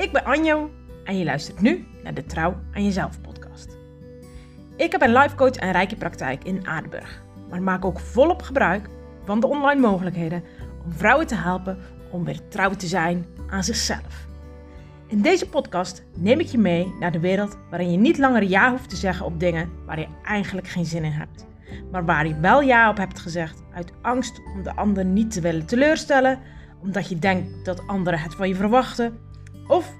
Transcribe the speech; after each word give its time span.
Ik 0.00 0.12
ben 0.12 0.24
Anjo 0.24 0.70
en 1.04 1.18
je 1.18 1.24
luistert 1.24 1.60
nu 1.60 1.86
naar 2.02 2.14
de 2.14 2.24
Trouw 2.24 2.56
aan 2.72 2.84
Jezelf 2.84 3.20
podcast. 3.20 3.76
Ik 4.76 4.92
heb 4.92 5.02
een 5.02 5.12
life 5.12 5.34
coach 5.34 5.54
en 5.54 5.72
rijke 5.72 5.96
praktijk 5.96 6.44
in 6.44 6.66
Aardenburg, 6.66 7.22
maar 7.50 7.62
maak 7.62 7.84
ook 7.84 8.00
volop 8.00 8.42
gebruik 8.42 8.88
van 9.24 9.40
de 9.40 9.46
online 9.46 9.80
mogelijkheden 9.80 10.44
om 10.84 10.92
vrouwen 10.92 11.26
te 11.26 11.34
helpen 11.34 11.78
om 12.10 12.24
weer 12.24 12.48
trouw 12.48 12.70
te 12.70 12.86
zijn 12.86 13.26
aan 13.48 13.64
zichzelf. 13.64 14.26
In 15.06 15.22
deze 15.22 15.48
podcast 15.48 16.04
neem 16.16 16.40
ik 16.40 16.46
je 16.46 16.58
mee 16.58 16.94
naar 17.00 17.12
de 17.12 17.20
wereld 17.20 17.58
waarin 17.70 17.92
je 17.92 17.98
niet 17.98 18.18
langer 18.18 18.42
ja 18.42 18.70
hoeft 18.70 18.88
te 18.88 18.96
zeggen 18.96 19.26
op 19.26 19.40
dingen 19.40 19.70
waar 19.86 19.98
je 19.98 20.08
eigenlijk 20.24 20.68
geen 20.68 20.86
zin 20.86 21.04
in 21.04 21.12
hebt, 21.12 21.46
maar 21.90 22.04
waar 22.04 22.26
je 22.26 22.40
wel 22.40 22.60
ja 22.60 22.90
op 22.90 22.96
hebt 22.96 23.18
gezegd 23.18 23.62
uit 23.74 23.92
angst 24.02 24.40
om 24.54 24.62
de 24.62 24.76
ander 24.76 25.04
niet 25.04 25.30
te 25.30 25.40
willen 25.40 25.66
teleurstellen, 25.66 26.38
omdat 26.82 27.08
je 27.08 27.18
denkt 27.18 27.64
dat 27.64 27.86
anderen 27.86 28.20
het 28.20 28.34
van 28.34 28.48
je 28.48 28.54
verwachten 28.54 29.28
of 29.70 29.96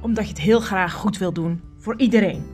omdat 0.00 0.24
je 0.24 0.30
het 0.30 0.40
heel 0.40 0.60
graag 0.60 0.92
goed 0.92 1.18
wil 1.18 1.32
doen 1.32 1.62
voor 1.78 1.98
iedereen. 1.98 2.46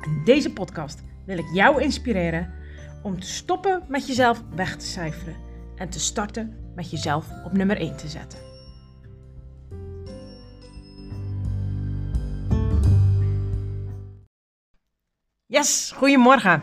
In 0.00 0.22
deze 0.24 0.52
podcast 0.52 1.02
wil 1.26 1.38
ik 1.38 1.50
jou 1.52 1.82
inspireren 1.82 2.54
om 3.02 3.20
te 3.20 3.26
stoppen 3.26 3.84
met 3.88 4.06
jezelf 4.06 4.42
weg 4.54 4.76
te 4.76 4.86
cijferen 4.86 5.36
en 5.76 5.88
te 5.88 6.00
starten 6.00 6.72
met 6.74 6.90
jezelf 6.90 7.26
op 7.44 7.52
nummer 7.52 7.76
1 7.76 7.96
te 7.96 8.08
zetten. 8.08 8.38
Yes, 15.46 15.92
goedemorgen. 15.96 16.62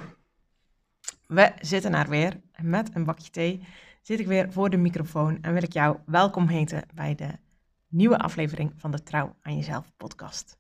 We 1.27 1.51
zitten 1.59 1.93
er 1.93 2.09
weer 2.09 2.41
met 2.62 2.89
een 2.93 3.05
bakje 3.05 3.29
thee. 3.29 3.63
Zit 4.01 4.20
ik 4.20 4.27
weer 4.27 4.51
voor 4.51 4.70
de 4.70 4.77
microfoon 4.77 5.37
en 5.41 5.53
wil 5.53 5.63
ik 5.63 5.73
jou 5.73 5.98
welkom 6.05 6.48
heten 6.48 6.84
bij 6.93 7.15
de 7.15 7.45
nieuwe 7.96 8.18
aflevering 8.18 8.74
van 8.76 8.91
de 8.91 9.04
Trouw 9.04 9.35
aan 9.41 9.55
Jezelf 9.55 9.91
podcast. 9.98 10.57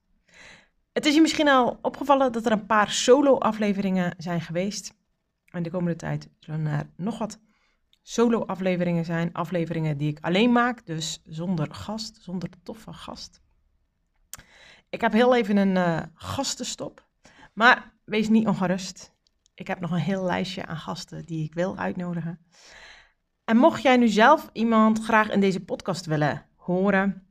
Het 0.91 1.05
is 1.05 1.15
je 1.15 1.21
misschien 1.21 1.47
al 1.47 1.79
opgevallen 1.81 2.31
dat 2.31 2.45
er 2.45 2.51
een 2.51 2.65
paar 2.65 2.91
solo-afleveringen 2.91 4.13
zijn 4.17 4.41
geweest. 4.41 4.93
En 5.45 5.63
de 5.63 5.69
komende 5.69 5.95
tijd 5.95 6.29
zullen 6.39 6.65
er 6.65 6.89
nog 6.95 7.17
wat 7.17 7.39
solo-afleveringen 8.01 9.05
zijn. 9.05 9.33
Afleveringen 9.33 9.97
die 9.97 10.09
ik 10.09 10.19
alleen 10.21 10.51
maak, 10.51 10.85
dus 10.85 11.21
zonder 11.25 11.73
gast, 11.73 12.17
zonder 12.21 12.49
toffe 12.63 12.93
gast. 12.93 13.41
Ik 14.89 15.01
heb 15.01 15.11
heel 15.11 15.35
even 15.35 15.57
een 15.57 15.75
uh, 15.75 16.01
gastenstop. 16.13 17.07
Maar 17.53 17.93
wees 18.03 18.29
niet 18.29 18.47
ongerust. 18.47 19.13
Ik 19.53 19.67
heb 19.67 19.79
nog 19.79 19.91
een 19.91 19.97
heel 19.97 20.23
lijstje 20.23 20.65
aan 20.65 20.77
gasten 20.77 21.25
die 21.25 21.43
ik 21.43 21.53
wil 21.53 21.77
uitnodigen. 21.77 22.39
En 23.43 23.57
mocht 23.57 23.81
jij 23.81 23.97
nu 23.97 24.07
zelf 24.07 24.49
iemand 24.53 25.03
graag 25.03 25.29
in 25.29 25.39
deze 25.39 25.59
podcast 25.59 26.05
willen 26.05 26.45
horen, 26.55 27.24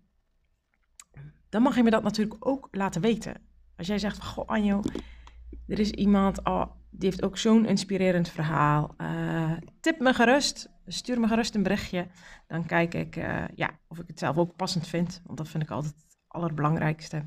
dan 1.54 1.62
mag 1.62 1.76
je 1.76 1.82
me 1.82 1.90
dat 1.90 2.02
natuurlijk 2.02 2.46
ook 2.46 2.68
laten 2.70 3.00
weten. 3.00 3.34
Als 3.76 3.86
jij 3.86 3.98
zegt 3.98 4.22
goh 4.22 4.46
Anjo, 4.46 4.82
er 5.66 5.78
is 5.78 5.90
iemand, 5.90 6.44
oh, 6.44 6.66
die 6.90 7.08
heeft 7.08 7.22
ook 7.22 7.38
zo'n 7.38 7.66
inspirerend 7.66 8.28
verhaal. 8.28 8.94
Uh, 8.98 9.52
tip 9.80 10.00
me 10.00 10.14
gerust, 10.14 10.70
stuur 10.86 11.20
me 11.20 11.28
gerust 11.28 11.54
een 11.54 11.62
berichtje. 11.62 12.06
Dan 12.46 12.66
kijk 12.66 12.94
ik 12.94 13.16
uh, 13.16 13.44
ja, 13.54 13.78
of 13.88 13.98
ik 13.98 14.06
het 14.06 14.18
zelf 14.18 14.36
ook 14.36 14.56
passend 14.56 14.86
vind. 14.86 15.22
Want 15.24 15.38
dat 15.38 15.48
vind 15.48 15.62
ik 15.62 15.70
altijd 15.70 15.94
het 15.94 16.18
allerbelangrijkste. 16.26 17.24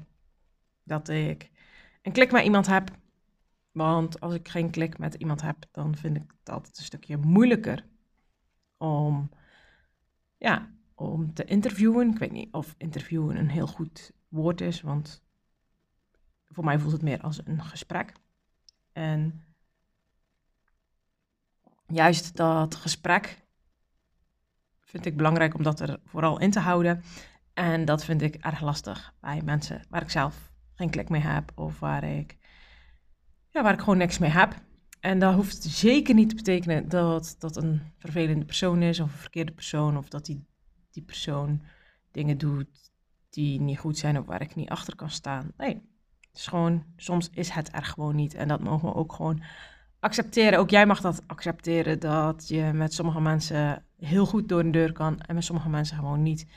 Dat 0.83 1.09
ik 1.09 1.51
een 2.01 2.11
klik 2.11 2.31
met 2.31 2.43
iemand 2.43 2.67
heb. 2.67 2.89
Want 3.71 4.19
als 4.19 4.33
ik 4.33 4.47
geen 4.47 4.69
klik 4.69 4.97
met 4.97 5.13
iemand 5.13 5.41
heb, 5.41 5.65
dan 5.71 5.95
vind 5.95 6.17
ik 6.17 6.33
het 6.39 6.49
altijd 6.49 6.77
een 6.77 6.83
stukje 6.83 7.17
moeilijker 7.17 7.85
om, 8.77 9.29
ja, 10.37 10.71
om 10.95 11.33
te 11.33 11.45
interviewen. 11.45 12.09
Ik 12.09 12.17
weet 12.17 12.31
niet 12.31 12.53
of 12.53 12.75
interviewen 12.77 13.37
een 13.37 13.49
heel 13.49 13.67
goed 13.67 14.15
woord 14.27 14.61
is, 14.61 14.81
want 14.81 15.23
voor 16.45 16.63
mij 16.63 16.79
voelt 16.79 16.93
het 16.93 17.01
meer 17.01 17.21
als 17.21 17.39
een 17.45 17.63
gesprek. 17.63 18.13
En 18.91 19.45
juist 21.87 22.35
dat 22.35 22.75
gesprek 22.75 23.45
vind 24.79 25.05
ik 25.05 25.17
belangrijk 25.17 25.53
om 25.53 25.63
dat 25.63 25.79
er 25.79 25.99
vooral 26.05 26.39
in 26.39 26.51
te 26.51 26.59
houden. 26.59 27.03
En 27.53 27.85
dat 27.85 28.05
vind 28.05 28.21
ik 28.21 28.35
erg 28.35 28.61
lastig 28.61 29.13
bij 29.19 29.41
mensen 29.41 29.81
waar 29.89 30.01
ik 30.01 30.09
zelf 30.09 30.51
geen 30.73 30.89
klik 30.89 31.09
mee 31.09 31.21
heb 31.21 31.51
of 31.55 31.79
waar 31.79 32.03
ik, 32.03 32.37
ja, 33.49 33.63
waar 33.63 33.73
ik 33.73 33.79
gewoon 33.79 33.97
niks 33.97 34.17
mee 34.17 34.29
heb. 34.29 34.55
En 34.99 35.19
dat 35.19 35.33
hoeft 35.33 35.63
zeker 35.63 36.15
niet 36.15 36.29
te 36.29 36.35
betekenen 36.35 36.89
dat 36.89 37.35
dat 37.39 37.55
een 37.55 37.81
vervelende 37.97 38.45
persoon 38.45 38.81
is 38.81 38.99
of 38.99 39.11
een 39.11 39.19
verkeerde 39.19 39.51
persoon 39.51 39.97
of 39.97 40.09
dat 40.09 40.25
die, 40.25 40.45
die 40.91 41.03
persoon 41.03 41.61
dingen 42.11 42.37
doet 42.37 42.91
die 43.37 43.61
niet 43.61 43.79
goed 43.79 43.97
zijn 43.97 44.19
of 44.19 44.25
waar 44.25 44.41
ik 44.41 44.55
niet 44.55 44.69
achter 44.69 44.95
kan 44.95 45.09
staan. 45.09 45.51
Nee, 45.57 45.73
het 46.27 46.37
is 46.37 46.47
gewoon, 46.47 46.83
soms 46.95 47.29
is 47.29 47.49
het 47.49 47.69
er 47.73 47.83
gewoon 47.83 48.15
niet. 48.15 48.33
En 48.33 48.47
dat 48.47 48.59
mogen 48.59 48.89
we 48.89 48.95
ook 48.95 49.13
gewoon 49.13 49.43
accepteren. 49.99 50.59
Ook 50.59 50.69
jij 50.69 50.85
mag 50.85 51.01
dat 51.01 51.23
accepteren, 51.27 51.99
dat 51.99 52.47
je 52.47 52.71
met 52.73 52.93
sommige 52.93 53.19
mensen 53.21 53.85
heel 53.97 54.25
goed 54.25 54.49
door 54.49 54.59
een 54.59 54.71
deur 54.71 54.91
kan 54.91 55.19
en 55.19 55.35
met 55.35 55.43
sommige 55.43 55.69
mensen 55.69 55.97
gewoon 55.97 56.23
niet. 56.23 56.47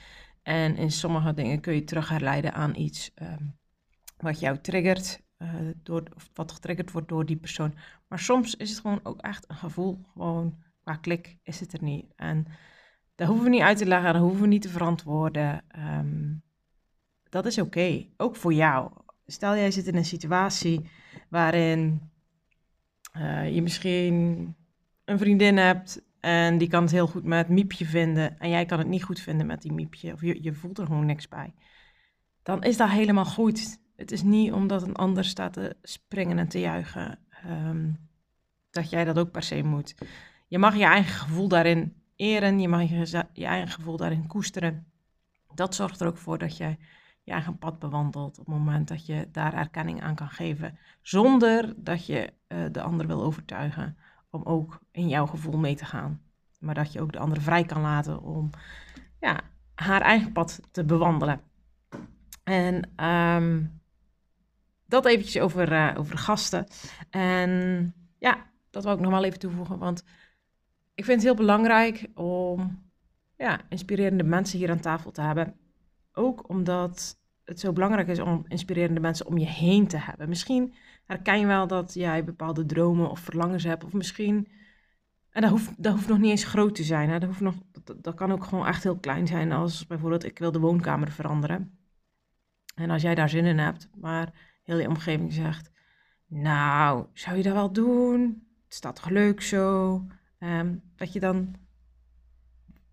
En 0.42 0.76
in 0.76 0.90
sommige 0.90 1.34
dingen 1.34 1.60
kun 1.60 1.74
je 1.74 1.84
terug 1.84 2.08
herleiden 2.08 2.54
aan 2.54 2.74
iets 2.74 3.10
ehm, 3.14 3.44
wat 4.16 4.40
jou 4.40 4.58
triggert, 4.58 5.20
uh, 5.38 5.48
door, 5.82 6.02
of 6.14 6.30
wat 6.34 6.52
getriggerd 6.52 6.92
wordt 6.92 7.08
door 7.08 7.26
die 7.26 7.36
persoon. 7.36 7.74
Maar 8.08 8.18
soms 8.18 8.56
is 8.56 8.70
het 8.70 8.80
gewoon 8.80 9.00
ook 9.02 9.20
echt 9.20 9.50
een 9.50 9.56
gevoel, 9.56 10.04
gewoon 10.12 10.62
qua 10.82 10.96
klik 10.96 11.38
is 11.42 11.60
het 11.60 11.72
er 11.72 11.82
niet. 11.82 12.12
En 12.16 12.46
daar 13.14 13.26
hoeven 13.26 13.44
we 13.44 13.50
niet 13.50 13.62
uit 13.62 13.78
te 13.78 13.86
leggen, 13.86 14.12
dat 14.12 14.22
hoeven 14.22 14.40
we 14.40 14.46
niet 14.46 14.62
te 14.62 14.68
verantwoorden. 14.68 15.64
Ehm, 15.68 16.32
dat 17.30 17.46
is 17.46 17.58
oké, 17.58 18.06
ook 18.16 18.36
voor 18.36 18.52
jou. 18.52 18.90
Stel 19.26 19.54
jij 19.54 19.70
zit 19.70 19.86
in 19.86 19.96
een 19.96 20.04
situatie 20.04 20.90
waarin 21.28 22.10
uh, 23.16 23.54
je 23.54 23.62
misschien 23.62 24.14
een 25.04 25.18
vriendin 25.18 25.56
hebt 25.56 26.02
en 26.20 26.58
die 26.58 26.68
kan 26.68 26.82
het 26.82 26.92
heel 26.92 27.06
goed 27.06 27.24
met 27.24 27.48
miepje 27.48 27.86
vinden 27.86 28.38
en 28.38 28.50
jij 28.50 28.64
kan 28.64 28.78
het 28.78 28.88
niet 28.88 29.04
goed 29.04 29.20
vinden 29.20 29.46
met 29.46 29.62
die 29.62 29.72
miepje 29.72 30.12
of 30.12 30.20
je, 30.20 30.42
je 30.42 30.52
voelt 30.52 30.78
er 30.78 30.86
gewoon 30.86 31.06
niks 31.06 31.28
bij. 31.28 31.54
Dan 32.42 32.62
is 32.62 32.76
dat 32.76 32.88
helemaal 32.88 33.24
goed. 33.24 33.78
Het 33.96 34.12
is 34.12 34.22
niet 34.22 34.52
omdat 34.52 34.82
een 34.82 34.96
ander 34.96 35.24
staat 35.24 35.52
te 35.52 35.76
springen 35.82 36.38
en 36.38 36.48
te 36.48 36.60
juichen 36.60 37.18
um, 37.46 38.08
dat 38.70 38.90
jij 38.90 39.04
dat 39.04 39.18
ook 39.18 39.30
per 39.30 39.42
se 39.42 39.62
moet. 39.62 39.94
Je 40.48 40.58
mag 40.58 40.76
je 40.76 40.84
eigen 40.84 41.14
gevoel 41.14 41.48
daarin 41.48 41.94
eren, 42.16 42.60
je 42.60 42.68
mag 42.68 42.88
je, 42.88 43.24
je 43.32 43.44
eigen 43.44 43.70
gevoel 43.70 43.96
daarin 43.96 44.26
koesteren. 44.26 44.86
Dat 45.54 45.74
zorgt 45.74 46.00
er 46.00 46.06
ook 46.06 46.18
voor 46.18 46.38
dat 46.38 46.56
jij 46.56 46.78
je 47.30 47.36
eigen 47.36 47.58
pad 47.58 47.78
bewandelt 47.78 48.38
op 48.38 48.46
het 48.46 48.54
moment 48.54 48.88
dat 48.88 49.06
je 49.06 49.28
daar 49.32 49.54
erkenning 49.54 50.02
aan 50.02 50.14
kan 50.14 50.28
geven, 50.28 50.78
zonder 51.02 51.74
dat 51.76 52.06
je 52.06 52.32
uh, 52.48 52.58
de 52.72 52.82
ander 52.82 53.06
wil 53.06 53.22
overtuigen 53.22 53.96
om 54.30 54.42
ook 54.42 54.78
in 54.90 55.08
jouw 55.08 55.26
gevoel 55.26 55.58
mee 55.58 55.76
te 55.76 55.84
gaan. 55.84 56.20
Maar 56.58 56.74
dat 56.74 56.92
je 56.92 57.00
ook 57.00 57.12
de 57.12 57.18
ander 57.18 57.40
vrij 57.40 57.64
kan 57.64 57.80
laten 57.80 58.22
om 58.22 58.50
ja, 59.20 59.40
haar 59.74 60.00
eigen 60.00 60.32
pad 60.32 60.60
te 60.70 60.84
bewandelen. 60.84 61.40
En 62.44 63.04
um, 63.04 63.80
dat 64.86 65.06
eventjes 65.06 65.42
over, 65.42 65.72
uh, 65.72 65.94
over 65.96 66.18
gasten. 66.18 66.66
En 67.10 67.94
ja, 68.18 68.46
dat 68.70 68.84
wil 68.84 68.92
ik 68.92 69.00
nog 69.00 69.10
wel 69.10 69.24
even 69.24 69.38
toevoegen, 69.38 69.78
want 69.78 70.04
ik 70.94 71.04
vind 71.04 71.16
het 71.16 71.26
heel 71.26 71.46
belangrijk 71.46 72.06
om 72.14 72.82
ja, 73.36 73.60
inspirerende 73.68 74.24
mensen 74.24 74.58
hier 74.58 74.70
aan 74.70 74.80
tafel 74.80 75.10
te 75.10 75.20
hebben. 75.20 75.54
Ook 76.12 76.48
omdat 76.48 77.19
het 77.50 77.60
zo 77.60 77.72
belangrijk 77.72 78.08
is 78.08 78.20
om 78.20 78.44
inspirerende 78.48 79.00
mensen 79.00 79.26
om 79.26 79.38
je 79.38 79.46
heen 79.46 79.86
te 79.86 79.96
hebben. 79.96 80.28
Misschien 80.28 80.74
herken 81.04 81.40
je 81.40 81.46
wel 81.46 81.66
dat 81.66 81.94
jij 81.94 82.24
bepaalde 82.24 82.66
dromen 82.66 83.10
of 83.10 83.20
verlangens 83.20 83.64
hebt. 83.64 83.84
Of 83.84 83.92
misschien, 83.92 84.48
en 85.30 85.42
dat 85.42 85.50
hoeft, 85.50 85.82
dat 85.82 85.92
hoeft 85.92 86.08
nog 86.08 86.18
niet 86.18 86.30
eens 86.30 86.44
groot 86.44 86.74
te 86.74 86.82
zijn. 86.82 87.20
Dat, 87.20 87.28
hoeft 87.28 87.40
nog, 87.40 87.54
dat, 88.00 88.14
kan 88.14 88.32
ook 88.32 88.44
gewoon 88.44 88.66
echt 88.66 88.82
heel 88.82 88.98
klein 88.98 89.26
zijn. 89.26 89.52
Als 89.52 89.86
bijvoorbeeld, 89.86 90.24
ik 90.24 90.38
wil 90.38 90.52
de 90.52 90.58
woonkamer 90.58 91.10
veranderen. 91.10 91.78
En 92.74 92.90
als 92.90 93.02
jij 93.02 93.14
daar 93.14 93.28
zin 93.28 93.44
in 93.44 93.58
hebt, 93.58 93.88
maar 93.94 94.32
heel 94.62 94.78
je 94.78 94.88
omgeving 94.88 95.32
zegt... 95.32 95.70
Nou, 96.26 97.06
zou 97.12 97.36
je 97.36 97.42
dat 97.42 97.52
wel 97.52 97.72
doen? 97.72 98.22
Het 98.64 98.74
staat 98.74 98.96
toch 98.96 99.08
leuk 99.08 99.40
zo? 99.40 99.92
Um, 100.38 100.82
dat 100.96 101.12
je 101.12 101.20
dan... 101.20 101.54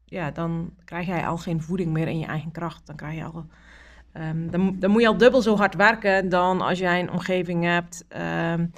Ja, 0.06 0.32
dan 0.32 0.74
krijg 0.84 1.08
jij 1.08 1.28
al 1.28 1.38
geen 1.38 1.62
voeding 1.62 1.92
meer 1.92 2.08
in 2.08 2.20
je 2.20 2.26
eigen 2.26 2.52
kracht. 2.52 2.86
Dan 2.86 2.96
krijg 2.96 3.16
je 3.16 3.24
al 3.24 3.48
Um, 4.20 4.52
dan, 4.52 4.80
dan, 4.80 4.92
moet 4.92 5.02
je 5.02 5.08
al 5.08 5.18
dubbel 5.18 5.42
zo 5.42 5.56
hard 5.56 5.76
werken 5.76 6.30
dan 6.30 6.62
als 6.62 6.80
jij 6.80 7.00
een 7.00 7.12
omgeving 7.12 7.64
hebt 7.64 8.06
um, 8.52 8.72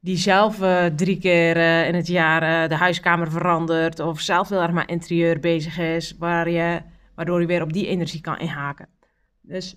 die 0.00 0.16
zelf 0.16 0.60
uh, 0.60 0.84
drie 0.86 1.18
keer 1.18 1.56
uh, 1.56 1.88
in 1.88 1.94
het 1.94 2.06
jaar 2.06 2.42
uh, 2.42 2.68
de 2.68 2.74
huiskamer 2.74 3.30
verandert 3.30 4.00
of 4.00 4.20
zelf 4.20 4.48
heel 4.48 4.62
erg 4.62 4.72
met 4.72 4.88
interieur 4.88 5.40
bezig 5.40 5.78
is, 5.78 6.14
waar 6.18 6.50
je, 6.50 6.82
waardoor 7.14 7.40
je 7.40 7.46
weer 7.46 7.62
op 7.62 7.72
die 7.72 7.86
energie 7.86 8.20
kan 8.20 8.38
inhaken. 8.38 8.88
Dus 9.40 9.76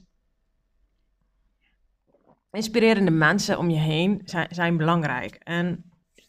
inspirerende 2.52 3.12
mensen 3.12 3.58
om 3.58 3.70
je 3.70 3.80
heen 3.80 4.22
zijn, 4.26 4.48
zijn 4.50 4.78
belangrijk. 4.78 5.36
En 5.36 5.84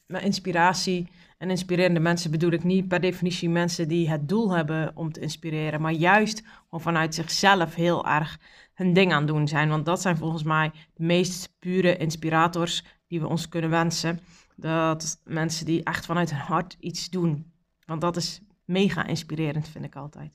met 0.07 0.23
inspiratie 0.23 1.09
En 1.41 1.51
inspirerende 1.51 2.01
mensen 2.01 2.31
bedoel 2.31 2.51
ik 2.51 2.65
niet 2.65 2.89
per 2.89 3.01
definitie 3.01 3.49
mensen 3.49 3.89
die 3.89 4.11
het 4.11 4.29
doel 4.29 4.51
hebben 4.51 4.97
om 4.97 5.13
te 5.13 5.21
inspireren, 5.21 5.81
maar 5.81 5.93
juist 5.93 6.43
gewoon 6.65 6.81
vanuit 6.81 7.15
zichzelf 7.15 7.75
heel 7.75 8.07
erg 8.07 8.39
hun 8.75 8.93
ding 8.93 9.13
aan 9.13 9.27
doen 9.27 9.49
zijn. 9.49 9.69
Want 9.69 9.85
dat 9.85 10.01
zijn 10.01 10.17
volgens 10.17 10.43
mij 10.43 10.71
de 10.95 11.05
meest 11.05 11.55
pure 11.59 11.97
inspirators 11.97 12.85
die 13.07 13.21
we 13.21 13.27
ons 13.27 13.49
kunnen 13.49 13.71
wensen. 13.71 14.21
Dat 14.57 15.21
mensen 15.25 15.67
die 15.67 15.83
echt 15.83 16.07
vanuit 16.07 16.31
hun 16.31 16.41
hart 16.41 16.77
iets 16.81 17.11
doen. 17.11 17.53
Want 17.87 18.01
dat 18.01 18.17
is 18.17 18.41
mega 18.65 19.07
inspirerend, 19.07 19.69
vind 19.69 19.85
ik 19.85 19.97
altijd. 19.97 20.33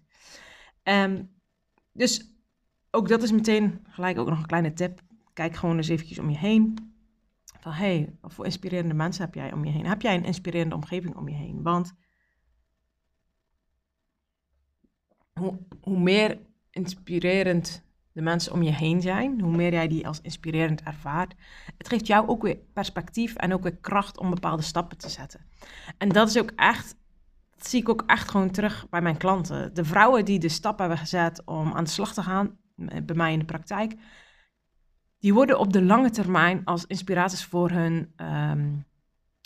Um, 0.84 1.30
dus 1.92 2.32
ook 2.92 3.08
dat 3.08 3.24
is 3.24 3.32
meteen 3.32 3.86
gelijk 3.90 4.18
ook 4.18 4.30
nog 4.30 4.40
een 4.40 4.46
kleine 4.46 4.74
tip. 4.74 5.02
Kijk 5.34 5.56
gewoon 5.56 5.78
eens 5.78 5.88
eventjes 5.88 6.20
om 6.20 6.30
je 6.30 6.38
heen. 6.38 6.95
Van 7.66 7.74
hey, 7.74 8.16
wat 8.22 8.34
voor 8.34 8.46
inspirerende 8.46 8.94
mensen 8.94 9.26
heb 9.26 9.34
jij 9.34 9.54
om 9.54 9.66
je 9.66 9.72
heen? 9.72 9.86
Heb 9.86 10.02
jij 10.02 10.16
een 10.16 10.24
inspirerende 10.24 10.76
omgeving 10.76 11.16
om 11.16 11.30
je 11.30 11.36
heen? 11.36 11.62
Want 11.64 11.94
hoe, 15.82 16.00
meer 16.00 16.40
inspirerend 16.72 17.84
de 18.12 18.22
mensen 18.22 18.54
om 18.54 18.62
je 18.62 18.72
heen 18.72 19.02
zijn, 19.02 19.42
hoe 19.42 19.56
meer 19.56 19.72
jij 19.72 19.88
die 19.88 20.08
als 20.08 20.22
inspirerend 20.22 20.82
ervaart, 20.82 21.34
het 21.78 21.88
geeft 21.88 22.08
jou 22.08 22.28
ook 22.28 22.42
weer 22.42 22.58
perspectief 22.74 23.36
en 23.36 23.54
ook 23.54 23.64
weer 23.64 23.78
kracht 23.78 24.18
om 24.18 24.30
bepaalde 24.30 24.64
stappen 24.64 24.98
te 24.98 25.10
zetten. 25.10 25.46
En 25.98 26.10
dat 26.10 26.30
is 26.30 26.38
ook 26.38 26.52
echt, 26.56 26.96
zie 27.58 27.82
ik 27.82 27.90
ook 27.90 28.04
echt 28.06 28.30
gewoon 28.30 28.52
terug 28.52 28.90
bij 28.90 29.02
mijn 29.02 29.18
klanten. 29.18 29.74
De 29.74 29.86
vrouwen 29.86 30.26
die 30.26 30.40
de 30.40 30.50
stap 30.50 30.80
hebben 30.80 30.98
gezet 30.98 31.46
om 31.46 31.74
aan 31.74 31.84
de 31.84 31.90
slag 31.90 32.14
te 32.14 32.24
gaan, 32.24 32.58
bij 32.76 33.16
mij 33.16 33.34
in 33.34 33.40
de 33.40 33.46
praktijk, 33.46 33.96
die 35.20 35.34
worden 35.34 35.60
op 35.60 35.74
de 35.74 35.84
lange 35.84 36.10
termijn 36.10 36.66
als 36.66 36.86
inspiraties 36.86 37.46
voor 37.46 37.70
hun 37.70 38.14
ehm, 38.16 38.74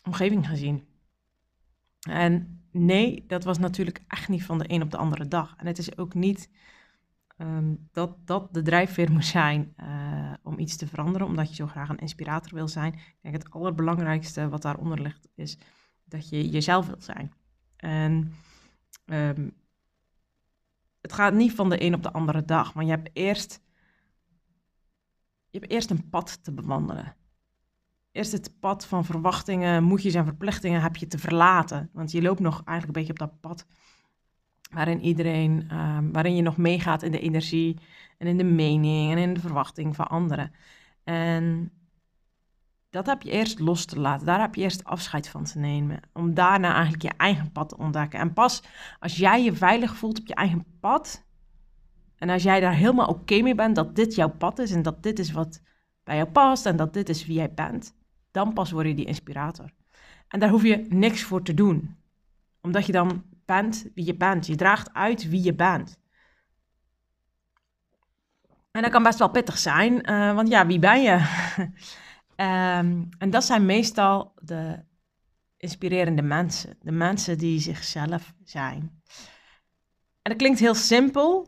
omgeving 0.06 0.48
gezien. 0.48 0.88
En 2.10 2.64
nee, 2.72 3.26
dat 3.28 3.44
was 3.44 3.58
natuurlijk 3.58 4.04
echt 4.08 4.28
niet 4.28 4.44
van 4.44 4.58
de 4.58 4.66
een 4.68 4.82
op 4.82 4.92
de 4.92 4.98
andere 4.98 5.28
dag. 5.28 5.54
En 5.58 5.68
het 5.68 5.78
is 5.78 5.98
ook 5.98 6.14
niet 6.14 6.50
Ehm, 7.40 7.76
dat 7.92 8.28
dat 8.28 8.54
de 8.54 8.62
drijfveer 8.62 9.12
moet 9.12 9.26
zijn 9.26 9.74
uh, 9.82 10.34
om 10.44 10.60
iets 10.60 10.76
te 10.76 10.88
veranderen, 10.88 11.28
omdat 11.28 11.50
je 11.50 11.56
zo 11.56 11.68
graag 11.68 11.90
een 11.90 11.98
inspirator 11.98 12.54
wil 12.54 12.68
zijn. 12.68 12.94
Ik 12.94 13.18
denk 13.22 13.36
het 13.36 13.52
allerbelangrijkste 13.52 14.50
wat 14.50 14.62
daaronder 14.62 15.02
ligt, 15.02 15.28
is 15.36 15.58
dat 16.04 16.30
je 16.30 16.50
jezelf 16.50 16.88
wil 16.88 17.02
zijn. 17.02 17.34
En 17.76 18.34
um, 19.06 19.54
het 21.02 21.14
gaat 21.14 21.34
niet 21.34 21.52
van 21.54 21.70
de 21.70 21.84
een 21.84 21.94
op 21.94 22.04
de 22.04 22.12
andere 22.12 22.46
dag, 22.46 22.74
maar 22.74 22.84
je 22.84 22.90
hebt 22.90 23.10
eerst, 23.14 23.62
je 25.50 25.60
hebt 25.60 25.72
eerst 25.72 25.90
een 25.90 26.10
pad 26.10 26.44
te 26.44 26.54
bewandelen. 26.54 27.16
Eerst 28.12 28.32
het 28.32 28.60
pad 28.60 28.86
van 28.86 29.06
verwachtingen, 29.06 29.84
moedjes 29.84 30.14
en 30.14 30.26
verplichtingen 30.26 30.82
heb 30.82 30.96
je 30.96 31.08
te 31.08 31.18
verlaten. 31.18 31.90
Want 31.94 32.12
je 32.12 32.22
loopt 32.22 32.40
nog 32.40 32.62
eigenlijk 32.66 32.88
een 32.88 33.06
beetje 33.06 33.24
op 33.24 33.30
dat 33.30 33.40
pad 33.40 33.66
waarin 34.72 35.02
iedereen, 35.02 35.66
ehm, 35.70 36.12
waarin 36.12 36.36
je 36.36 36.42
nog 36.42 36.58
meegaat 36.58 37.04
in 37.04 37.12
de 37.12 37.20
energie 37.20 37.78
en 38.18 38.28
in 38.28 38.38
de 38.38 38.44
mening 38.44 39.12
en 39.12 39.18
in 39.18 39.34
de 39.34 39.40
verwachting 39.40 39.96
van 39.96 40.08
anderen. 40.08 40.52
En 41.04 41.72
dat 42.90 43.06
heb 43.06 43.22
je 43.22 43.32
eerst 43.32 43.60
los 43.60 43.86
te 43.86 44.00
laten. 44.00 44.26
Daar 44.26 44.40
heb 44.40 44.56
je 44.56 44.62
eerst 44.62 44.84
afscheid 44.84 45.30
van 45.30 45.44
te 45.44 45.60
nemen. 45.60 46.00
Om 46.14 46.34
daarna 46.34 46.74
eigenlijk 46.74 47.04
je 47.04 47.14
eigen 47.18 47.52
pad 47.52 47.70
te 47.70 47.78
ontdekken. 47.78 48.20
En 48.20 48.34
pas 48.34 48.64
als 49.00 49.18
jij 49.18 49.44
je 49.44 49.54
veilig 49.54 49.96
voelt 49.96 50.20
op 50.20 50.28
je 50.28 50.36
eigen 50.36 50.66
pad. 50.80 51.28
En 52.20 52.30
als 52.30 52.44
jij 52.44 52.60
daar 52.60 52.74
helemaal 52.74 53.08
oké 53.08 53.42
mee 53.42 53.56
bent 53.56 53.76
dat 53.76 53.96
dit 53.96 54.16
jouw 54.16 54.30
pad 54.30 54.60
is 54.60 54.72
en 54.72 54.82
dat 54.82 55.04
dit 55.04 55.20
is 55.20 55.32
wat 55.32 55.62
bij 56.04 56.16
jou 56.16 56.30
past 56.30 56.66
en 56.66 56.76
dat 56.76 56.94
dit 56.94 57.10
is 57.10 57.26
wie 57.26 57.36
jij 57.36 57.54
bent, 57.54 57.96
dan 58.32 58.54
pas 58.54 58.72
word 58.72 58.88
je 58.88 58.94
die 58.94 59.06
inspirator. 59.06 59.74
En 60.28 60.40
daar 60.40 60.50
hoef 60.50 60.64
je 60.64 60.86
niks 60.90 61.24
voor 61.24 61.44
te 61.44 61.54
doen. 61.54 61.98
Omdat 62.62 62.86
je 62.86 62.92
dan 62.92 63.24
bent 63.46 63.86
wie 63.96 64.06
je 64.06 64.16
bent. 64.16 64.48
Je 64.48 64.56
draagt 64.56 64.94
uit 64.94 65.30
wie 65.30 65.44
je 65.44 65.54
bent. 65.54 66.00
En 68.72 68.82
dat 68.82 68.92
kan 68.92 69.04
best 69.04 69.20
wel 69.20 69.30
pittig 69.30 69.58
zijn, 69.58 70.12
uh, 70.12 70.34
want 70.36 70.48
ja, 70.48 70.66
wie 70.66 70.80
ben 70.80 71.02
je? 71.02 71.14
um, 72.36 73.10
en 73.24 73.30
dat 73.30 73.44
zijn 73.44 73.66
meestal 73.66 74.34
de 74.42 74.80
inspirerende 75.58 76.22
mensen. 76.22 76.78
De 76.82 76.92
mensen 76.92 77.38
die 77.38 77.60
zichzelf 77.60 78.34
zijn. 78.44 79.02
En 80.22 80.32
dat 80.32 80.36
klinkt 80.36 80.60
heel 80.60 80.76
simpel, 80.76 81.48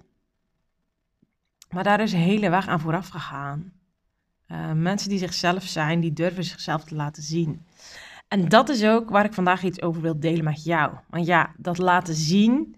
maar 1.72 1.84
daar 1.84 2.00
is 2.00 2.14
een 2.14 2.20
hele 2.20 2.50
weg 2.50 2.68
aan 2.68 2.80
vooraf 2.80 3.08
gegaan. 3.08 3.74
Uh, 4.48 4.72
mensen 4.72 5.10
die 5.10 5.18
zichzelf 5.18 5.64
zijn, 5.64 6.00
die 6.00 6.14
durven 6.14 6.44
zichzelf 6.44 6.84
te 6.84 6.96
laten 6.96 7.24
zien. 7.24 7.66
En 8.28 8.50
dat 8.50 8.70
is 8.70 8.84
ook 8.86 9.10
waar 9.10 9.26
ik 9.26 9.34
vandaag 9.34 9.64
iets 9.64 9.82
over 9.82 10.02
wil 10.02 10.20
delen 10.20 10.44
met 10.44 10.64
jou. 10.64 10.94
Want 11.10 11.26
ja, 11.26 11.54
dat 11.58 11.78
laten 11.78 12.14
zien, 12.14 12.76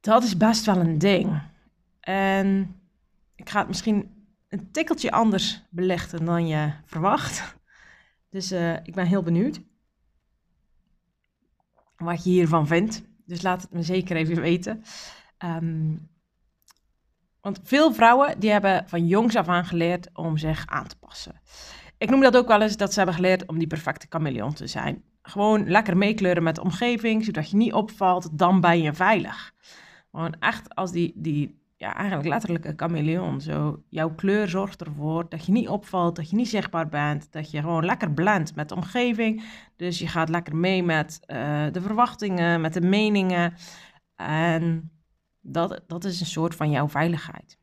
dat 0.00 0.22
is 0.22 0.36
best 0.36 0.64
wel 0.64 0.76
een 0.76 0.98
ding. 0.98 1.42
En 2.00 2.76
ik 3.34 3.50
ga 3.50 3.58
het 3.58 3.68
misschien 3.68 4.28
een 4.48 4.70
tikkeltje 4.70 5.10
anders 5.10 5.62
belichten 5.70 6.24
dan 6.24 6.46
je 6.46 6.72
verwacht. 6.84 7.56
Dus 8.30 8.52
uh, 8.52 8.72
ik 8.72 8.94
ben 8.94 9.06
heel 9.06 9.22
benieuwd 9.22 9.60
wat 11.96 12.24
je 12.24 12.30
hiervan 12.30 12.66
vindt. 12.66 13.02
Dus 13.24 13.42
laat 13.42 13.62
het 13.62 13.72
me 13.72 13.82
zeker 13.82 14.16
even 14.16 14.40
weten. 14.40 14.82
Um, 15.44 16.08
want 17.46 17.60
veel 17.62 17.92
vrouwen 17.92 18.40
die 18.40 18.50
hebben 18.50 18.84
van 18.86 19.06
jongs 19.06 19.36
af 19.36 19.48
aan 19.48 19.64
geleerd 19.64 20.08
om 20.12 20.36
zich 20.36 20.66
aan 20.66 20.86
te 20.86 20.96
passen. 20.96 21.40
Ik 21.98 22.10
noem 22.10 22.20
dat 22.20 22.36
ook 22.36 22.48
wel 22.48 22.62
eens 22.62 22.76
dat 22.76 22.92
ze 22.92 22.98
hebben 22.98 23.14
geleerd 23.14 23.46
om 23.46 23.58
die 23.58 23.66
perfecte 23.66 24.06
chameleon 24.08 24.52
te 24.52 24.66
zijn. 24.66 25.02
Gewoon 25.22 25.68
lekker 25.68 25.96
meekleuren 25.96 26.42
met 26.42 26.54
de 26.54 26.62
omgeving, 26.62 27.24
zodat 27.24 27.50
je 27.50 27.56
niet 27.56 27.72
opvalt, 27.72 28.38
dan 28.38 28.60
ben 28.60 28.82
je 28.82 28.92
veilig. 28.92 29.52
Gewoon 30.10 30.34
echt 30.38 30.74
als 30.74 30.92
die, 30.92 31.12
die 31.14 31.60
ja, 31.76 31.94
eigenlijk 31.94 32.28
letterlijke 32.28 32.72
chameleon. 32.76 33.40
Zo, 33.40 33.82
jouw 33.88 34.14
kleur 34.14 34.48
zorgt 34.48 34.80
ervoor 34.80 35.28
dat 35.28 35.46
je 35.46 35.52
niet 35.52 35.68
opvalt, 35.68 36.16
dat 36.16 36.30
je 36.30 36.36
niet 36.36 36.48
zichtbaar 36.48 36.88
bent, 36.88 37.32
dat 37.32 37.50
je 37.50 37.60
gewoon 37.60 37.84
lekker 37.84 38.12
blendt 38.12 38.54
met 38.54 38.68
de 38.68 38.74
omgeving. 38.74 39.44
Dus 39.76 39.98
je 39.98 40.08
gaat 40.08 40.28
lekker 40.28 40.56
mee 40.56 40.82
met 40.82 41.20
uh, 41.26 41.36
de 41.72 41.80
verwachtingen, 41.80 42.60
met 42.60 42.72
de 42.72 42.80
meningen. 42.80 43.54
En 44.16 44.90
dat, 45.46 45.80
dat 45.86 46.04
is 46.04 46.20
een 46.20 46.26
soort 46.26 46.54
van 46.54 46.70
jouw 46.70 46.88
veiligheid. 46.88 47.58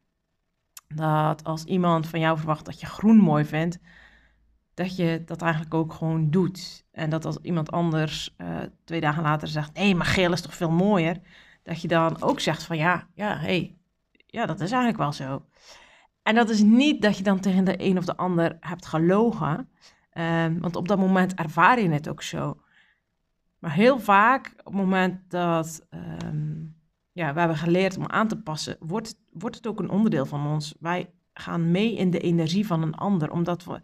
Dat 0.87 1.43
als 1.43 1.63
iemand 1.63 2.07
van 2.07 2.19
jou 2.19 2.37
verwacht 2.37 2.65
dat 2.65 2.79
je 2.79 2.85
groen 2.85 3.17
mooi 3.17 3.45
vindt, 3.45 3.79
dat 4.73 4.95
je 4.95 5.23
dat 5.25 5.41
eigenlijk 5.41 5.73
ook 5.73 5.93
gewoon 5.93 6.29
doet. 6.29 6.85
En 6.91 7.09
dat 7.09 7.25
als 7.25 7.37
iemand 7.41 7.71
anders 7.71 8.35
uh, 8.37 8.57
twee 8.83 9.01
dagen 9.01 9.23
later 9.23 9.47
zegt, 9.47 9.77
hé, 9.77 9.93
maar 9.93 10.05
geel 10.05 10.31
is 10.31 10.41
toch 10.41 10.55
veel 10.55 10.71
mooier, 10.71 11.19
dat 11.63 11.81
je 11.81 11.87
dan 11.87 12.21
ook 12.21 12.39
zegt 12.39 12.63
van 12.63 12.77
ja, 12.77 13.07
ja, 13.13 13.37
hey, 13.37 13.77
ja, 14.27 14.45
dat 14.45 14.59
is 14.59 14.71
eigenlijk 14.71 14.97
wel 14.97 15.11
zo. 15.11 15.45
En 16.23 16.35
dat 16.35 16.49
is 16.49 16.61
niet 16.61 17.01
dat 17.01 17.17
je 17.17 17.23
dan 17.23 17.39
tegen 17.39 17.63
de 17.63 17.83
een 17.83 17.97
of 17.97 18.05
de 18.05 18.17
ander 18.17 18.57
hebt 18.59 18.85
gelogen, 18.85 19.69
um, 20.13 20.59
want 20.59 20.75
op 20.75 20.87
dat 20.87 20.97
moment 20.97 21.33
ervaar 21.33 21.81
je 21.81 21.89
het 21.89 22.09
ook 22.09 22.21
zo. 22.21 22.61
Maar 23.59 23.73
heel 23.73 23.99
vaak, 23.99 24.53
op 24.57 24.65
het 24.65 24.81
moment 24.81 25.29
dat 25.29 25.87
um, 26.23 26.75
ja, 27.13 27.33
we 27.33 27.39
hebben 27.39 27.57
geleerd 27.57 27.97
om 27.97 28.07
aan 28.07 28.27
te 28.27 28.41
passen, 28.41 28.77
wordt, 28.79 29.15
wordt 29.31 29.55
het 29.55 29.67
ook 29.67 29.79
een 29.79 29.89
onderdeel 29.89 30.25
van 30.25 30.47
ons. 30.47 30.75
Wij 30.79 31.13
gaan 31.33 31.71
mee 31.71 31.95
in 31.95 32.09
de 32.09 32.19
energie 32.19 32.67
van 32.67 32.81
een 32.81 32.95
ander, 32.95 33.31
omdat 33.31 33.63
we 33.63 33.81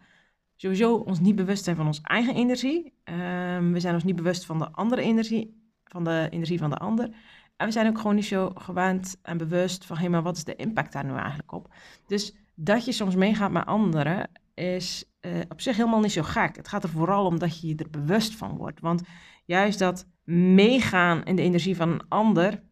sowieso 0.56 0.96
ons 0.96 1.20
niet 1.20 1.36
bewust 1.36 1.64
zijn 1.64 1.76
van 1.76 1.86
onze 1.86 2.02
eigen 2.04 2.36
energie. 2.36 2.94
Um, 3.04 3.74
we 3.74 3.80
zijn 3.80 3.94
ons 3.94 4.04
niet 4.04 4.16
bewust 4.16 4.46
van 4.46 4.60
de 4.60 4.72
andere 4.72 5.02
energie, 5.02 5.72
van 5.84 6.04
de 6.04 6.28
energie 6.30 6.60
van 6.60 6.70
de 6.70 6.78
ander. 6.78 7.10
En 7.56 7.66
we 7.66 7.72
zijn 7.72 7.88
ook 7.88 7.98
gewoon 7.98 8.16
niet 8.16 8.26
zo 8.26 8.52
gewend 8.56 9.18
en 9.22 9.38
bewust 9.38 9.86
van, 9.86 9.98
hey, 9.98 10.10
maar 10.10 10.22
wat 10.22 10.38
is 10.38 10.44
de 10.44 10.56
impact 10.56 10.94
daar 10.94 11.06
nu 11.06 11.16
eigenlijk 11.16 11.52
op? 11.52 11.74
Dus 12.08 12.36
dat 12.56 12.86
je 12.86 12.92
soms 12.92 13.16
meegaat 13.16 13.52
met 13.52 13.66
anderen 13.66 14.30
is 14.54 15.10
uh, 15.22 15.40
op 15.50 15.62
zich 15.62 15.78
helemaal 15.78 16.00
niet 16.00 16.12
zo 16.12 16.24
gek. 16.24 16.56
Het 16.56 16.68
gaat 16.68 16.84
er 16.84 16.90
vooral 16.90 17.26
om 17.26 17.40
dat 17.40 17.62
je 17.62 17.68
je 17.68 17.76
er 17.76 17.90
bewust 17.90 18.36
van 18.36 18.58
wordt. 18.58 18.80
Want 18.80 19.02
juist 19.46 19.80
dat 19.80 20.08
meegaan 20.24 21.24
in 21.24 21.36
de 21.36 21.42
energie 21.42 21.76
van 21.76 21.90
een 21.90 22.08
ander, 22.08 22.64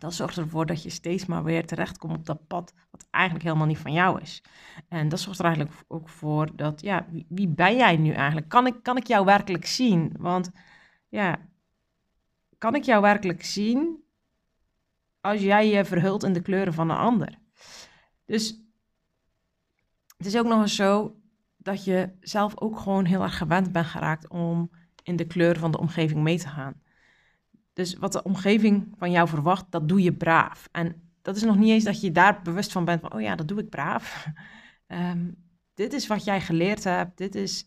dat 0.00 0.14
zorgt 0.14 0.36
ervoor 0.36 0.66
dat 0.66 0.82
je 0.82 0.90
steeds 0.90 1.26
maar 1.26 1.44
weer 1.44 1.66
terechtkomt 1.66 2.18
op 2.18 2.26
dat 2.26 2.46
pad 2.46 2.74
wat 2.90 3.06
eigenlijk 3.10 3.44
helemaal 3.44 3.66
niet 3.66 3.78
van 3.78 3.92
jou 3.92 4.20
is. 4.20 4.42
En 4.88 5.08
dat 5.08 5.20
zorgt 5.20 5.38
er 5.38 5.44
eigenlijk 5.44 5.76
ook 5.88 6.08
voor 6.08 6.56
dat, 6.56 6.80
ja, 6.80 7.06
wie, 7.10 7.26
wie 7.28 7.48
ben 7.48 7.76
jij 7.76 7.96
nu 7.96 8.12
eigenlijk? 8.12 8.48
Kan 8.48 8.66
ik, 8.66 8.82
kan 8.82 8.96
ik 8.96 9.06
jou 9.06 9.24
werkelijk 9.24 9.66
zien? 9.66 10.14
Want 10.18 10.50
ja, 11.08 11.38
kan 12.58 12.74
ik 12.74 12.82
jou 12.82 13.02
werkelijk 13.02 13.44
zien 13.44 14.04
als 15.20 15.40
jij 15.40 15.68
je 15.68 15.84
verhult 15.84 16.22
in 16.22 16.32
de 16.32 16.42
kleuren 16.42 16.74
van 16.74 16.90
een 16.90 16.96
ander? 16.96 17.38
Dus 18.24 18.60
het 20.16 20.26
is 20.26 20.36
ook 20.36 20.46
nog 20.46 20.60
eens 20.60 20.76
zo 20.76 21.16
dat 21.56 21.84
je 21.84 22.16
zelf 22.20 22.60
ook 22.60 22.78
gewoon 22.78 23.04
heel 23.04 23.22
erg 23.22 23.36
gewend 23.36 23.72
bent 23.72 23.86
geraakt 23.86 24.28
om 24.28 24.70
in 25.02 25.16
de 25.16 25.26
kleuren 25.26 25.60
van 25.60 25.70
de 25.70 25.78
omgeving 25.78 26.22
mee 26.22 26.38
te 26.38 26.48
gaan. 26.48 26.82
Dus 27.80 27.94
wat 27.94 28.12
de 28.12 28.22
omgeving 28.22 28.94
van 28.98 29.10
jou 29.10 29.28
verwacht, 29.28 29.64
dat 29.70 29.88
doe 29.88 30.02
je 30.02 30.12
braaf. 30.12 30.68
En 30.72 31.10
dat 31.22 31.36
is 31.36 31.42
nog 31.42 31.56
niet 31.56 31.70
eens 31.70 31.84
dat 31.84 32.00
je 32.00 32.12
daar 32.12 32.40
bewust 32.42 32.72
van 32.72 32.84
bent 32.84 33.00
van, 33.00 33.12
oh 33.12 33.20
ja, 33.20 33.34
dat 33.34 33.48
doe 33.48 33.58
ik 33.58 33.68
braaf. 33.68 34.26
um, 34.88 35.36
dit 35.74 35.92
is 35.92 36.06
wat 36.06 36.24
jij 36.24 36.40
geleerd 36.40 36.84
hebt. 36.84 37.18
Dit 37.18 37.34
is 37.34 37.66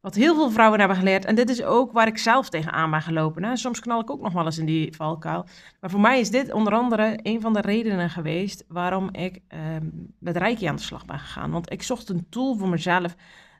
Wat 0.00 0.14
heel 0.14 0.34
veel 0.34 0.50
vrouwen 0.50 0.78
hebben 0.78 0.96
geleerd. 0.96 1.24
En 1.24 1.34
dit 1.34 1.48
is 1.48 1.62
ook 1.62 1.92
waar 1.92 2.06
ik 2.06 2.18
zelf 2.18 2.48
tegenaan 2.48 2.90
ben 2.90 3.02
gelopen. 3.02 3.44
Hè. 3.44 3.56
Soms 3.56 3.80
knal 3.80 4.00
ik 4.00 4.10
ook 4.10 4.20
nog 4.20 4.32
wel 4.32 4.44
eens 4.44 4.58
in 4.58 4.66
die 4.66 4.96
valkuil. 4.96 5.46
Maar 5.80 5.90
voor 5.90 6.00
mij 6.00 6.20
is 6.20 6.30
dit 6.30 6.52
onder 6.52 6.72
andere 6.72 7.18
een 7.22 7.40
van 7.40 7.52
de 7.52 7.60
redenen 7.60 8.10
geweest 8.10 8.64
waarom 8.68 9.08
ik 9.12 9.40
ehm, 9.48 9.88
met 10.18 10.36
Reiki 10.36 10.66
aan 10.66 10.76
de 10.76 10.82
slag 10.82 11.04
ben 11.04 11.18
gegaan. 11.18 11.50
Want 11.50 11.72
ik 11.72 11.82
zocht 11.82 12.08
een 12.08 12.26
tool 12.28 12.56
voor 12.56 12.68
mezelf 12.68 13.14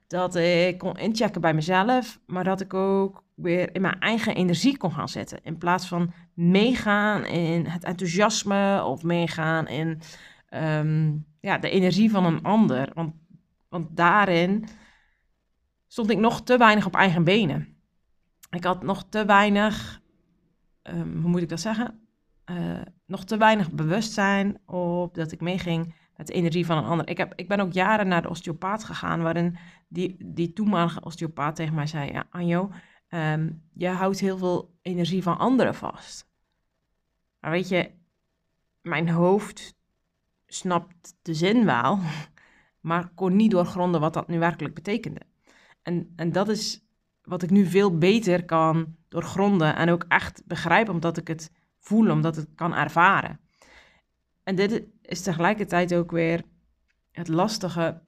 dat 0.06 0.34
ik 0.34 0.78
kon 0.78 0.96
inchecken 0.96 1.40
bij 1.40 1.54
mezelf, 1.54 2.20
maar 2.26 2.44
dat 2.44 2.60
ik 2.60 2.74
ook 2.74 3.22
weer 3.42 3.74
in 3.74 3.80
mijn 3.80 4.00
eigen 4.00 4.34
energie 4.34 4.76
kon 4.76 4.92
gaan 4.92 5.08
zetten. 5.08 5.38
In 5.42 5.58
plaats 5.58 5.88
van 5.88 6.12
meegaan 6.34 7.24
in 7.24 7.66
het 7.66 7.84
enthousiasme 7.84 8.84
of 8.84 9.02
meegaan 9.02 9.68
in 9.68 10.00
ehm, 10.48 11.12
ja, 11.40 11.58
de 11.58 11.70
energie 11.70 12.10
van 12.10 12.24
een 12.24 12.42
ander. 12.42 12.90
Want, 12.94 13.14
want 13.68 13.96
daarin 13.96 14.64
stond 15.86 16.10
ik 16.10 16.18
nog 16.18 16.42
te 16.42 16.56
weinig 16.56 16.86
op 16.86 16.94
eigen 16.94 17.24
benen. 17.24 17.76
Ik 18.50 18.64
had 18.64 18.82
nog 18.82 19.04
te 19.08 19.24
weinig, 19.24 20.00
um, 20.82 21.20
hoe 21.20 21.30
moet 21.30 21.42
ik 21.42 21.48
dat 21.48 21.60
zeggen? 21.60 22.08
Uh, 22.50 22.80
nog 23.06 23.24
te 23.24 23.36
weinig 23.36 23.72
bewustzijn 23.72 24.58
op 24.66 25.14
dat 25.14 25.32
ik 25.32 25.40
meeging 25.40 25.94
met 26.16 26.26
de 26.26 26.32
energie 26.32 26.66
van 26.66 26.78
een 26.78 26.84
ander. 26.84 27.08
Ik, 27.08 27.16
heb, 27.16 27.32
ik 27.36 27.48
ben 27.48 27.60
ook 27.60 27.72
jaren 27.72 28.08
naar 28.08 28.22
de 28.22 28.28
osteopaat 28.28 28.84
gegaan, 28.84 29.22
waarin 29.22 29.56
die, 29.88 30.16
die 30.24 30.52
toenmalige 30.52 31.00
osteopaat 31.00 31.56
tegen 31.56 31.74
mij 31.74 31.86
zei: 31.86 32.12
Ja, 32.12 32.26
Anjo, 32.30 32.70
um, 33.10 33.62
je 33.72 33.88
houdt 33.88 34.20
heel 34.20 34.38
veel 34.38 34.78
energie 34.82 35.22
van 35.22 35.38
anderen 35.38 35.74
vast. 35.74 36.28
Maar 37.40 37.50
weet 37.50 37.68
je, 37.68 37.90
mijn 38.82 39.08
hoofd 39.08 39.74
snapt 40.46 41.16
de 41.22 41.34
zin 41.34 41.64
wel, 41.64 41.98
maar 42.88 43.08
kon 43.14 43.36
niet 43.36 43.50
doorgronden 43.50 44.00
wat 44.00 44.14
dat 44.14 44.28
nu 44.28 44.38
werkelijk 44.38 44.74
betekende. 44.74 45.20
En, 45.82 46.12
en 46.16 46.32
dat 46.32 46.48
is 46.48 46.84
wat 47.22 47.42
ik 47.42 47.50
nu 47.50 47.66
veel 47.66 47.98
beter 47.98 48.44
kan 48.44 48.96
doorgronden 49.08 49.76
en 49.76 49.90
ook 49.90 50.04
echt 50.08 50.42
begrijpen, 50.46 50.94
omdat 50.94 51.16
ik 51.16 51.28
het 51.28 51.52
voel, 51.78 52.10
omdat 52.10 52.36
ik 52.36 52.44
het 52.46 52.54
kan 52.54 52.74
ervaren. 52.74 53.40
En 54.42 54.54
dit 54.56 54.82
is 55.02 55.22
tegelijkertijd 55.22 55.94
ook 55.94 56.10
weer 56.10 56.42
het 57.12 57.28
lastige 57.28 58.02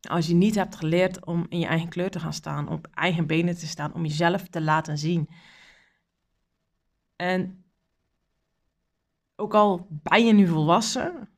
als 0.00 0.26
je 0.26 0.34
niet 0.34 0.54
hebt 0.54 0.76
geleerd 0.76 1.24
om 1.24 1.46
in 1.48 1.58
je 1.58 1.66
eigen 1.66 1.88
kleur 1.88 2.10
te 2.10 2.20
gaan 2.20 2.32
staan, 2.32 2.68
op 2.68 2.88
eigen 2.94 3.26
benen 3.26 3.58
te 3.58 3.66
staan, 3.66 3.94
om 3.94 4.02
jezelf 4.02 4.48
te 4.48 4.60
laten 4.60 4.98
zien. 4.98 5.28
En 7.16 7.64
ook 9.36 9.54
al 9.54 9.86
ben 9.90 10.26
je 10.26 10.32
nu 10.32 10.46
volwassen, 10.46 11.28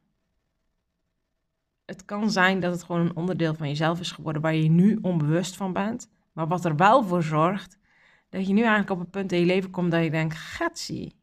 het 1.85 2.05
kan 2.05 2.31
zijn 2.31 2.61
dat 2.61 2.73
het 2.73 2.83
gewoon 2.83 3.01
een 3.01 3.17
onderdeel 3.17 3.55
van 3.55 3.69
jezelf 3.69 4.01
is 4.01 4.13
geworden 4.13 4.43
waar 4.43 4.55
je 4.55 4.71
nu 4.71 4.99
onbewust 5.03 5.57
van 5.57 5.73
bent. 5.73 6.11
Maar 6.33 6.49
wat 6.49 6.65
er 6.65 6.77
wel 6.77 7.05
voor 7.05 7.23
zorgt 7.23 7.79
dat 8.29 8.47
je 8.47 8.53
nu 8.53 8.61
eigenlijk 8.61 8.91
op 8.91 8.99
een 8.99 9.11
punt 9.11 9.33
in 9.33 9.39
je 9.39 9.47
leven 9.47 9.71
komt 9.71 9.91
dat 9.91 10.05
je 10.05 10.11
denkt, 10.11 10.37
gatsie, 10.37 11.17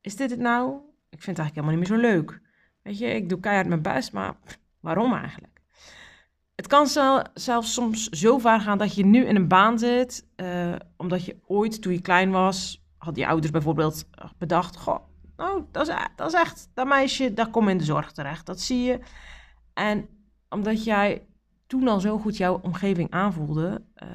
is 0.00 0.16
dit 0.16 0.30
het 0.30 0.38
nou? 0.38 0.74
Ik 1.08 1.22
vind 1.22 1.36
het 1.36 1.38
eigenlijk 1.38 1.54
helemaal 1.54 1.76
niet 1.76 1.88
meer 1.88 1.98
zo 1.98 2.16
leuk. 2.16 2.40
Weet 2.82 2.98
je, 2.98 3.06
ik 3.06 3.28
doe 3.28 3.40
keihard 3.40 3.68
mijn 3.68 3.82
best, 3.82 4.12
maar 4.12 4.36
waarom 4.80 5.14
eigenlijk? 5.14 5.51
Het 6.54 6.66
kan 6.66 6.86
zelfs 7.34 7.72
soms 7.72 8.08
zo 8.08 8.38
ver 8.38 8.60
gaan 8.60 8.78
dat 8.78 8.94
je 8.94 9.04
nu 9.04 9.24
in 9.24 9.36
een 9.36 9.48
baan 9.48 9.78
zit, 9.78 10.26
uh, 10.36 10.74
omdat 10.96 11.24
je 11.24 11.36
ooit, 11.46 11.82
toen 11.82 11.92
je 11.92 12.00
klein 12.00 12.30
was, 12.30 12.84
had 12.98 13.16
je 13.16 13.26
ouders 13.26 13.52
bijvoorbeeld 13.52 14.08
bedacht, 14.38 14.76
goh, 14.76 14.98
nou, 15.36 15.64
dat 15.70 15.88
is, 15.88 15.94
dat 16.16 16.32
is 16.32 16.40
echt, 16.40 16.68
dat 16.74 16.86
meisje, 16.86 17.32
daar 17.32 17.50
kom 17.50 17.68
in 17.68 17.78
de 17.78 17.84
zorg 17.84 18.12
terecht. 18.12 18.46
Dat 18.46 18.60
zie 18.60 18.82
je. 18.82 19.00
En 19.72 20.08
omdat 20.48 20.84
jij 20.84 21.26
toen 21.66 21.88
al 21.88 22.00
zo 22.00 22.18
goed 22.18 22.36
jouw 22.36 22.60
omgeving 22.62 23.10
aanvoelde, 23.10 23.84
uh, 24.02 24.08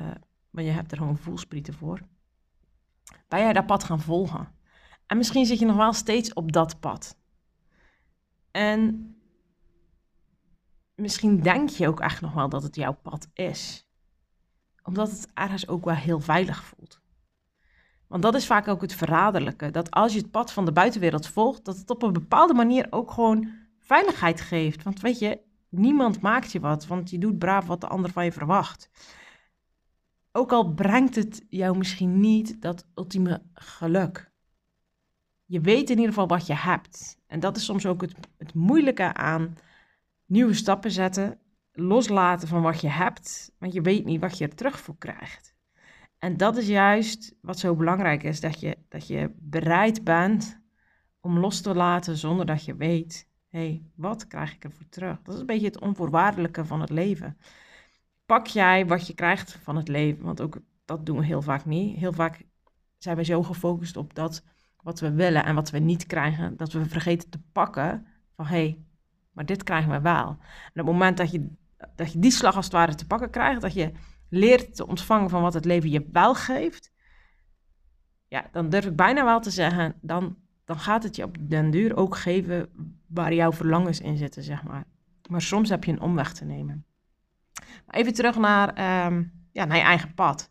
maar 0.50 0.63
je 0.63 0.72
hebt 0.72 0.91
er 0.91 0.98
gewoon 0.98 1.17
voelsprieten 1.17 1.74
voor, 1.74 2.01
ben 3.27 3.39
jij 3.39 3.53
dat 3.53 3.65
pad 3.65 3.84
gaan 3.84 4.00
volgen. 4.00 4.56
En 5.06 5.17
misschien 5.17 5.46
zit 5.46 5.60
je 5.60 5.65
nog 5.65 5.75
wel 5.75 5.94
steeds 5.94 6.34
op 6.34 6.51
dat 6.51 6.79
pad. 6.79 7.17
En 8.51 9.15
misschien 10.98 11.42
denk 11.42 11.70
je 11.70 11.88
ook 11.88 12.00
echt 12.00 12.22
nog 12.22 12.34
wel 12.34 12.50
dat 12.50 12.63
het 12.63 12.75
jouw 12.75 12.98
pad 13.01 13.27
is. 13.34 13.88
Omdat 14.84 15.12
het 15.12 15.30
ergens 15.34 15.68
ook 15.68 15.86
wel 15.86 15.96
heel 15.96 16.20
veilig 16.20 16.63
voelt. 16.63 17.01
Want 18.08 18.22
dat 18.22 18.36
is 18.36 18.46
vaak 18.46 18.68
ook 18.68 18.82
het 18.82 18.94
verraderlijke. 18.94 19.72
Dat 19.72 19.92
als 19.92 20.13
je 20.13 20.20
het 20.20 20.32
pad 20.32 20.54
van 20.54 20.66
de 20.66 20.72
buitenwereld 20.72 21.27
volgt, 21.27 21.66
dat 21.66 21.77
het 21.77 21.89
op 21.89 22.04
een 22.04 22.13
bepaalde 22.13 22.54
manier 22.54 22.88
ook 22.89 23.12
gewoon 23.12 23.50
veiligheid 23.80 24.42
geeft. 24.42 24.84
Want 24.84 25.01
weet 25.01 25.20
je, 25.20 25.39
niemand 25.70 26.22
maakt 26.22 26.51
je 26.51 26.60
wat, 26.60 26.88
want 26.88 27.10
je 27.10 27.18
doet 27.18 27.38
braaf 27.38 27.66
wat 27.66 27.82
de 27.82 27.88
ander 27.88 28.12
van 28.12 28.25
je 28.25 28.32
verwacht. 28.32 28.89
Ook 30.32 30.51
al 30.51 30.74
brengt 30.74 31.16
het 31.16 31.46
jou 31.50 31.77
misschien 31.77 32.20
niet 32.20 32.62
dat 32.62 32.86
ultieme 32.96 33.42
geluk. 33.54 34.32
Je 35.46 35.62
weet 35.62 35.89
in 35.89 35.96
ieder 35.96 36.13
geval 36.13 36.27
wat 36.27 36.48
je 36.48 36.54
hebt. 36.54 37.18
En 37.27 37.39
dat 37.39 37.58
is 37.58 37.66
soms 37.66 37.86
ook 37.86 38.01
het, 38.01 38.16
het 38.38 38.54
moeilijke 38.54 39.13
aan 39.13 39.56
nieuwe 40.27 40.53
stappen 40.53 40.91
zetten, 40.91 41.39
loslaten 41.72 42.48
van 42.48 42.62
wat 42.62 42.81
je 42.81 42.89
hebt, 42.89 43.51
want 43.57 43.74
je 43.74 43.81
weet 43.81 44.05
niet 44.05 44.22
wat 44.22 44.38
je 44.38 44.48
er 44.48 44.55
terug 44.55 44.79
voor 44.79 44.98
krijgt. 44.98 45.55
En 46.19 46.38
dat 46.38 46.57
is 46.57 46.67
juist 46.67 47.36
wat 47.41 47.60
zo 47.60 47.75
belangrijk 47.75 48.24
is, 48.24 48.39
dat 48.39 48.60
je, 48.60 48.77
dat 48.89 49.07
je 49.07 49.31
bereid 49.36 50.03
bent 50.03 50.60
om 51.19 51.39
los 51.39 51.62
te 51.62 51.75
laten 51.75 52.17
zonder 52.17 52.46
dat 52.46 52.65
je 52.65 52.75
weet, 52.75 53.29
hé, 53.50 53.60
hey, 53.60 53.84
wat 53.96 54.27
krijg 54.27 54.53
ik 54.53 54.63
ervoor 54.63 54.89
terug? 54.89 55.22
Dat 55.22 55.34
is 55.34 55.39
een 55.39 55.46
beetje 55.46 55.67
het 55.67 55.81
onvoorwaardelijke 55.81 56.65
van 56.65 56.81
het 56.81 56.89
leven. 56.89 57.38
Pak 58.25 58.48
jij 58.48 58.86
wat 58.86 59.07
je 59.07 59.13
krijgt 59.13 59.60
van 59.62 59.75
het 59.75 59.88
leven, 59.88 60.24
want 60.24 60.41
ook 60.41 60.60
dat 60.86 61.05
doen 61.05 61.17
we 61.17 61.25
heel 61.25 61.41
vaak 61.41 61.65
niet. 61.65 61.98
Heel 61.98 62.13
vaak 62.13 62.46
zijn 62.98 63.17
we 63.17 63.24
zo 63.24 63.43
gefocust 63.43 63.98
op 63.98 64.15
dat 64.15 64.43
wat 64.81 65.00
we 65.00 65.12
willen 65.12 65.46
en 65.46 65.55
wat 65.55 65.69
we 65.69 65.79
niet 65.79 66.05
krijgen, 66.05 66.57
dat 66.57 66.72
we 66.72 66.86
vergeten 66.86 67.29
te 67.29 67.39
pakken 67.51 68.07
van 68.36 68.46
hé, 68.46 68.55
hey, 68.55 68.86
maar 69.38 69.46
dit 69.46 69.63
krijgen 69.63 69.91
we 69.91 70.01
wel. 70.01 70.27
En 70.27 70.38
op 70.70 70.75
het 70.75 70.86
moment 70.86 71.17
dat 71.17 71.32
je, 71.32 71.48
dat 71.96 72.12
je 72.12 72.20
die 72.20 72.32
slag 72.32 72.56
als 72.56 72.65
het 72.65 72.74
ware 72.74 72.96
te 72.96 73.08
pakken 73.08 73.29
krijgt, 73.29 73.62
dat 73.62 73.74
je 73.74 73.91
leert 74.29 74.75
te 74.75 74.88
ontvangen 74.88 75.29
van 75.29 75.41
wat 75.41 75.53
het 75.53 75.65
leven 75.65 75.89
je 75.89 76.08
wel 76.12 76.36
geeft, 76.36 76.91
ja, 78.27 78.46
dan 78.51 78.70
durf 78.70 78.86
ik 78.86 78.96
bijna 78.96 79.25
wel 79.25 79.39
te 79.39 79.50
zeggen, 79.50 79.96
dan, 80.01 80.38
dan 80.65 80.79
gaat 80.79 81.03
het 81.03 81.15
je 81.15 81.24
op 81.24 81.38
den 81.39 81.72
duur 81.72 81.96
ook 81.96 82.17
geven 82.17 82.70
waar 83.08 83.34
jouw 83.34 83.51
verlangens 83.51 84.00
in 84.00 84.17
zitten, 84.17 84.44
zeg 84.44 84.63
maar. 84.63 84.84
Maar 85.29 85.41
soms 85.41 85.70
heb 85.70 85.84
je 85.84 85.91
een 85.91 86.01
omweg 86.01 86.34
te 86.34 86.46
nemen. 86.46 86.86
Even 87.89 88.13
terug 88.13 88.38
naar, 88.38 88.74
ehm, 88.74 89.24
ja, 89.51 89.65
naar 89.65 89.77
je 89.77 89.84
eigen 89.84 90.13
pad. 90.13 90.50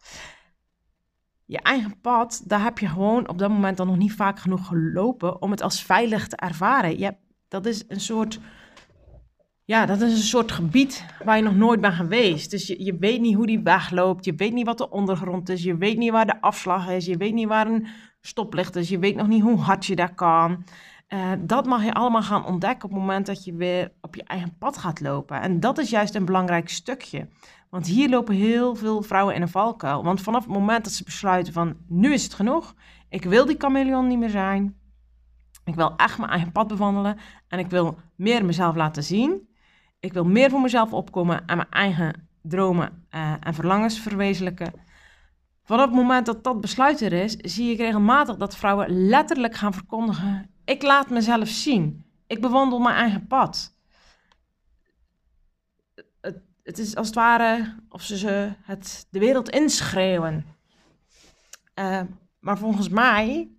Je 1.44 1.60
eigen 1.60 2.00
pad, 2.00 2.42
daar 2.44 2.62
heb 2.62 2.78
je 2.78 2.88
gewoon 2.88 3.28
op 3.28 3.38
dat 3.38 3.50
moment 3.50 3.76
dan 3.76 3.86
nog 3.86 3.96
niet 3.96 4.14
vaak 4.14 4.38
genoeg 4.38 4.66
gelopen 4.66 5.42
om 5.42 5.50
het 5.50 5.62
als 5.62 5.82
veilig 5.82 6.28
te 6.28 6.36
ervaren. 6.36 6.98
Je 6.98 7.16
dat 7.48 7.66
is 7.66 7.84
een 7.88 8.00
soort 8.00 8.40
ja, 9.66 9.86
dat 9.86 10.00
is 10.00 10.12
een 10.12 10.18
soort 10.18 10.52
gebied 10.52 11.04
waar 11.24 11.36
je 11.36 11.42
nog 11.42 11.54
nooit 11.54 11.80
bent 11.80 11.94
geweest. 11.94 12.50
Dus 12.50 12.66
je, 12.66 12.84
je 12.84 12.96
weet 12.96 13.20
niet 13.20 13.34
hoe 13.34 13.46
die 13.46 13.60
weg 13.60 13.90
loopt. 13.90 14.24
Je 14.24 14.34
weet 14.34 14.52
niet 14.52 14.66
wat 14.66 14.78
de 14.78 14.90
ondergrond 14.90 15.48
is. 15.48 15.62
Je 15.62 15.76
weet 15.76 15.96
niet 15.96 16.10
waar 16.10 16.26
de 16.26 16.40
afslag 16.40 16.88
is. 16.88 17.06
Je 17.06 17.16
weet 17.16 17.34
niet 17.34 17.48
waar 17.48 17.66
een 17.66 17.86
stoplicht 18.20 18.76
is. 18.76 18.88
Je 18.88 18.98
weet 18.98 19.16
nog 19.16 19.26
niet 19.26 19.42
hoe 19.42 19.58
hard 19.58 19.86
je 19.86 19.96
daar 19.96 20.14
kan. 20.14 20.64
Uh, 21.08 21.32
dat 21.38 21.66
mag 21.66 21.84
je 21.84 21.92
allemaal 21.92 22.22
gaan 22.22 22.46
ontdekken 22.46 22.84
op 22.84 22.90
het 22.90 23.00
moment 23.00 23.26
dat 23.26 23.44
je 23.44 23.54
weer 23.54 23.92
op 24.00 24.14
je 24.14 24.24
eigen 24.24 24.56
pad 24.58 24.78
gaat 24.78 25.00
lopen. 25.00 25.40
En 25.40 25.60
dat 25.60 25.78
is 25.78 25.90
juist 25.90 26.14
een 26.14 26.24
belangrijk 26.24 26.68
stukje. 26.68 27.28
Want 27.70 27.86
hier 27.86 28.08
lopen 28.08 28.34
heel 28.34 28.74
veel 28.74 29.02
vrouwen 29.02 29.34
in 29.34 29.42
een 29.42 29.48
valkuil. 29.48 30.04
Want 30.04 30.20
vanaf 30.20 30.44
het 30.44 30.52
moment 30.52 30.84
dat 30.84 30.92
ze 30.92 31.04
besluiten 31.04 31.52
van 31.52 31.76
nu 31.88 32.12
is 32.12 32.24
het 32.24 32.34
genoeg. 32.34 32.74
Ik 33.08 33.24
wil 33.24 33.46
die 33.46 33.58
chameleon 33.58 34.06
niet 34.06 34.18
meer 34.18 34.30
zijn. 34.30 34.76
Ik 35.64 35.74
wil 35.74 35.96
echt 35.96 36.18
mijn 36.18 36.30
eigen 36.30 36.52
pad 36.52 36.66
bewandelen. 36.66 37.18
En 37.48 37.58
ik 37.58 37.70
wil 37.70 37.98
meer 38.14 38.44
mezelf 38.44 38.74
laten 38.74 39.02
zien 39.02 39.54
ik 40.00 40.12
wil 40.12 40.24
meer 40.24 40.50
voor 40.50 40.60
mezelf 40.60 40.92
opkomen 40.92 41.46
en 41.46 41.56
mijn 41.56 41.70
eigen 41.70 42.28
dromen 42.42 43.06
uh, 43.10 43.34
en 43.40 43.54
verlangens 43.54 43.98
verwezenlijken. 43.98 44.72
Vanaf 45.62 45.84
het 45.84 45.94
moment 45.94 46.26
dat 46.26 46.44
dat 46.44 46.60
besluit 46.60 47.00
er 47.00 47.12
is, 47.12 47.36
zie 47.36 47.72
ik 47.72 47.78
regelmatig 47.78 48.36
dat 48.36 48.56
vrouwen 48.56 49.08
letterlijk 49.08 49.54
gaan 49.54 49.74
verkondigen: 49.74 50.50
Ik 50.64 50.82
laat 50.82 51.10
mezelf 51.10 51.48
zien. 51.48 52.04
Ik 52.26 52.40
bewandel 52.40 52.78
mijn 52.78 52.96
eigen 52.96 53.26
pad. 53.26 53.74
Het, 56.20 56.38
het 56.62 56.78
is 56.78 56.96
als 56.96 57.06
het 57.06 57.16
ware 57.16 57.74
of 57.88 58.02
ze 58.02 58.52
het 58.62 59.06
de 59.10 59.18
wereld 59.18 59.50
inschreeuwen. 59.50 60.46
Uh, 61.74 62.00
maar 62.40 62.58
volgens 62.58 62.88
mij 62.88 63.50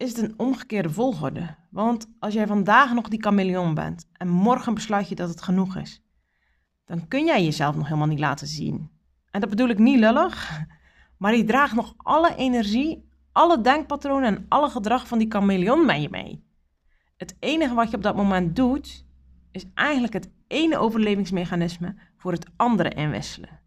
is 0.00 0.16
het 0.16 0.18
een 0.18 0.38
omgekeerde 0.38 0.90
volgorde. 0.90 1.56
Want 1.70 2.06
als 2.18 2.34
jij 2.34 2.46
vandaag 2.46 2.92
nog 2.92 3.08
die 3.08 3.22
chameleon 3.22 3.74
bent 3.74 4.08
en 4.12 4.28
morgen 4.28 4.74
besluit 4.74 5.08
je 5.08 5.14
dat 5.14 5.28
het 5.28 5.42
genoeg 5.42 5.76
is, 5.76 6.02
dan 6.84 7.08
kun 7.08 7.24
jij 7.24 7.44
jezelf 7.44 7.76
nog 7.76 7.84
helemaal 7.84 8.06
niet 8.06 8.18
laten 8.18 8.46
zien. 8.46 8.90
En 9.30 9.40
dat 9.40 9.50
bedoel 9.50 9.68
ik 9.68 9.78
niet 9.78 9.98
lullig, 9.98 10.66
maar 11.18 11.36
je 11.36 11.44
draagt 11.44 11.74
nog 11.74 11.94
alle 11.96 12.36
energie, 12.36 13.08
alle 13.32 13.60
denkpatronen 13.60 14.36
en 14.36 14.46
alle 14.48 14.70
gedrag 14.70 15.08
van 15.08 15.18
die 15.18 15.30
chameleon 15.30 15.86
met 15.86 16.02
je 16.02 16.10
mee. 16.10 16.44
Het 17.16 17.36
enige 17.38 17.74
wat 17.74 17.90
je 17.90 17.96
op 17.96 18.02
dat 18.02 18.16
moment 18.16 18.56
doet, 18.56 19.04
is 19.50 19.64
eigenlijk 19.74 20.12
het 20.12 20.30
ene 20.46 20.78
overlevingsmechanisme 20.78 21.96
voor 22.16 22.32
het 22.32 22.46
andere 22.56 22.90
inwisselen. 22.90 23.60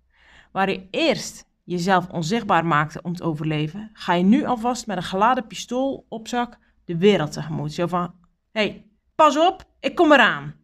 Waar 0.51 0.69
je 0.69 0.87
eerst 0.91 1.45
jezelf 1.63 2.09
onzichtbaar 2.09 2.65
maakte 2.65 3.01
om 3.01 3.15
te 3.15 3.23
overleven, 3.23 3.89
ga 3.93 4.13
je 4.13 4.23
nu 4.23 4.45
alvast 4.45 4.87
met 4.87 4.97
een 4.97 5.03
geladen 5.03 5.47
pistool 5.47 6.05
op 6.09 6.27
zak 6.27 6.57
de 6.85 6.97
wereld 6.97 7.31
tegemoet. 7.31 7.73
Zo 7.73 7.87
van, 7.87 8.13
hé, 8.51 8.61
hey, 8.61 8.85
pas 9.15 9.37
op, 9.37 9.65
ik 9.79 9.95
kom 9.95 10.11
eraan. 10.11 10.55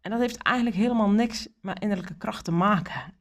En 0.00 0.10
dat 0.10 0.20
heeft 0.20 0.42
eigenlijk 0.42 0.76
helemaal 0.76 1.10
niks 1.10 1.48
met 1.60 1.80
innerlijke 1.80 2.16
kracht 2.16 2.44
te 2.44 2.52
maken. 2.52 3.14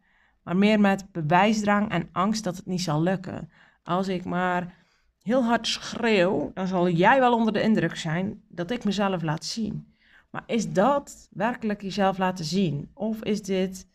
Maar 0.43 0.57
meer 0.57 0.79
met 0.79 1.11
bewijsdrang 1.11 1.91
en 1.91 2.09
angst 2.11 2.43
dat 2.43 2.57
het 2.57 2.65
niet 2.65 2.81
zal 2.81 3.01
lukken. 3.01 3.51
Als 3.83 4.07
ik 4.07 4.25
maar 4.25 4.73
heel 5.21 5.43
hard 5.43 5.67
schreeuw, 5.67 6.51
dan 6.53 6.67
zal 6.67 6.89
jij 6.89 7.19
wel 7.19 7.33
onder 7.33 7.53
de 7.53 7.61
indruk 7.61 7.95
zijn 7.95 8.41
dat 8.47 8.71
ik 8.71 8.83
mezelf 8.83 9.21
laat 9.21 9.45
zien. 9.45 9.93
Maar 10.29 10.43
is 10.45 10.71
dat 10.71 11.27
werkelijk 11.31 11.81
jezelf 11.81 12.17
laten 12.17 12.45
zien? 12.45 12.91
Of 12.93 13.23
is 13.23 13.41
dit 13.41 13.87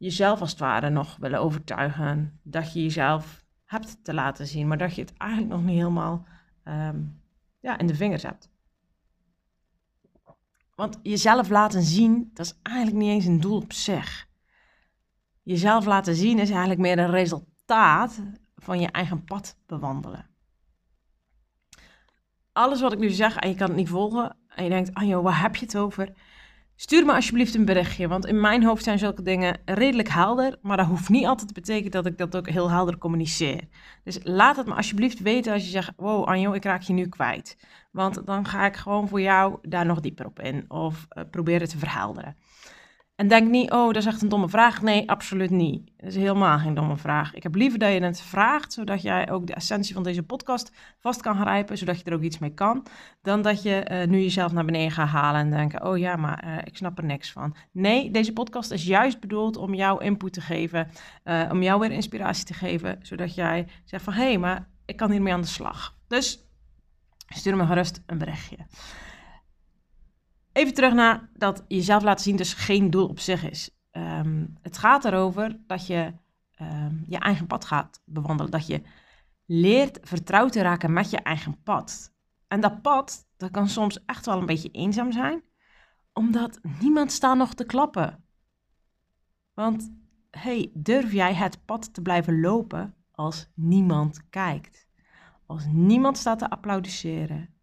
jezelf 0.00 0.40
als 0.40 0.50
het 0.50 0.58
ware 0.58 0.90
nog 0.90 1.16
willen 1.16 1.40
overtuigen 1.40 2.40
dat 2.42 2.72
je 2.72 2.82
jezelf 2.82 3.44
hebt 3.64 4.04
te 4.04 4.14
laten 4.14 4.46
zien, 4.46 4.68
maar 4.68 4.78
dat 4.78 4.94
je 4.94 5.00
het 5.00 5.12
eigenlijk 5.16 5.52
nog 5.52 5.62
niet 5.62 5.76
helemaal 5.76 6.26
ehm, 6.64 7.02
ja, 7.60 7.78
in 7.78 7.86
de 7.86 7.94
vingers 7.94 8.22
hebt? 8.22 8.50
Want 10.74 10.98
jezelf 11.02 11.48
laten 11.48 11.82
zien, 11.82 12.30
dat 12.34 12.46
is 12.46 12.58
eigenlijk 12.62 12.96
niet 12.96 13.10
eens 13.10 13.24
een 13.24 13.40
doel 13.40 13.56
op 13.56 13.72
zich. 13.72 14.28
Jezelf 15.42 15.84
laten 15.84 16.14
zien 16.14 16.38
is 16.38 16.50
eigenlijk 16.50 16.80
meer 16.80 16.98
een 16.98 17.10
resultaat 17.10 18.20
van 18.56 18.80
je 18.80 18.90
eigen 18.90 19.24
pad 19.24 19.56
bewandelen. 19.66 20.28
Alles 22.52 22.80
wat 22.80 22.92
ik 22.92 22.98
nu 22.98 23.10
zeg 23.10 23.36
en 23.36 23.48
je 23.48 23.54
kan 23.54 23.68
het 23.68 23.76
niet 23.76 23.88
volgen 23.88 24.36
en 24.48 24.64
je 24.64 24.70
denkt, 24.70 24.94
Anjo, 24.94 25.22
waar 25.22 25.40
heb 25.40 25.56
je 25.56 25.64
het 25.64 25.76
over? 25.76 26.12
Stuur 26.80 27.04
me 27.04 27.12
alsjeblieft 27.12 27.54
een 27.54 27.64
berichtje, 27.64 28.08
want 28.08 28.26
in 28.26 28.40
mijn 28.40 28.64
hoofd 28.64 28.84
zijn 28.84 28.98
zulke 28.98 29.22
dingen 29.22 29.58
redelijk 29.64 30.08
helder, 30.08 30.58
maar 30.62 30.76
dat 30.76 30.86
hoeft 30.86 31.08
niet 31.08 31.26
altijd 31.26 31.48
te 31.48 31.54
betekenen 31.54 31.90
dat 31.90 32.06
ik 32.06 32.18
dat 32.18 32.36
ook 32.36 32.48
heel 32.48 32.70
helder 32.70 32.98
communiceer. 32.98 33.60
Dus 34.04 34.18
laat 34.22 34.56
het 34.56 34.66
me 34.66 34.74
alsjeblieft 34.74 35.20
weten 35.20 35.52
als 35.52 35.64
je 35.64 35.70
zegt, 35.70 35.92
wow 35.96 36.24
Anjo, 36.24 36.52
ik 36.52 36.64
raak 36.64 36.82
je 36.82 36.92
nu 36.92 37.08
kwijt. 37.08 37.56
Want 37.90 38.26
dan 38.26 38.46
ga 38.46 38.66
ik 38.66 38.76
gewoon 38.76 39.08
voor 39.08 39.20
jou 39.20 39.58
daar 39.62 39.86
nog 39.86 40.00
dieper 40.00 40.26
op 40.26 40.40
in 40.40 40.64
of 40.68 41.06
uh, 41.10 41.24
probeer 41.30 41.60
het 41.60 41.70
te 41.70 41.78
verhelderen. 41.78 42.36
En 43.20 43.28
denk 43.28 43.50
niet, 43.50 43.70
oh, 43.70 43.86
dat 43.86 43.96
is 43.96 44.06
echt 44.06 44.22
een 44.22 44.28
domme 44.28 44.48
vraag. 44.48 44.82
Nee, 44.82 45.10
absoluut 45.10 45.50
niet. 45.50 45.90
Dat 45.96 46.08
is 46.08 46.16
helemaal 46.16 46.58
geen 46.58 46.74
domme 46.74 46.96
vraag. 46.96 47.34
Ik 47.34 47.42
heb 47.42 47.54
liever 47.54 47.78
dat 47.78 47.92
je 47.92 48.02
het 48.02 48.20
vraagt, 48.20 48.72
zodat 48.72 49.02
jij 49.02 49.30
ook 49.30 49.46
de 49.46 49.54
essentie 49.54 49.94
van 49.94 50.02
deze 50.02 50.22
podcast 50.22 50.72
vast 50.98 51.20
kan 51.20 51.36
grijpen, 51.36 51.78
zodat 51.78 51.98
je 51.98 52.04
er 52.04 52.14
ook 52.14 52.22
iets 52.22 52.38
mee 52.38 52.54
kan, 52.54 52.86
dan 53.22 53.42
dat 53.42 53.62
je 53.62 53.86
uh, 53.90 54.06
nu 54.06 54.20
jezelf 54.20 54.52
naar 54.52 54.64
beneden 54.64 54.90
gaat 54.90 55.08
halen 55.08 55.40
en 55.40 55.50
denken, 55.50 55.86
oh 55.86 55.98
ja, 55.98 56.16
maar 56.16 56.44
uh, 56.46 56.58
ik 56.64 56.76
snap 56.76 56.98
er 56.98 57.04
niks 57.04 57.32
van. 57.32 57.56
Nee, 57.72 58.10
deze 58.10 58.32
podcast 58.32 58.70
is 58.70 58.84
juist 58.84 59.20
bedoeld 59.20 59.56
om 59.56 59.74
jou 59.74 60.04
input 60.04 60.32
te 60.32 60.40
geven, 60.40 60.90
uh, 61.24 61.48
om 61.50 61.62
jou 61.62 61.80
weer 61.80 61.90
inspiratie 61.90 62.44
te 62.44 62.54
geven, 62.54 62.98
zodat 63.02 63.34
jij 63.34 63.66
zegt 63.84 64.04
van, 64.04 64.12
hé, 64.12 64.24
hey, 64.24 64.38
maar 64.38 64.68
ik 64.84 64.96
kan 64.96 65.10
hiermee 65.10 65.32
aan 65.32 65.40
de 65.40 65.46
slag. 65.46 65.94
Dus 66.08 66.44
stuur 67.28 67.56
me 67.56 67.66
gerust 67.66 68.02
een 68.06 68.18
berichtje. 68.18 68.56
Even 70.52 70.74
terug 70.74 70.92
naar 70.92 71.28
dat 71.32 71.64
jezelf 71.68 72.02
laten 72.02 72.24
zien 72.24 72.36
dus 72.36 72.54
geen 72.54 72.90
doel 72.90 73.08
op 73.08 73.18
zich 73.18 73.50
is. 73.50 73.70
Um, 73.92 74.56
het 74.62 74.78
gaat 74.78 75.04
erover 75.04 75.60
dat 75.66 75.86
je 75.86 76.12
um, 76.60 77.04
je 77.06 77.18
eigen 77.18 77.46
pad 77.46 77.64
gaat 77.64 78.02
bewandelen. 78.04 78.50
Dat 78.50 78.66
je 78.66 78.82
leert 79.46 79.98
vertrouwd 80.02 80.52
te 80.52 80.62
raken 80.62 80.92
met 80.92 81.10
je 81.10 81.18
eigen 81.18 81.62
pad. 81.62 82.14
En 82.48 82.60
dat 82.60 82.82
pad, 82.82 83.28
dat 83.36 83.50
kan 83.50 83.68
soms 83.68 84.04
echt 84.04 84.26
wel 84.26 84.38
een 84.38 84.46
beetje 84.46 84.70
eenzaam 84.70 85.12
zijn. 85.12 85.42
Omdat 86.12 86.60
niemand 86.80 87.12
staat 87.12 87.36
nog 87.36 87.54
te 87.54 87.64
klappen. 87.64 88.24
Want, 89.54 89.92
hey, 90.30 90.70
durf 90.74 91.12
jij 91.12 91.34
het 91.34 91.64
pad 91.64 91.94
te 91.94 92.02
blijven 92.02 92.40
lopen 92.40 92.94
als 93.10 93.50
niemand 93.54 94.28
kijkt? 94.30 94.88
Als 95.46 95.66
niemand 95.66 96.18
staat 96.18 96.38
te 96.38 96.50
applaudisseren? 96.50 97.54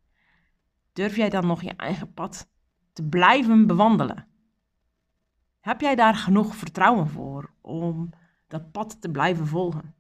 Durf 0.94 1.16
jij 1.16 1.30
dan 1.30 1.48
nog 1.48 1.62
je 1.62 1.74
eigen 1.76 2.14
pad 2.14 2.50
te 2.98 3.04
blijven 3.04 3.68
bewandelen. 3.68 4.28
Heb 5.60 5.82
jij 5.82 5.96
daar 5.96 6.16
genoeg 6.16 6.56
vertrouwen 6.56 7.08
voor 7.08 7.54
om 7.62 8.10
dat 8.48 8.72
pad 8.72 9.02
te 9.02 9.10
blijven 9.10 9.48
volgen? 9.48 9.96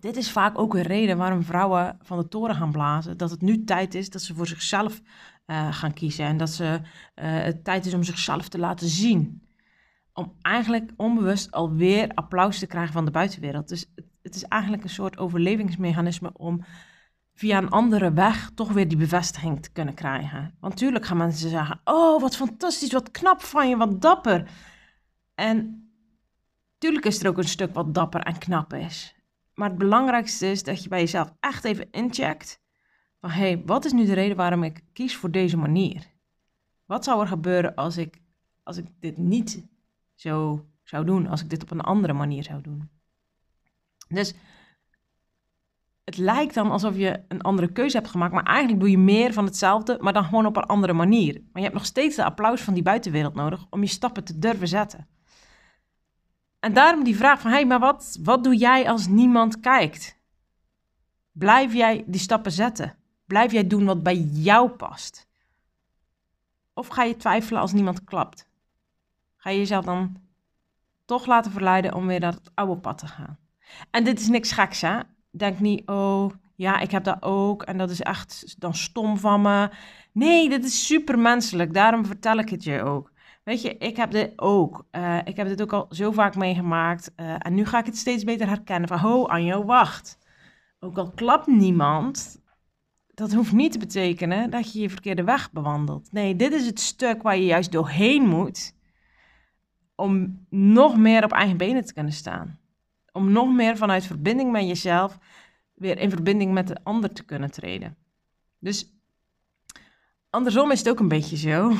Dit 0.00 0.16
is 0.16 0.30
vaak 0.30 0.58
ook 0.58 0.74
een 0.74 0.82
reden 0.82 1.16
waarom 1.16 1.42
vrouwen 1.42 1.98
van 2.00 2.18
de 2.18 2.28
toren 2.28 2.54
gaan 2.54 2.72
blazen. 2.72 3.16
Dat 3.16 3.30
het 3.30 3.40
nu 3.40 3.64
tijd 3.64 3.94
is 3.94 4.10
dat 4.10 4.22
ze 4.22 4.34
voor 4.34 4.46
zichzelf 4.46 5.02
uh, 5.46 5.72
gaan 5.72 5.92
kiezen. 5.92 6.24
En 6.24 6.36
dat 6.36 6.50
ze, 6.50 6.64
uh, 6.64 6.80
het 7.42 7.64
tijd 7.64 7.86
is 7.86 7.94
om 7.94 8.02
zichzelf 8.02 8.48
te 8.48 8.58
laten 8.58 8.88
zien. 8.88 9.48
Om 10.12 10.32
eigenlijk 10.42 10.92
onbewust 10.96 11.50
alweer 11.50 12.10
applaus 12.14 12.58
te 12.58 12.66
krijgen 12.66 12.92
van 12.92 13.04
de 13.04 13.10
buitenwereld. 13.10 13.68
Dus 13.68 13.90
het, 13.94 14.06
het 14.22 14.34
is 14.34 14.44
eigenlijk 14.44 14.82
een 14.82 14.88
soort 14.88 15.18
overlevingsmechanisme 15.18 16.30
om 16.32 16.64
via 17.36 17.58
een 17.58 17.70
andere 17.70 18.12
weg 18.12 18.50
toch 18.54 18.72
weer 18.72 18.88
die 18.88 18.96
bevestiging 18.96 19.62
te 19.62 19.70
kunnen 19.70 19.94
krijgen. 19.94 20.40
Want 20.60 20.72
natuurlijk 20.72 21.06
gaan 21.06 21.16
mensen 21.16 21.50
zeggen: 21.50 21.80
Oh, 21.84 22.20
wat 22.20 22.36
fantastisch, 22.36 22.92
wat 22.92 23.10
knap 23.10 23.42
van 23.42 23.68
je, 23.68 23.76
wat 23.76 24.00
dapper. 24.00 24.50
En 25.34 25.88
natuurlijk 26.72 27.04
is 27.04 27.22
er 27.22 27.28
ook 27.28 27.38
een 27.38 27.44
stuk 27.44 27.74
wat 27.74 27.94
dapper 27.94 28.20
en 28.20 28.38
knap 28.38 28.72
is. 28.72 29.14
Maar 29.54 29.68
het 29.68 29.78
belangrijkste 29.78 30.50
is 30.50 30.62
dat 30.62 30.82
je 30.82 30.88
bij 30.88 31.00
jezelf 31.00 31.32
echt 31.40 31.64
even 31.64 31.90
incheckt: 31.90 32.60
van 33.20 33.30
hé, 33.30 33.40
hey, 33.40 33.62
wat 33.66 33.84
is 33.84 33.92
nu 33.92 34.04
de 34.04 34.14
reden 34.14 34.36
waarom 34.36 34.62
ik 34.62 34.84
kies 34.92 35.16
voor 35.16 35.30
deze 35.30 35.56
manier? 35.56 36.06
Wat 36.84 37.04
zou 37.04 37.20
er 37.20 37.26
gebeuren 37.26 37.74
als 37.74 37.96
ik, 37.96 38.20
als 38.62 38.76
ik 38.76 38.86
dit 39.00 39.16
niet 39.16 39.66
zo 40.14 40.66
zou 40.82 41.04
doen, 41.04 41.26
als 41.26 41.42
ik 41.42 41.50
dit 41.50 41.62
op 41.62 41.70
een 41.70 41.80
andere 41.80 42.12
manier 42.12 42.42
zou 42.42 42.62
doen? 42.62 42.90
Dus 44.08 44.34
het 46.06 46.16
lijkt 46.16 46.54
dan 46.54 46.70
alsof 46.70 46.96
je 46.96 47.22
een 47.28 47.42
andere 47.42 47.72
keuze 47.72 47.96
hebt 47.96 48.08
gemaakt, 48.08 48.32
maar 48.32 48.44
eigenlijk 48.44 48.80
doe 48.80 48.90
je 48.90 48.98
meer 48.98 49.32
van 49.32 49.44
hetzelfde, 49.44 49.98
maar 50.00 50.12
dan 50.12 50.24
gewoon 50.24 50.46
op 50.46 50.56
een 50.56 50.66
andere 50.66 50.92
manier. 50.92 51.32
Maar 51.34 51.52
je 51.54 51.62
hebt 51.62 51.74
nog 51.74 51.84
steeds 51.84 52.16
de 52.16 52.24
applaus 52.24 52.60
van 52.60 52.74
die 52.74 52.82
buitenwereld 52.82 53.34
nodig 53.34 53.66
om 53.70 53.80
je 53.80 53.88
stappen 53.88 54.24
te 54.24 54.38
durven 54.38 54.68
zetten. 54.68 55.06
En 56.60 56.72
daarom 56.72 57.04
die 57.04 57.16
vraag 57.16 57.40
van, 57.40 57.50
hé, 57.50 57.56
hey, 57.56 57.66
maar 57.66 57.78
wat, 57.78 58.18
wat 58.22 58.44
doe 58.44 58.56
jij 58.56 58.88
als 58.88 59.06
niemand 59.06 59.60
kijkt? 59.60 60.18
Blijf 61.32 61.72
jij 61.74 62.04
die 62.06 62.20
stappen 62.20 62.52
zetten? 62.52 62.96
Blijf 63.24 63.52
jij 63.52 63.66
doen 63.66 63.84
wat 63.84 64.02
bij 64.02 64.16
jou 64.16 64.70
past? 64.70 65.28
Of 66.74 66.86
ga 66.86 67.02
je 67.02 67.16
twijfelen 67.16 67.60
als 67.60 67.72
niemand 67.72 68.04
klapt? 68.04 68.48
Ga 69.36 69.50
je 69.50 69.58
jezelf 69.58 69.84
dan 69.84 70.16
toch 71.04 71.26
laten 71.26 71.52
verleiden 71.52 71.94
om 71.94 72.06
weer 72.06 72.20
naar 72.20 72.32
het 72.32 72.50
oude 72.54 72.80
pad 72.80 72.98
te 72.98 73.06
gaan? 73.06 73.38
En 73.90 74.04
dit 74.04 74.20
is 74.20 74.28
niks 74.28 74.52
geks, 74.52 74.80
hè? 74.80 74.98
Denk 75.38 75.60
niet, 75.60 75.88
oh 75.88 76.30
ja, 76.54 76.78
ik 76.78 76.90
heb 76.90 77.04
dat 77.04 77.22
ook 77.22 77.62
en 77.62 77.78
dat 77.78 77.90
is 77.90 78.00
echt 78.00 78.54
dan 78.58 78.74
stom 78.74 79.18
van 79.18 79.42
me. 79.42 79.70
Nee, 80.12 80.48
dit 80.48 80.64
is 80.64 80.86
super 80.86 81.18
menselijk, 81.18 81.74
daarom 81.74 82.06
vertel 82.06 82.38
ik 82.38 82.48
het 82.48 82.64
je 82.64 82.82
ook. 82.82 83.12
Weet 83.44 83.62
je, 83.62 83.76
ik 83.76 83.96
heb 83.96 84.10
dit 84.10 84.32
ook. 84.36 84.86
Uh, 84.92 85.18
ik 85.24 85.36
heb 85.36 85.48
dit 85.48 85.62
ook 85.62 85.72
al 85.72 85.86
zo 85.90 86.12
vaak 86.12 86.36
meegemaakt. 86.36 87.12
Uh, 87.16 87.34
en 87.38 87.54
nu 87.54 87.64
ga 87.64 87.78
ik 87.78 87.86
het 87.86 87.96
steeds 87.96 88.24
beter 88.24 88.48
herkennen. 88.48 88.88
Van, 88.88 88.98
ho, 88.98 89.26
Anjo, 89.26 89.64
wacht. 89.64 90.18
Ook 90.80 90.98
al 90.98 91.10
klapt 91.10 91.46
niemand, 91.46 92.42
dat 93.14 93.32
hoeft 93.32 93.52
niet 93.52 93.72
te 93.72 93.78
betekenen 93.78 94.50
dat 94.50 94.72
je 94.72 94.80
je 94.80 94.90
verkeerde 94.90 95.24
weg 95.24 95.52
bewandelt. 95.52 96.12
Nee, 96.12 96.36
dit 96.36 96.52
is 96.52 96.66
het 96.66 96.80
stuk 96.80 97.22
waar 97.22 97.36
je 97.36 97.44
juist 97.44 97.72
doorheen 97.72 98.28
moet 98.28 98.74
om 99.94 100.46
nog 100.50 100.96
meer 100.96 101.24
op 101.24 101.32
eigen 101.32 101.56
benen 101.56 101.84
te 101.84 101.92
kunnen 101.92 102.12
staan 102.12 102.58
om 103.16 103.32
nog 103.32 103.54
meer 103.54 103.76
vanuit 103.76 104.06
verbinding 104.06 104.52
met 104.52 104.66
jezelf 104.66 105.18
weer 105.74 105.98
in 105.98 106.10
verbinding 106.10 106.52
met 106.52 106.68
de 106.68 106.76
ander 106.82 107.12
te 107.12 107.24
kunnen 107.24 107.50
treden. 107.50 107.96
Dus 108.58 108.92
andersom 110.30 110.70
is 110.70 110.78
het 110.78 110.88
ook 110.88 111.00
een 111.00 111.08
beetje 111.08 111.36
zo 111.36 111.72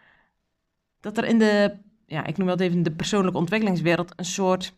dat 1.04 1.18
er 1.18 1.24
in 1.24 1.38
de, 1.38 1.76
ja, 2.06 2.24
ik 2.24 2.36
noem 2.36 2.46
dat 2.46 2.60
even 2.60 2.82
de 2.82 2.92
persoonlijke 2.92 3.38
ontwikkelingswereld 3.38 4.12
een 4.16 4.24
soort, 4.24 4.74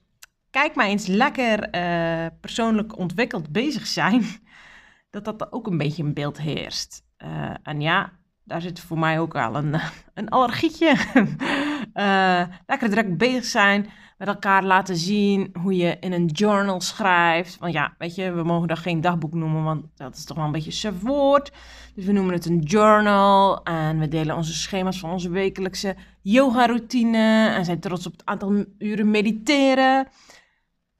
kijk 0.50 0.74
maar 0.74 0.86
eens 0.86 1.06
lekker 1.06 1.74
uh, 1.74 2.26
persoonlijk 2.40 2.98
ontwikkeld 2.98 3.52
bezig 3.52 3.86
zijn, 3.86 4.24
dat 5.10 5.24
dat 5.24 5.52
ook 5.52 5.66
een 5.66 5.78
beetje 5.78 6.02
een 6.02 6.14
beeld 6.14 6.38
heerst. 6.38 7.04
Uh, 7.18 7.54
en 7.62 7.80
ja, 7.80 8.12
daar 8.44 8.60
zit 8.60 8.80
voor 8.80 8.98
mij 8.98 9.20
ook 9.20 9.34
al 9.34 9.56
een, 9.56 9.80
een 10.14 10.28
allergietje. 10.28 10.96
uh, 11.94 12.42
lekker 12.66 12.90
druk 12.90 13.18
bezig 13.18 13.44
zijn 13.44 13.90
met 14.16 14.28
elkaar 14.28 14.64
laten 14.64 14.96
zien 14.96 15.54
hoe 15.60 15.76
je 15.76 15.96
in 16.00 16.12
een 16.12 16.26
journal 16.26 16.80
schrijft. 16.80 17.58
Want 17.58 17.72
ja, 17.72 17.94
weet 17.98 18.14
je, 18.14 18.32
we 18.32 18.42
mogen 18.42 18.68
dat 18.68 18.78
geen 18.78 19.00
dagboek 19.00 19.34
noemen, 19.34 19.64
want 19.64 19.84
dat 19.94 20.16
is 20.16 20.24
toch 20.24 20.36
wel 20.36 20.46
een 20.46 20.52
beetje 20.52 20.70
suf 20.70 21.00
woord. 21.00 21.52
Dus 21.94 22.04
we 22.04 22.12
noemen 22.12 22.34
het 22.34 22.46
een 22.46 22.60
journal 22.60 23.62
en 23.62 23.98
we 23.98 24.08
delen 24.08 24.36
onze 24.36 24.54
schema's 24.54 24.98
van 24.98 25.10
onze 25.10 25.30
wekelijkse 25.30 25.96
yoga-routine 26.20 27.48
en 27.48 27.64
zijn 27.64 27.80
trots 27.80 28.06
op 28.06 28.12
het 28.12 28.24
aantal 28.24 28.64
uren 28.78 29.10
mediteren. 29.10 30.08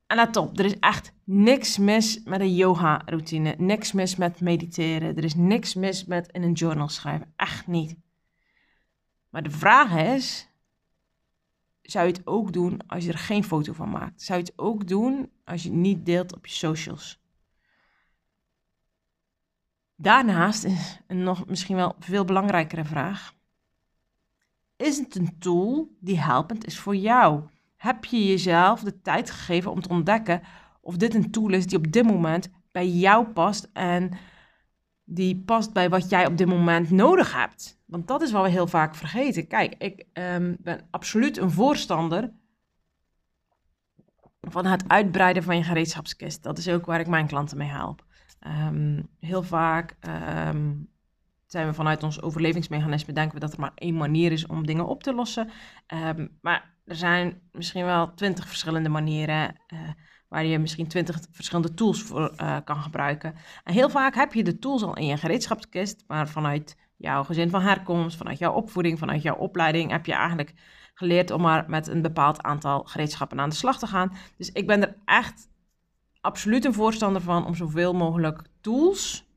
En 0.06 0.16
let 0.16 0.36
op, 0.36 0.58
er 0.58 0.64
is 0.64 0.78
echt 0.78 1.12
niks 1.24 1.78
mis 1.78 2.20
met 2.24 2.40
een 2.40 2.54
yoga-routine, 2.54 3.54
niks 3.58 3.92
mis 3.92 4.16
met 4.16 4.40
mediteren, 4.40 5.16
er 5.16 5.24
is 5.24 5.34
niks 5.34 5.74
mis 5.74 6.04
met 6.04 6.28
in 6.32 6.42
een 6.42 6.52
journal 6.52 6.88
schrijven, 6.88 7.32
echt 7.36 7.66
niet. 7.66 7.96
Maar 9.30 9.42
de 9.42 9.50
vraag 9.50 9.96
is, 9.96 10.48
zou 11.90 12.06
je 12.06 12.12
het 12.12 12.26
ook 12.26 12.52
doen 12.52 12.80
als 12.86 13.04
je 13.04 13.12
er 13.12 13.18
geen 13.18 13.44
foto 13.44 13.72
van 13.72 13.90
maakt? 13.90 14.22
Zou 14.22 14.38
je 14.38 14.44
het 14.44 14.58
ook 14.58 14.88
doen 14.88 15.30
als 15.44 15.62
je 15.62 15.70
niet 15.70 16.06
deelt 16.06 16.34
op 16.34 16.46
je 16.46 16.52
socials? 16.52 17.24
Daarnaast 19.96 20.64
is 20.64 21.00
een 21.06 21.22
nog 21.22 21.46
misschien 21.46 21.76
wel 21.76 21.94
veel 21.98 22.24
belangrijkere 22.24 22.84
vraag. 22.84 23.34
Is 24.76 24.98
het 24.98 25.14
een 25.14 25.38
tool 25.38 25.96
die 26.00 26.20
helpend 26.20 26.66
is 26.66 26.78
voor 26.78 26.96
jou? 26.96 27.42
Heb 27.76 28.04
je 28.04 28.26
jezelf 28.26 28.80
de 28.80 29.00
tijd 29.00 29.30
gegeven 29.30 29.70
om 29.70 29.80
te 29.80 29.88
ontdekken 29.88 30.42
of 30.80 30.96
dit 30.96 31.14
een 31.14 31.30
tool 31.30 31.52
is 31.52 31.66
die 31.66 31.78
op 31.78 31.92
dit 31.92 32.04
moment 32.04 32.48
bij 32.72 32.88
jou 32.88 33.26
past 33.26 33.70
en 33.72 34.10
die 35.04 35.36
past 35.36 35.72
bij 35.72 35.90
wat 35.90 36.08
jij 36.08 36.26
op 36.26 36.36
dit 36.36 36.46
moment 36.46 36.90
nodig 36.90 37.34
hebt? 37.34 37.75
Want 37.86 38.08
dat 38.08 38.22
is 38.22 38.32
wat 38.32 38.42
we 38.42 38.48
heel 38.48 38.66
vaak 38.66 38.94
vergeten. 38.94 39.46
Kijk, 39.46 39.74
ik 39.78 40.06
ehm, 40.12 40.54
ben 40.58 40.86
absoluut 40.90 41.36
een 41.36 41.50
voorstander 41.50 42.32
van 44.40 44.66
het 44.66 44.88
uitbreiden 44.88 45.42
van 45.42 45.56
je 45.56 45.62
gereedschapskist. 45.62 46.42
Dat 46.42 46.58
is 46.58 46.68
ook 46.68 46.86
waar 46.86 47.00
ik 47.00 47.06
mijn 47.06 47.26
klanten 47.26 47.58
mee 47.58 47.68
help. 47.68 48.04
Ehm, 48.40 49.02
heel 49.20 49.42
vaak 49.42 49.96
ehm, 50.00 50.72
zijn 51.46 51.66
we 51.66 51.74
vanuit 51.74 52.02
ons 52.02 52.22
overlevingsmechanisme 52.22 53.12
denken 53.12 53.34
we 53.34 53.40
dat 53.40 53.52
er 53.52 53.60
maar 53.60 53.72
één 53.74 53.96
manier 53.96 54.32
is 54.32 54.46
om 54.46 54.66
dingen 54.66 54.86
op 54.86 55.02
te 55.02 55.14
lossen. 55.14 55.50
Maar 56.40 56.76
er 56.86 56.96
zijn 56.96 57.40
misschien 57.52 57.84
wel 57.84 58.14
twintig 58.14 58.48
verschillende 58.48 58.88
manieren 58.88 59.54
uh, 59.72 59.80
waar 60.28 60.44
je 60.44 60.58
misschien 60.58 60.86
twintig 60.88 61.20
verschillende 61.30 61.74
tools 61.74 62.02
voor 62.02 62.34
uh, 62.40 62.56
kan 62.64 62.76
gebruiken. 62.76 63.34
En 63.64 63.72
heel 63.72 63.90
vaak 63.90 64.14
heb 64.14 64.32
je 64.32 64.44
de 64.44 64.58
tools 64.58 64.82
al 64.82 64.96
in 64.96 65.06
je 65.06 65.16
gereedschapskist, 65.16 66.04
maar 66.06 66.28
vanuit 66.28 66.76
jouw 66.96 67.24
gezin 67.24 67.50
van 67.50 67.62
herkomst, 67.62 68.16
vanuit 68.16 68.38
jouw 68.38 68.52
opvoeding, 68.52 68.98
vanuit 68.98 69.22
jouw 69.22 69.36
opleiding 69.36 69.90
heb 69.90 70.06
je 70.06 70.12
eigenlijk 70.12 70.54
geleerd 70.94 71.30
om 71.30 71.40
maar 71.40 71.64
met 71.68 71.86
een 71.86 72.02
bepaald 72.02 72.42
aantal 72.42 72.84
gereedschappen 72.84 73.40
aan 73.40 73.48
de 73.48 73.54
slag 73.54 73.78
te 73.78 73.86
gaan. 73.86 74.12
Dus 74.36 74.52
ik 74.52 74.66
ben 74.66 74.82
er 74.82 74.96
echt 75.04 75.48
absoluut 76.20 76.64
een 76.64 76.74
voorstander 76.74 77.22
van 77.22 77.46
om 77.46 77.54
zoveel 77.54 77.94
mogelijk 77.94 78.42
tools 78.60 79.28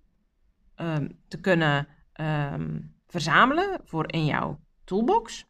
um, 0.76 1.20
te 1.28 1.40
kunnen 1.40 1.88
um, 2.22 2.96
verzamelen 3.08 3.82
voor 3.84 4.12
in 4.12 4.26
jouw 4.26 4.60
toolbox. 4.84 5.48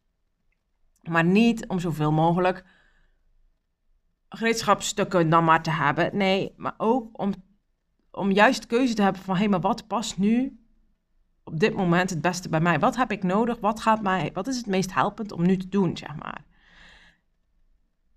Maar 1.02 1.26
niet 1.26 1.68
om 1.68 1.80
zoveel 1.80 2.12
mogelijk 2.12 2.66
gereedschapstukken 4.30 5.30
dan 5.30 5.44
maar 5.44 5.64
te 5.64 5.72
hebben. 5.72 6.18
Nee, 6.18 6.54
maar 6.58 6.74
ook 6.78 7.20
om, 7.20 7.34
om 8.12 8.32
juist 8.32 8.66
keuze 8.66 8.94
te 8.94 9.02
hebben 9.02 9.22
van 9.22 9.34
hé, 9.34 9.40
hey, 9.40 9.50
maar 9.50 9.60
wat 9.60 9.88
past 9.88 10.18
nu 10.18 10.60
op 11.50 11.60
dit 11.60 11.74
moment 11.74 12.10
het 12.10 12.22
beste 12.22 12.50
bij 12.50 12.60
mij? 12.60 12.80
Wat 12.80 12.96
heb 12.96 13.12
ik 13.12 13.24
nodig? 13.24 13.60
Wat 13.60 13.80
gaat 13.80 14.02
mij, 14.02 14.30
wat 14.34 14.48
is 14.48 14.58
het 14.58 14.68
meest 14.68 14.94
helpend 14.94 15.32
om 15.32 15.46
nu 15.46 15.58
te 15.58 15.70
doen, 15.70 15.98
zeg 15.98 16.16
maar? 16.16 16.46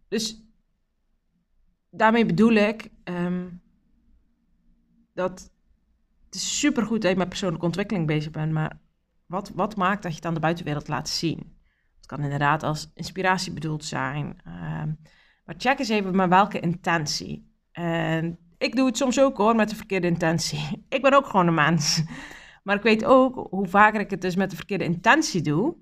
Dus 0.08 0.42
daarmee 1.90 2.26
bedoel 2.26 2.52
ik 2.52 2.90
um, 3.04 3.62
dat 5.14 5.50
het 6.24 6.34
is 6.34 6.58
supergoed 6.58 7.02
dat 7.02 7.10
je 7.10 7.16
met 7.16 7.28
persoonlijke 7.28 7.66
ontwikkeling 7.66 8.06
bezig 8.06 8.30
bent, 8.30 8.52
maar 8.52 8.80
wat, 9.26 9.50
wat 9.54 9.76
maakt 9.76 10.02
dat 10.02 10.10
je 10.10 10.16
het 10.16 10.26
aan 10.26 10.34
de 10.34 10.40
buitenwereld 10.40 10.88
laat 10.88 11.08
zien? 11.08 11.56
Het 11.96 12.06
kan 12.06 12.22
inderdaad 12.22 12.62
als 12.62 12.90
inspiratie 12.94 13.52
bedoeld 13.52 13.84
zijn. 13.84 14.26
Um, 14.46 14.98
maar 15.44 15.54
check 15.58 15.78
eens 15.78 15.88
even 15.88 16.16
met 16.16 16.28
welke 16.28 16.60
intentie. 16.60 17.50
En 17.72 18.38
ik 18.58 18.76
doe 18.76 18.86
het 18.86 18.96
soms 18.96 19.20
ook 19.20 19.36
hoor, 19.36 19.56
met 19.56 19.68
de 19.68 19.76
verkeerde 19.76 20.06
intentie. 20.06 20.84
Ik 20.88 21.02
ben 21.02 21.12
ook 21.12 21.26
gewoon 21.26 21.46
een 21.46 21.54
mens. 21.54 22.02
Maar 22.62 22.76
ik 22.76 22.82
weet 22.82 23.04
ook 23.04 23.46
hoe 23.50 23.66
vaker 23.66 24.00
ik 24.00 24.10
het 24.10 24.20
dus 24.20 24.36
met 24.36 24.50
de 24.50 24.56
verkeerde 24.56 24.84
intentie 24.84 25.40
doe, 25.40 25.76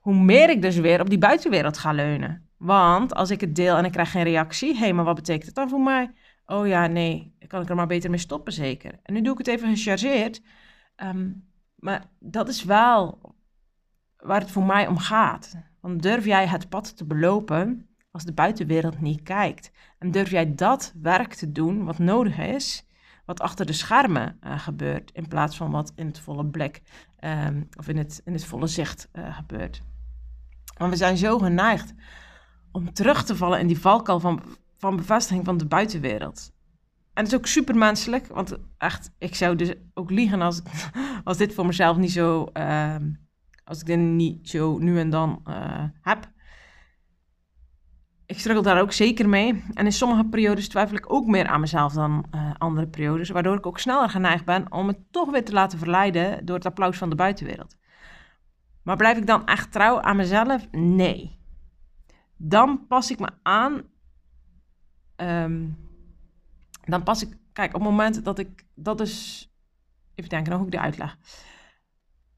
hoe 0.00 0.14
meer 0.14 0.50
ik 0.50 0.62
dus 0.62 0.76
weer 0.76 1.00
op 1.00 1.10
die 1.10 1.18
buitenwereld 1.18 1.78
ga 1.78 1.92
leunen. 1.92 2.48
Want 2.56 3.14
als 3.14 3.30
ik 3.30 3.40
het 3.40 3.56
deel 3.56 3.76
en 3.76 3.84
ik 3.84 3.92
krijg 3.92 4.10
geen 4.10 4.22
reactie, 4.22 4.72
hé, 4.72 4.78
hey, 4.78 4.92
maar 4.92 5.04
wat 5.04 5.14
betekent 5.14 5.46
het 5.46 5.54
dan 5.54 5.68
voor 5.68 5.80
mij? 5.80 6.10
Oh 6.46 6.66
ja, 6.66 6.86
nee, 6.86 7.34
kan 7.46 7.62
ik 7.62 7.68
er 7.68 7.74
maar 7.74 7.86
beter 7.86 8.10
mee 8.10 8.18
stoppen, 8.18 8.52
zeker. 8.52 8.98
En 9.02 9.14
nu 9.14 9.20
doe 9.20 9.32
ik 9.32 9.38
het 9.38 9.46
even 9.46 9.76
gechargeerd. 9.76 10.42
Um, 10.96 11.48
maar 11.74 12.10
dat 12.18 12.48
is 12.48 12.64
wel 12.64 13.20
waar 14.16 14.40
het 14.40 14.50
voor 14.50 14.64
mij 14.64 14.86
om 14.86 14.98
gaat. 14.98 15.56
Want 15.80 16.02
durf 16.02 16.24
jij 16.24 16.46
het 16.46 16.68
pad 16.68 16.96
te 16.96 17.04
belopen 17.04 17.88
als 18.10 18.24
de 18.24 18.32
buitenwereld 18.32 19.00
niet 19.00 19.22
kijkt? 19.22 19.72
En 19.98 20.10
durf 20.10 20.30
jij 20.30 20.54
dat 20.54 20.92
werk 21.02 21.34
te 21.34 21.52
doen 21.52 21.84
wat 21.84 21.98
nodig 21.98 22.38
is, 22.38 22.86
wat 23.30 23.40
achter 23.40 23.66
de 23.66 23.72
schermen 23.72 24.38
uh, 24.44 24.58
gebeurt, 24.58 25.10
in 25.12 25.28
plaats 25.28 25.56
van 25.56 25.70
wat 25.70 25.92
in 25.94 26.06
het 26.06 26.18
volle 26.18 26.46
blik 26.46 26.82
um, 27.20 27.68
of 27.78 27.88
in 27.88 27.96
het, 27.96 28.20
in 28.24 28.32
het 28.32 28.44
volle 28.44 28.66
zicht 28.66 29.08
uh, 29.12 29.36
gebeurt? 29.36 29.82
Want 30.76 30.90
we 30.90 30.96
zijn 30.96 31.16
zo 31.16 31.38
geneigd 31.38 31.94
om 32.72 32.92
terug 32.92 33.24
te 33.24 33.36
vallen 33.36 33.60
in 33.60 33.66
die 33.66 33.80
valkuil 33.80 34.20
van, 34.20 34.42
van 34.76 34.96
bevestiging 34.96 35.44
van 35.44 35.56
de 35.56 35.66
buitenwereld. 35.66 36.52
En 37.12 37.24
het 37.24 37.32
is 37.32 37.38
ook 37.38 37.46
super 37.46 37.76
menselijk, 37.76 38.26
want 38.26 38.56
echt, 38.78 39.10
ik 39.18 39.34
zou 39.34 39.56
dus 39.56 39.72
ook 39.94 40.10
liegen 40.10 40.42
als, 40.42 40.62
als 41.24 41.36
dit 41.36 41.54
voor 41.54 41.66
mezelf 41.66 41.96
niet 41.96 42.12
zo, 42.12 42.48
uh, 42.52 42.96
als 43.64 43.80
ik 43.80 43.86
dit 43.86 43.98
niet 43.98 44.48
zo 44.48 44.78
nu 44.78 44.98
en 44.98 45.10
dan 45.10 45.42
uh, 45.48 45.84
heb. 46.00 46.30
Struggle 48.40 48.62
daar 48.62 48.80
ook 48.80 48.92
zeker 48.92 49.28
mee. 49.28 49.64
En 49.74 49.84
in 49.84 49.92
sommige 49.92 50.24
periodes 50.24 50.68
twijfel 50.68 50.96
ik 50.96 51.12
ook 51.12 51.26
meer 51.26 51.46
aan 51.46 51.60
mezelf 51.60 51.92
dan 51.92 52.24
uh, 52.34 52.50
andere 52.58 52.86
periodes, 52.86 53.30
waardoor 53.30 53.56
ik 53.56 53.66
ook 53.66 53.78
sneller 53.78 54.10
geneigd 54.10 54.44
ben 54.44 54.72
om 54.72 54.86
me 54.86 54.96
toch 55.10 55.30
weer 55.30 55.44
te 55.44 55.52
laten 55.52 55.78
verleiden 55.78 56.46
door 56.46 56.56
het 56.56 56.66
applaus 56.66 56.98
van 56.98 57.10
de 57.10 57.16
buitenwereld. 57.16 57.76
Maar 58.82 58.96
blijf 58.96 59.16
ik 59.16 59.26
dan 59.26 59.46
echt 59.46 59.72
trouw 59.72 60.00
aan 60.00 60.16
mezelf? 60.16 60.70
Nee 60.70 61.40
dan 62.42 62.86
pas 62.86 63.10
ik 63.10 63.18
me 63.18 63.28
aan. 63.42 63.82
Um, 65.16 65.88
dan 66.84 67.02
pas 67.02 67.22
ik, 67.22 67.36
kijk, 67.52 67.74
op 67.74 67.80
het 67.80 67.90
moment 67.90 68.24
dat 68.24 68.38
ik, 68.38 68.66
dat 68.74 69.00
is, 69.00 69.48
even 70.14 70.30
denken, 70.30 70.52
hoe 70.52 70.64
ik 70.64 70.70
de 70.70 70.80
uitleg. 70.80 71.18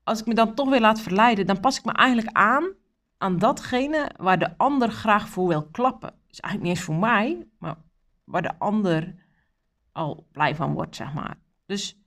Als 0.05 0.21
ik 0.21 0.27
me 0.27 0.35
dan 0.35 0.55
toch 0.55 0.69
weer 0.69 0.81
laat 0.81 1.01
verleiden, 1.01 1.47
dan 1.47 1.61
pas 1.61 1.79
ik 1.79 1.85
me 1.85 1.93
eigenlijk 1.93 2.37
aan 2.37 2.75
aan 3.23 3.39
datgene 3.39 4.11
waar 4.17 4.39
de 4.39 4.59
ander 4.59 4.91
graag 4.91 5.29
voor 5.29 5.49
wil 5.49 5.67
klappen. 5.67 6.15
Dus 6.27 6.41
eigenlijk 6.41 6.63
niet 6.63 6.79
eens 6.79 6.87
voor 6.87 7.09
mij, 7.09 7.47
maar 7.59 7.77
waar 8.25 8.43
de 8.43 8.59
ander 8.59 9.15
al 9.93 10.29
blij 10.33 10.55
van 10.55 10.73
wordt, 10.73 10.97
zeg 10.97 11.15
maar. 11.15 11.39
Dus 11.67 11.99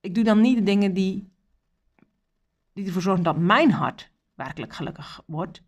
ik 0.00 0.14
doe 0.14 0.24
dan 0.24 0.40
niet 0.40 0.56
de 0.56 0.62
dingen 0.62 0.92
die, 0.92 1.32
die 2.72 2.86
ervoor 2.86 3.02
zorgen 3.02 3.24
dat 3.24 3.36
mijn 3.36 3.70
hart 3.70 4.10
werkelijk 4.34 4.74
gelukkig 4.74 5.22
wordt. 5.26 5.62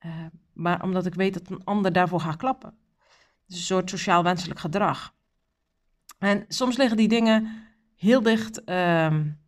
Uh, 0.00 0.26
maar 0.52 0.82
omdat 0.82 1.06
ik 1.06 1.14
weet 1.14 1.34
dat 1.34 1.50
een 1.50 1.64
ander 1.64 1.92
daarvoor 1.92 2.20
gaat 2.20 2.36
klappen. 2.36 2.78
Dus 3.46 3.56
een 3.58 3.64
soort 3.64 3.90
sociaal 3.90 4.22
wenselijk 4.22 4.60
gedrag. 4.60 5.14
En 6.18 6.44
soms 6.48 6.76
liggen 6.76 6.96
die 6.96 7.08
dingen 7.08 7.66
heel 7.96 8.22
dicht 8.22 8.68
um, 8.68 9.40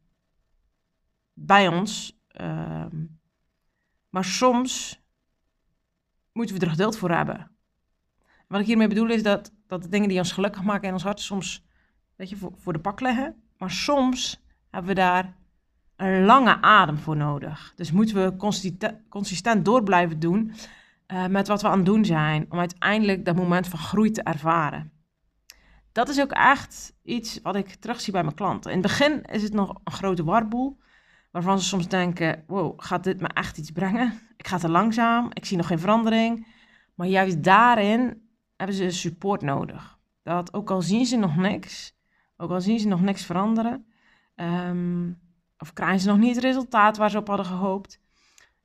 bij 1.32 1.68
ons. 1.68 2.20
Um, 2.40 3.20
maar 4.12 4.24
soms 4.24 5.02
moeten 6.32 6.58
we 6.58 6.64
er 6.64 6.70
geduld 6.70 6.98
voor 6.98 7.10
hebben. 7.10 7.50
Wat 8.48 8.60
ik 8.60 8.66
hiermee 8.66 8.88
bedoel 8.88 9.10
is 9.10 9.22
dat, 9.22 9.52
dat 9.66 9.82
de 9.82 9.88
dingen 9.88 10.08
die 10.08 10.18
ons 10.18 10.32
gelukkig 10.32 10.62
maken 10.62 10.88
in 10.88 10.92
ons 10.92 11.02
hart 11.02 11.20
soms 11.20 11.64
weet 12.16 12.30
je, 12.30 12.36
voor, 12.36 12.52
voor 12.56 12.72
de 12.72 12.78
pak 12.78 13.00
leggen. 13.00 13.42
Maar 13.58 13.70
soms 13.70 14.44
hebben 14.70 14.88
we 14.88 15.00
daar 15.00 15.36
een 15.96 16.24
lange 16.24 16.60
adem 16.60 16.98
voor 16.98 17.16
nodig. 17.16 17.72
Dus 17.76 17.92
moeten 17.92 18.24
we 18.24 18.36
consistent, 19.08 19.64
door 19.64 19.82
blijven 19.82 20.18
doen 20.18 20.52
uh, 21.06 21.26
met 21.26 21.48
wat 21.48 21.62
we 21.62 21.68
aan 21.68 21.76
het 21.76 21.86
doen 21.86 22.04
zijn, 22.04 22.46
om 22.48 22.58
uiteindelijk 22.58 23.24
dat 23.24 23.36
moment 23.36 23.68
van 23.68 23.78
groei 23.78 24.10
te 24.10 24.22
ervaren. 24.22 24.92
Dat 25.92 26.08
is 26.08 26.20
ook 26.20 26.32
echt 26.32 26.94
iets 27.02 27.40
wat 27.42 27.56
ik 27.56 27.74
terugzie 27.74 28.12
bij 28.12 28.22
mijn 28.22 28.34
klanten. 28.34 28.70
In 28.70 28.78
het 28.78 28.86
begin 28.86 29.22
is 29.22 29.42
het 29.42 29.52
nog 29.52 29.80
een 29.84 29.92
grote 29.92 30.24
warboel, 30.24 30.78
waarvan 31.32 31.58
ze 31.58 31.64
soms 31.64 31.88
denken: 31.88 32.44
wow, 32.46 32.80
gaat 32.80 33.04
dit 33.04 33.20
me 33.20 33.28
echt 33.28 33.58
iets 33.58 33.70
brengen? 33.70 34.20
Ik 34.36 34.46
ga 34.46 34.58
te 34.58 34.68
langzaam, 34.68 35.28
ik 35.32 35.44
zie 35.44 35.56
nog 35.56 35.66
geen 35.66 35.78
verandering. 35.78 36.46
Maar 36.94 37.06
juist 37.06 37.42
daarin 37.42 38.28
hebben 38.56 38.76
ze 38.76 38.90
support 38.90 39.42
nodig. 39.42 39.98
Dat 40.22 40.54
ook 40.54 40.70
al 40.70 40.82
zien 40.82 41.06
ze 41.06 41.16
nog 41.16 41.36
niks, 41.36 41.96
ook 42.36 42.50
al 42.50 42.60
zien 42.60 42.78
ze 42.78 42.88
nog 42.88 43.00
niks 43.00 43.24
veranderen, 43.24 43.86
um, 44.36 45.20
of 45.58 45.72
krijgen 45.72 46.00
ze 46.00 46.08
nog 46.08 46.18
niet 46.18 46.34
het 46.34 46.44
resultaat 46.44 46.96
waar 46.96 47.10
ze 47.10 47.18
op 47.18 47.26
hadden 47.28 47.46
gehoopt, 47.46 48.00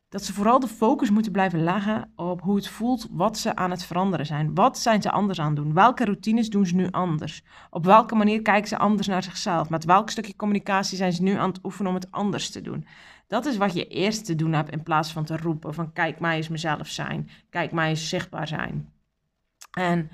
dat 0.09 0.23
ze 0.23 0.33
vooral 0.33 0.59
de 0.59 0.67
focus 0.67 1.09
moeten 1.09 1.31
blijven 1.31 1.63
leggen 1.63 2.11
op 2.15 2.41
hoe 2.41 2.55
het 2.55 2.67
voelt, 2.67 3.07
wat 3.11 3.37
ze 3.37 3.55
aan 3.55 3.71
het 3.71 3.83
veranderen 3.83 4.25
zijn. 4.25 4.55
Wat 4.55 4.79
zijn 4.79 5.01
ze 5.01 5.11
anders 5.11 5.39
aan 5.39 5.47
het 5.47 5.55
doen? 5.55 5.73
Welke 5.73 6.05
routines 6.05 6.49
doen 6.49 6.65
ze 6.65 6.75
nu 6.75 6.91
anders? 6.91 7.43
Op 7.69 7.85
welke 7.85 8.15
manier 8.15 8.41
kijken 8.41 8.67
ze 8.67 8.77
anders 8.77 9.07
naar 9.07 9.23
zichzelf? 9.23 9.69
Met 9.69 9.85
welk 9.85 10.09
stukje 10.09 10.35
communicatie 10.35 10.97
zijn 10.97 11.13
ze 11.13 11.23
nu 11.23 11.33
aan 11.33 11.49
het 11.49 11.63
oefenen 11.63 11.89
om 11.89 11.97
het 11.97 12.11
anders 12.11 12.49
te 12.49 12.61
doen? 12.61 12.87
Dat 13.27 13.45
is 13.45 13.57
wat 13.57 13.73
je 13.73 13.87
eerst 13.87 14.25
te 14.25 14.35
doen 14.35 14.53
hebt 14.53 14.71
in 14.71 14.83
plaats 14.83 15.11
van 15.11 15.25
te 15.25 15.37
roepen 15.37 15.73
van 15.73 15.93
kijk 15.93 16.19
mij 16.19 16.35
eens 16.35 16.49
mezelf 16.49 16.87
zijn, 16.87 17.29
kijk 17.49 17.71
mij 17.71 17.89
eens 17.89 18.09
zichtbaar 18.09 18.47
zijn. 18.47 18.93
En 19.71 20.09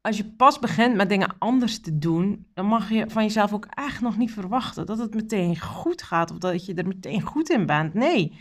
als 0.00 0.16
je 0.16 0.24
pas 0.24 0.58
begint 0.58 0.94
met 0.94 1.08
dingen 1.08 1.34
anders 1.38 1.80
te 1.80 1.98
doen, 1.98 2.46
dan 2.54 2.66
mag 2.66 2.90
je 2.90 3.10
van 3.10 3.22
jezelf 3.22 3.52
ook 3.52 3.66
echt 3.70 4.00
nog 4.00 4.16
niet 4.16 4.32
verwachten 4.32 4.86
dat 4.86 4.98
het 4.98 5.14
meteen 5.14 5.60
goed 5.60 6.02
gaat 6.02 6.30
of 6.30 6.38
dat 6.38 6.66
je 6.66 6.74
er 6.74 6.86
meteen 6.86 7.20
goed 7.20 7.50
in 7.50 7.66
bent. 7.66 7.94
Nee, 7.94 8.38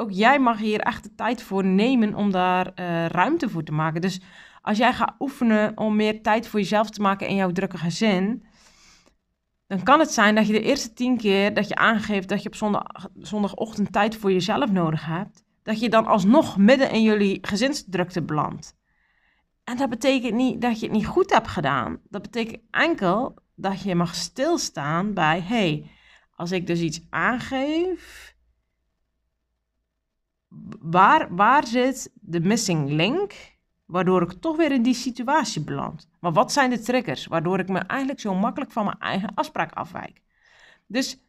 ook 0.00 0.10
jij 0.10 0.38
mag 0.38 0.58
hier 0.58 0.80
echt 0.80 1.02
de 1.02 1.14
tijd 1.14 1.42
voor 1.42 1.64
nemen 1.64 2.14
om 2.14 2.30
daar 2.30 2.66
uh, 2.66 3.06
ruimte 3.06 3.48
voor 3.48 3.62
te 3.62 3.72
maken. 3.72 4.00
Dus 4.00 4.20
als 4.62 4.78
jij 4.78 4.92
gaat 4.92 5.14
oefenen 5.18 5.78
om 5.78 5.96
meer 5.96 6.22
tijd 6.22 6.48
voor 6.48 6.60
jezelf 6.60 6.90
te 6.90 7.00
maken 7.00 7.28
in 7.28 7.34
jouw 7.34 7.52
drukke 7.52 7.78
gezin, 7.78 8.44
dan 9.66 9.82
kan 9.82 9.98
het 9.98 10.10
zijn 10.10 10.34
dat 10.34 10.46
je 10.46 10.52
de 10.52 10.62
eerste 10.62 10.92
tien 10.92 11.16
keer 11.16 11.54
dat 11.54 11.68
je 11.68 11.74
aangeeft 11.74 12.28
dat 12.28 12.42
je 12.42 12.48
op 12.48 12.54
zondag, 12.54 13.08
zondagochtend 13.14 13.92
tijd 13.92 14.16
voor 14.16 14.32
jezelf 14.32 14.70
nodig 14.70 15.06
hebt, 15.06 15.44
dat 15.62 15.80
je 15.80 15.88
dan 15.88 16.06
alsnog 16.06 16.56
midden 16.56 16.90
in 16.90 17.02
jullie 17.02 17.38
gezinsdrukte 17.40 18.22
belandt. 18.22 18.78
En 19.64 19.76
dat 19.76 19.88
betekent 19.88 20.34
niet 20.34 20.60
dat 20.60 20.80
je 20.80 20.86
het 20.86 20.94
niet 20.94 21.06
goed 21.06 21.32
hebt 21.32 21.48
gedaan. 21.48 22.00
Dat 22.08 22.22
betekent 22.22 22.62
enkel 22.70 23.38
dat 23.54 23.82
je 23.82 23.94
mag 23.94 24.14
stilstaan 24.14 25.14
bij, 25.14 25.40
hey, 25.40 25.90
als 26.34 26.52
ik 26.52 26.66
dus 26.66 26.80
iets 26.80 27.00
aangeef, 27.10 28.34
waar, 30.80 31.34
waar 31.34 31.66
zit 31.66 32.10
de 32.14 32.40
missing 32.40 32.90
link, 32.90 33.34
waardoor 33.86 34.22
ik 34.22 34.32
toch 34.32 34.56
weer 34.56 34.72
in 34.72 34.82
die 34.82 34.94
situatie 34.94 35.64
beland? 35.64 36.08
Maar 36.20 36.32
wat 36.32 36.52
zijn 36.52 36.70
de 36.70 36.80
triggers, 36.80 37.26
waardoor 37.26 37.58
ik 37.58 37.68
me 37.68 37.78
eigenlijk 37.78 38.20
zo 38.20 38.34
makkelijk 38.34 38.70
van 38.70 38.84
mijn 38.84 38.98
eigen 38.98 39.34
afspraak 39.34 39.72
afwijk? 39.72 40.22
Dus 40.86 41.24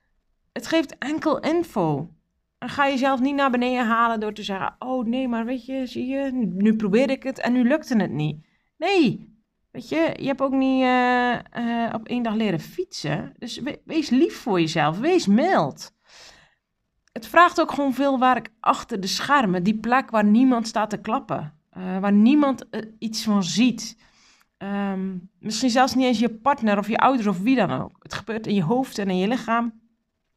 het 0.52 0.68
geeft 0.68 0.98
enkel 0.98 1.40
info. 1.40 2.14
En 2.58 2.70
ga 2.70 2.88
jezelf 2.88 3.20
niet 3.20 3.36
naar 3.36 3.52
beneden 3.52 3.86
halen 3.86 4.20
door 4.20 4.34
te 4.34 4.44
zeggen: 4.44 4.76
Oh 4.80 5.06
nee, 5.06 5.28
maar 5.28 5.46
weet 5.46 5.66
je, 5.66 5.86
zie 5.86 6.08
je, 6.08 6.32
nu 6.34 6.76
probeer 6.76 7.10
ik 7.10 7.24
het 7.24 7.40
en 7.40 7.54
nu 7.54 7.68
lukte 7.68 7.98
het 7.98 8.12
niet. 8.12 8.46
Nee, 8.78 9.34
weet 9.72 9.90
je, 9.90 10.14
je 10.20 10.28
hebt 10.28 10.42
ook 10.42 10.52
niet 10.52 10.84
uh, 10.84 11.34
uh, 11.58 11.94
op 11.94 12.08
één 12.08 12.24
dag 12.24 12.34
leren 12.34 12.60
fietsen. 12.60 13.34
Dus 13.38 13.62
wees 13.86 14.10
lief 14.10 14.38
voor 14.38 14.60
jezelf, 14.60 15.00
wees 15.00 15.28
mild. 15.28 15.94
Het 17.12 17.28
vraagt 17.28 17.62
ook 17.62 17.72
gewoon 17.72 17.94
veel 17.94 18.20
werk 18.20 18.50
achter 18.60 19.00
de 19.00 19.08
schermen, 19.08 19.64
die 19.64 19.80
plek 19.80 20.10
waar 20.10 20.26
niemand 20.26 20.68
staat 20.68 20.90
te 20.90 20.98
klappen, 20.98 21.54
uh, 21.78 22.00
waar 22.00 22.12
niemand 22.12 22.66
iets 23.00 23.24
van 23.24 23.44
ziet. 23.44 23.98
Um, 24.58 25.30
misschien 25.40 25.70
zelfs 25.70 25.96
niet 25.96 26.06
eens 26.06 26.20
je 26.20 26.30
partner 26.30 26.78
of 26.78 26.88
je 26.88 26.98
ouders 26.98 27.28
of 27.28 27.40
wie 27.40 27.56
dan 27.56 27.72
ook. 27.72 27.96
Het 28.00 28.14
gebeurt 28.14 28.48
in 28.48 28.56
je 28.56 28.64
hoofd 28.64 28.98
en 28.98 29.10
in 29.10 29.18
je 29.18 29.28
lichaam. 29.28 29.80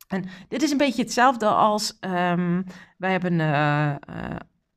En 0.08 0.24
dit 0.48 0.62
is 0.62 0.70
een 0.70 0.76
beetje 0.76 1.02
hetzelfde 1.02 1.46
als 1.46 1.98
um, 2.00 2.64
wij 2.98 3.10
hebben 3.10 3.32
uh, 3.32 3.94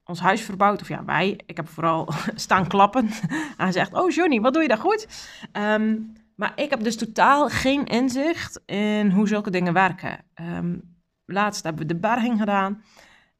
ons 0.04 0.20
huis 0.20 0.42
verbouwd. 0.42 0.82
Of 0.82 0.88
ja, 0.88 1.06
wij. 1.06 1.40
Ik 1.46 1.58
heb 1.58 1.68
vooral 1.68 2.10
staan 2.36 2.68
klappen. 2.68 3.10
Hij 3.58 3.72
zegt, 3.72 3.94
oh 3.94 4.10
Johnny, 4.10 4.40
wat 4.42 4.54
doe 4.54 4.62
je 4.62 4.68
daar 4.68 4.78
goed? 4.78 5.08
Um, 5.52 6.14
maar 6.36 6.52
ik 6.56 6.70
heb 6.70 6.84
dus 6.84 6.98
totaal 6.98 7.50
geen 7.50 7.86
inzicht 7.86 8.62
in 8.66 9.12
hoe 9.12 9.28
zulke 9.28 9.50
dingen 9.50 9.74
werken. 9.74 10.20
Um, 10.36 10.97
laatst 11.28 11.64
hebben 11.64 11.82
we 11.82 11.94
de 11.94 12.00
berging 12.00 12.40
gedaan. 12.40 12.84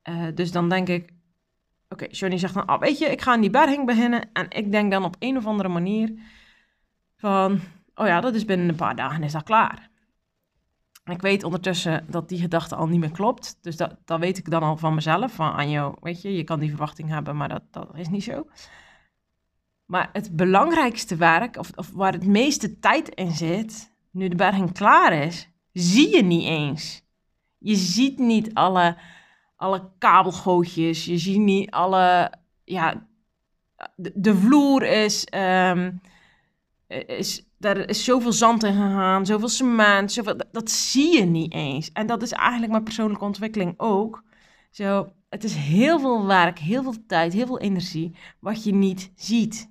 Uh, 0.10 0.26
dus 0.34 0.52
dan 0.52 0.70
denk 0.70 0.88
ik, 0.88 1.14
oké, 1.90 2.06
Johnny 2.10 2.38
zegt 2.38 2.54
dan, 2.54 2.70
oh, 2.70 2.80
weet 2.80 2.98
je, 2.98 3.06
ik 3.06 3.22
ga 3.22 3.32
aan 3.32 3.42
die 3.42 3.50
berging 3.50 3.86
beginnen. 3.86 4.30
En 4.34 4.50
ik 4.50 4.72
denk 4.72 4.92
dan 4.92 5.04
op 5.04 5.16
een 5.20 5.38
of 5.38 5.46
andere 5.46 5.70
manier 5.70 6.14
van, 7.16 7.60
oh 7.96 8.08
ja, 8.08 8.22
dat 8.22 8.36
is 8.36 8.46
binnen 8.46 8.70
een 8.70 8.76
paar 8.76 8.96
dagen 8.96 9.24
is 9.24 9.32
dat 9.32 9.44
klaar. 9.44 9.90
Ik 11.04 11.22
weet 11.22 11.44
ondertussen 11.44 12.06
dat 12.10 12.30
die 12.30 12.40
gedachte 12.40 12.76
al 12.76 12.88
niet 12.88 13.00
meer 13.00 13.12
klopt. 13.12 13.58
Dus 13.62 13.78
dat, 13.78 13.96
dat 14.06 14.20
weet 14.20 14.38
ik 14.38 14.50
dan 14.50 14.64
al 14.64 14.78
van 14.78 14.94
mezelf. 14.94 15.34
Van 15.34 15.54
Anjo, 15.54 15.96
weet 16.02 16.22
je, 16.22 16.36
je 16.36 16.44
kan 16.44 16.60
die 16.60 16.70
verwachting 16.70 17.10
hebben, 17.10 17.38
maar 17.38 17.50
dat, 17.50 17.64
dat 17.72 17.90
is 17.94 18.10
niet 18.10 18.24
zo. 18.24 18.48
Maar 19.86 20.10
het 20.14 20.36
belangrijkste 20.36 21.16
werk, 21.16 21.58
of, 21.58 21.72
of 21.76 21.92
waar 21.92 22.14
het 22.14 22.26
meeste 22.26 22.80
tijd 22.80 23.10
in 23.10 23.32
zit, 23.32 23.96
nu 24.12 24.28
de 24.28 24.36
berging 24.36 24.72
klaar 24.72 25.14
is, 25.14 25.50
zie 25.72 26.16
je 26.16 26.24
niet 26.24 26.46
eens. 26.46 27.07
Je 27.58 27.76
ziet 27.76 28.18
niet 28.18 28.54
alle, 28.54 28.98
alle 29.56 29.90
kabelgootjes, 29.98 31.06
je 31.06 31.18
ziet 31.18 31.40
niet 31.40 31.72
alle, 31.72 32.32
ja, 32.64 33.08
de, 33.96 34.12
de 34.16 34.36
vloer 34.36 34.84
is, 34.84 35.28
um, 35.34 36.02
is 36.88 37.48
daar 37.58 37.78
is 37.78 38.04
zoveel 38.04 38.32
zand 38.32 38.64
in 38.64 38.74
gegaan, 38.74 39.26
zoveel 39.26 39.50
cement, 39.50 40.12
zoveel, 40.12 40.36
dat, 40.52 40.72
zie 40.72 41.18
je 41.18 41.26
niet 41.26 41.54
eens. 41.54 41.92
En 41.92 42.08
dat 42.08 42.22
is 42.22 42.32
eigenlijk 42.32 42.72
mijn 42.72 42.84
persoonlijke 42.84 43.26
ontwikkeling 43.26 43.74
ook. 43.78 44.24
Zo, 44.72 45.12
het 45.30 45.44
is 45.44 45.56
heel 45.56 46.00
veel 46.00 46.26
werk, 46.26 46.60
heel 46.60 46.84
veel 46.84 47.06
tijd, 47.08 47.34
heel 47.34 47.46
veel 47.46 47.60
energie, 47.60 48.16
wat 48.40 48.64
je 48.64 48.74
niet 48.74 49.12
ziet. 49.16 49.70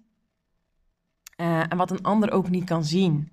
Uh, 1.37 1.61
en 1.61 1.77
wat 1.77 1.90
een 1.90 2.03
ander 2.03 2.31
ook 2.31 2.51
niet 2.51 2.64
kan 2.64 2.85
zien. 2.85 3.33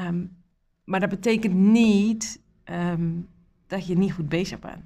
Um, 0.00 0.44
maar 0.84 1.00
dat 1.00 1.08
betekent 1.08 1.54
niet 1.54 2.42
um, 2.64 3.28
dat 3.66 3.86
je 3.86 3.96
niet 3.96 4.12
goed 4.12 4.28
bezig 4.28 4.58
bent. 4.58 4.84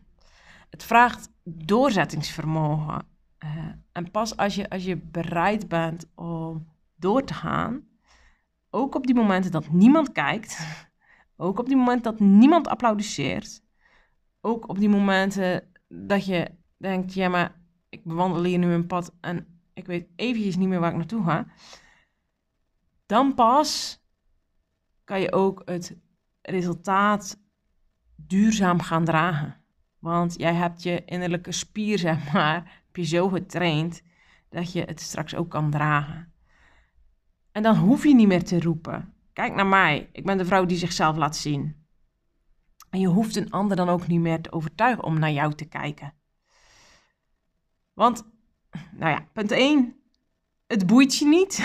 Het 0.70 0.84
vraagt 0.84 1.30
doorzettingsvermogen. 1.44 3.08
En 3.92 4.10
pas 4.10 4.36
als 4.36 4.54
je, 4.54 4.70
als 4.70 4.84
je 4.84 4.96
bereid 4.96 5.68
bent 5.68 6.06
om 6.14 6.68
door 6.96 7.24
te 7.24 7.34
gaan, 7.34 7.88
ook 8.70 8.94
op 8.94 9.06
die 9.06 9.14
momenten 9.14 9.50
dat 9.50 9.70
niemand 9.70 10.12
kijkt. 10.12 10.66
Ook 11.36 11.58
op 11.58 11.66
die 11.66 11.76
momenten 11.76 12.02
dat 12.02 12.20
niemand 12.20 12.68
applaudisseert. 12.68 13.62
Ook 14.40 14.68
op 14.68 14.78
die 14.78 14.88
momenten 14.88 15.72
dat 15.88 16.24
je 16.24 16.50
denkt, 16.76 17.14
ja 17.14 17.28
maar 17.28 17.54
ik 17.88 18.04
bewandel 18.04 18.44
hier 18.44 18.58
nu 18.58 18.72
een 18.72 18.86
pad 18.86 19.12
en 19.20 19.62
ik 19.72 19.86
weet 19.86 20.08
eventjes 20.16 20.56
niet 20.56 20.68
meer 20.68 20.80
waar 20.80 20.90
ik 20.90 20.96
naartoe 20.96 21.24
ga. 21.24 21.46
Dan 23.06 23.34
pas 23.34 24.00
kan 25.04 25.20
je 25.20 25.32
ook 25.32 25.62
het 25.64 25.96
resultaat 26.42 27.39
duurzaam 28.26 28.80
gaan 28.80 29.04
dragen. 29.04 29.56
Want 29.98 30.34
jij 30.36 30.54
hebt 30.54 30.82
je 30.82 31.04
innerlijke 31.04 31.52
spier, 31.52 31.98
zeg 32.08 32.32
maar, 32.32 32.54
heb 32.86 32.96
je 32.96 33.04
zo 33.04 33.28
getraind 33.28 34.02
dat 34.48 34.72
je 34.72 34.82
het 34.82 35.00
straks 35.00 35.34
ook 35.34 35.50
kan 35.50 35.70
dragen. 35.70 36.32
En 37.52 37.62
dan 37.62 37.76
hoef 37.76 38.04
je 38.04 38.14
niet 38.14 38.28
meer 38.28 38.44
te 38.44 38.60
roepen. 38.60 39.14
Kijk 39.32 39.54
naar 39.54 39.66
mij, 39.66 40.08
ik 40.12 40.24
ben 40.24 40.38
de 40.38 40.44
vrouw 40.44 40.64
die 40.64 40.78
zichzelf 40.78 41.16
laat 41.16 41.36
zien. 41.36 41.80
En 42.90 43.00
je 43.00 43.06
hoeft 43.06 43.36
een 43.36 43.50
ander 43.50 43.76
dan 43.76 43.88
ook 43.88 44.06
niet 44.06 44.20
meer 44.20 44.40
te 44.40 44.52
overtuigen 44.52 45.04
om 45.04 45.18
naar 45.18 45.30
jou 45.30 45.54
te 45.54 45.64
kijken. 45.64 46.14
Want, 47.92 48.24
nou 48.92 49.10
ja, 49.10 49.26
punt 49.32 49.50
1, 49.50 49.96
het 50.66 50.86
boeit 50.86 51.16
je 51.16 51.26
niet. 51.26 51.64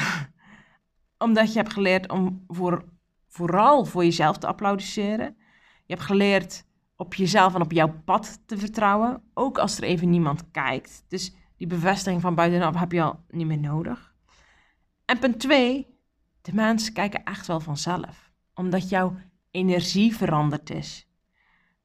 Omdat 1.17 1.53
je 1.53 1.59
hebt 1.59 1.73
geleerd 1.73 2.11
om 2.11 2.43
voor, 2.47 2.85
vooral 3.27 3.85
voor 3.85 4.03
jezelf 4.03 4.37
te 4.37 4.47
applaudisseren. 4.47 5.37
Je 5.85 5.93
hebt 5.93 6.05
geleerd 6.05 6.65
op 6.95 7.13
jezelf 7.13 7.55
en 7.55 7.61
op 7.61 7.71
jouw 7.71 8.01
pad 8.05 8.41
te 8.45 8.57
vertrouwen. 8.57 9.21
Ook 9.33 9.57
als 9.57 9.77
er 9.77 9.83
even 9.83 10.09
niemand 10.09 10.51
kijkt. 10.51 11.05
Dus 11.07 11.35
die 11.55 11.67
bevestiging 11.67 12.21
van 12.21 12.35
buitenaf 12.35 12.75
heb 12.75 12.91
je 12.91 13.01
al 13.01 13.19
niet 13.29 13.47
meer 13.47 13.59
nodig. 13.59 14.13
En 15.05 15.19
punt 15.19 15.39
twee, 15.39 15.87
de 16.41 16.53
mensen 16.53 16.93
kijken 16.93 17.23
echt 17.23 17.47
wel 17.47 17.59
vanzelf. 17.59 18.31
Omdat 18.53 18.89
jouw 18.89 19.15
energie 19.51 20.15
veranderd 20.15 20.69
is. 20.69 21.07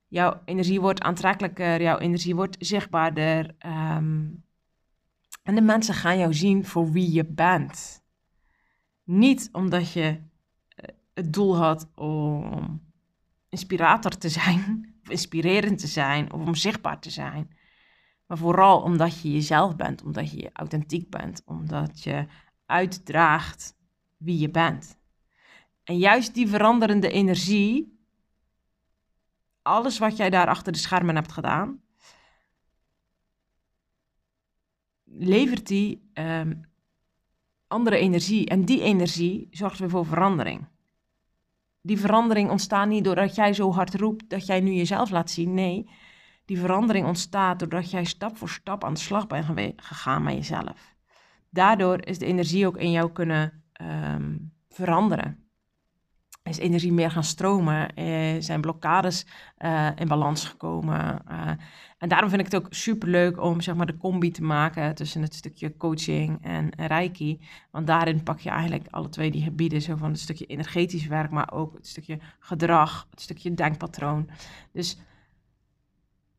Jouw 0.08 0.40
energie 0.44 0.80
wordt 0.80 1.00
aantrekkelijker, 1.00 1.82
jouw 1.82 1.98
energie 1.98 2.34
wordt 2.34 2.56
zichtbaarder. 2.58 3.54
Um, 3.66 4.44
en 5.42 5.54
de 5.54 5.60
mensen 5.60 5.94
gaan 5.94 6.18
jou 6.18 6.34
zien 6.34 6.64
voor 6.64 6.90
wie 6.90 7.12
je 7.12 7.24
bent. 7.24 8.02
Niet 9.04 9.48
omdat 9.52 9.92
je 9.92 10.20
eh, 10.68 10.94
het 11.14 11.32
doel 11.32 11.56
had 11.56 11.88
om 11.94 12.80
inspirator 13.50 14.18
te 14.18 14.28
zijn, 14.28 14.62
of 15.02 15.10
inspirerend 15.10 15.78
te 15.78 15.86
zijn, 15.86 16.32
of 16.32 16.40
om 16.40 16.54
zichtbaar 16.54 17.00
te 17.00 17.10
zijn. 17.10 17.50
Maar 18.26 18.38
vooral 18.38 18.82
omdat 18.82 19.20
je 19.20 19.32
jezelf 19.32 19.76
bent, 19.76 20.02
omdat 20.02 20.30
je 20.30 20.50
authentiek 20.52 21.10
bent, 21.10 21.42
omdat 21.44 22.02
je 22.02 22.26
uitdraagt 22.66 23.76
wie 24.16 24.38
je 24.38 24.50
bent. 24.50 24.98
En 25.84 25.98
juist 25.98 26.34
die 26.34 26.48
veranderende 26.48 27.10
energie, 27.10 27.98
alles 29.62 29.98
wat 29.98 30.16
jij 30.16 30.30
daar 30.30 30.46
achter 30.46 30.72
de 30.72 30.78
schermen 30.78 31.14
hebt 31.14 31.32
gedaan, 31.32 31.80
levert 35.04 35.66
die 35.66 36.10
um, 36.14 36.68
andere 37.66 37.96
energie. 37.96 38.48
En 38.48 38.64
die 38.64 38.82
energie 38.82 39.48
zorgt 39.50 39.78
weer 39.78 39.90
voor 39.90 40.06
verandering. 40.06 40.68
Die 41.82 42.00
verandering 42.00 42.50
ontstaat 42.50 42.88
niet 42.88 43.04
doordat 43.04 43.34
jij 43.34 43.52
zo 43.52 43.72
hard 43.72 43.94
roept 43.94 44.30
dat 44.30 44.46
jij 44.46 44.60
nu 44.60 44.72
jezelf 44.72 45.10
laat 45.10 45.30
zien. 45.30 45.54
Nee, 45.54 45.90
die 46.44 46.58
verandering 46.58 47.06
ontstaat 47.06 47.58
doordat 47.58 47.90
jij 47.90 48.04
stap 48.04 48.36
voor 48.36 48.48
stap 48.48 48.84
aan 48.84 48.94
de 48.94 49.00
slag 49.00 49.26
bent 49.26 49.46
gegaan 49.76 50.22
met 50.22 50.34
jezelf 50.34 50.98
daardoor 51.50 52.06
is 52.06 52.18
de 52.18 52.26
energie 52.26 52.66
ook 52.66 52.76
in 52.76 52.90
jou 52.90 53.12
kunnen 53.12 53.62
um, 53.82 54.52
veranderen. 54.68 55.49
Is 56.42 56.58
energie 56.58 56.92
meer 56.92 57.10
gaan 57.10 57.24
stromen, 57.24 57.94
eh, 57.94 58.36
zijn 58.38 58.60
blokkades 58.60 59.26
uh, 59.58 59.88
in 59.96 60.08
balans 60.08 60.44
gekomen. 60.44 61.22
Uh, 61.30 61.50
en 61.98 62.08
daarom 62.08 62.28
vind 62.28 62.40
ik 62.40 62.52
het 62.52 62.62
ook 62.62 62.66
super 62.70 63.08
leuk 63.08 63.40
om 63.40 63.60
zeg 63.60 63.74
maar, 63.74 63.86
de 63.86 63.96
combi 63.96 64.30
te 64.30 64.42
maken 64.42 64.94
tussen 64.94 65.22
het 65.22 65.34
stukje 65.34 65.76
coaching 65.76 66.38
en, 66.42 66.70
en 66.70 66.86
reiki. 66.86 67.40
Want 67.70 67.86
daarin 67.86 68.22
pak 68.22 68.40
je 68.40 68.50
eigenlijk 68.50 68.86
alle 68.90 69.08
twee 69.08 69.30
die 69.30 69.42
gebieden, 69.42 69.82
zo 69.82 69.96
van 69.96 70.10
het 70.10 70.20
stukje 70.20 70.46
energetisch 70.46 71.06
werk, 71.06 71.30
maar 71.30 71.52
ook 71.52 71.74
het 71.74 71.86
stukje 71.86 72.18
gedrag, 72.38 73.06
het 73.10 73.20
stukje 73.20 73.54
denkpatroon. 73.54 74.30
Dus 74.72 74.98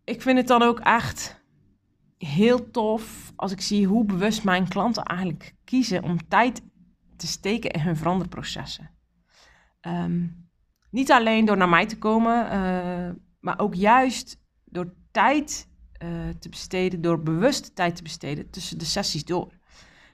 ik 0.03 0.21
vind 0.21 0.37
het 0.37 0.47
dan 0.47 0.61
ook 0.61 0.79
echt 0.79 1.43
heel 2.17 2.71
tof 2.71 3.31
als 3.35 3.51
ik 3.51 3.61
zie 3.61 3.87
hoe 3.87 4.05
bewust 4.05 4.43
mijn 4.43 4.67
klanten 4.67 5.03
eigenlijk 5.03 5.55
kiezen 5.63 6.03
om 6.03 6.27
tijd 6.27 6.61
te 7.15 7.27
steken 7.27 7.71
in 7.71 7.79
hun 7.79 7.95
veranderprocessen. 7.95 8.89
Ehm, 9.81 10.27
niet 10.89 11.11
alleen 11.11 11.45
door 11.45 11.57
naar 11.57 11.69
mij 11.69 11.85
te 11.85 11.97
komen, 11.97 12.45
uh, 12.45 13.09
maar 13.39 13.59
ook 13.59 13.73
juist 13.73 14.39
door 14.65 14.93
tijd 15.11 15.67
uh, 16.03 16.29
te 16.39 16.49
besteden, 16.49 17.01
door 17.01 17.23
bewust 17.23 17.75
tijd 17.75 17.95
te 17.95 18.03
besteden 18.03 18.49
tussen 18.49 18.77
de 18.77 18.85
sessies 18.85 19.25
door. 19.25 19.59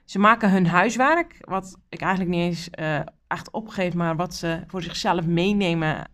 Ze 0.04 0.18
maken 0.18 0.50
hun 0.50 0.66
huiswerk, 0.66 1.36
wat 1.40 1.78
ik 1.88 2.00
eigenlijk 2.00 2.30
niet 2.30 2.42
eens 2.42 2.68
uh, 2.78 3.00
echt 3.26 3.50
opgeef, 3.50 3.94
maar 3.94 4.16
wat 4.16 4.34
ze 4.34 4.62
voor 4.66 4.82
zichzelf 4.82 5.26
meenemen 5.26 6.08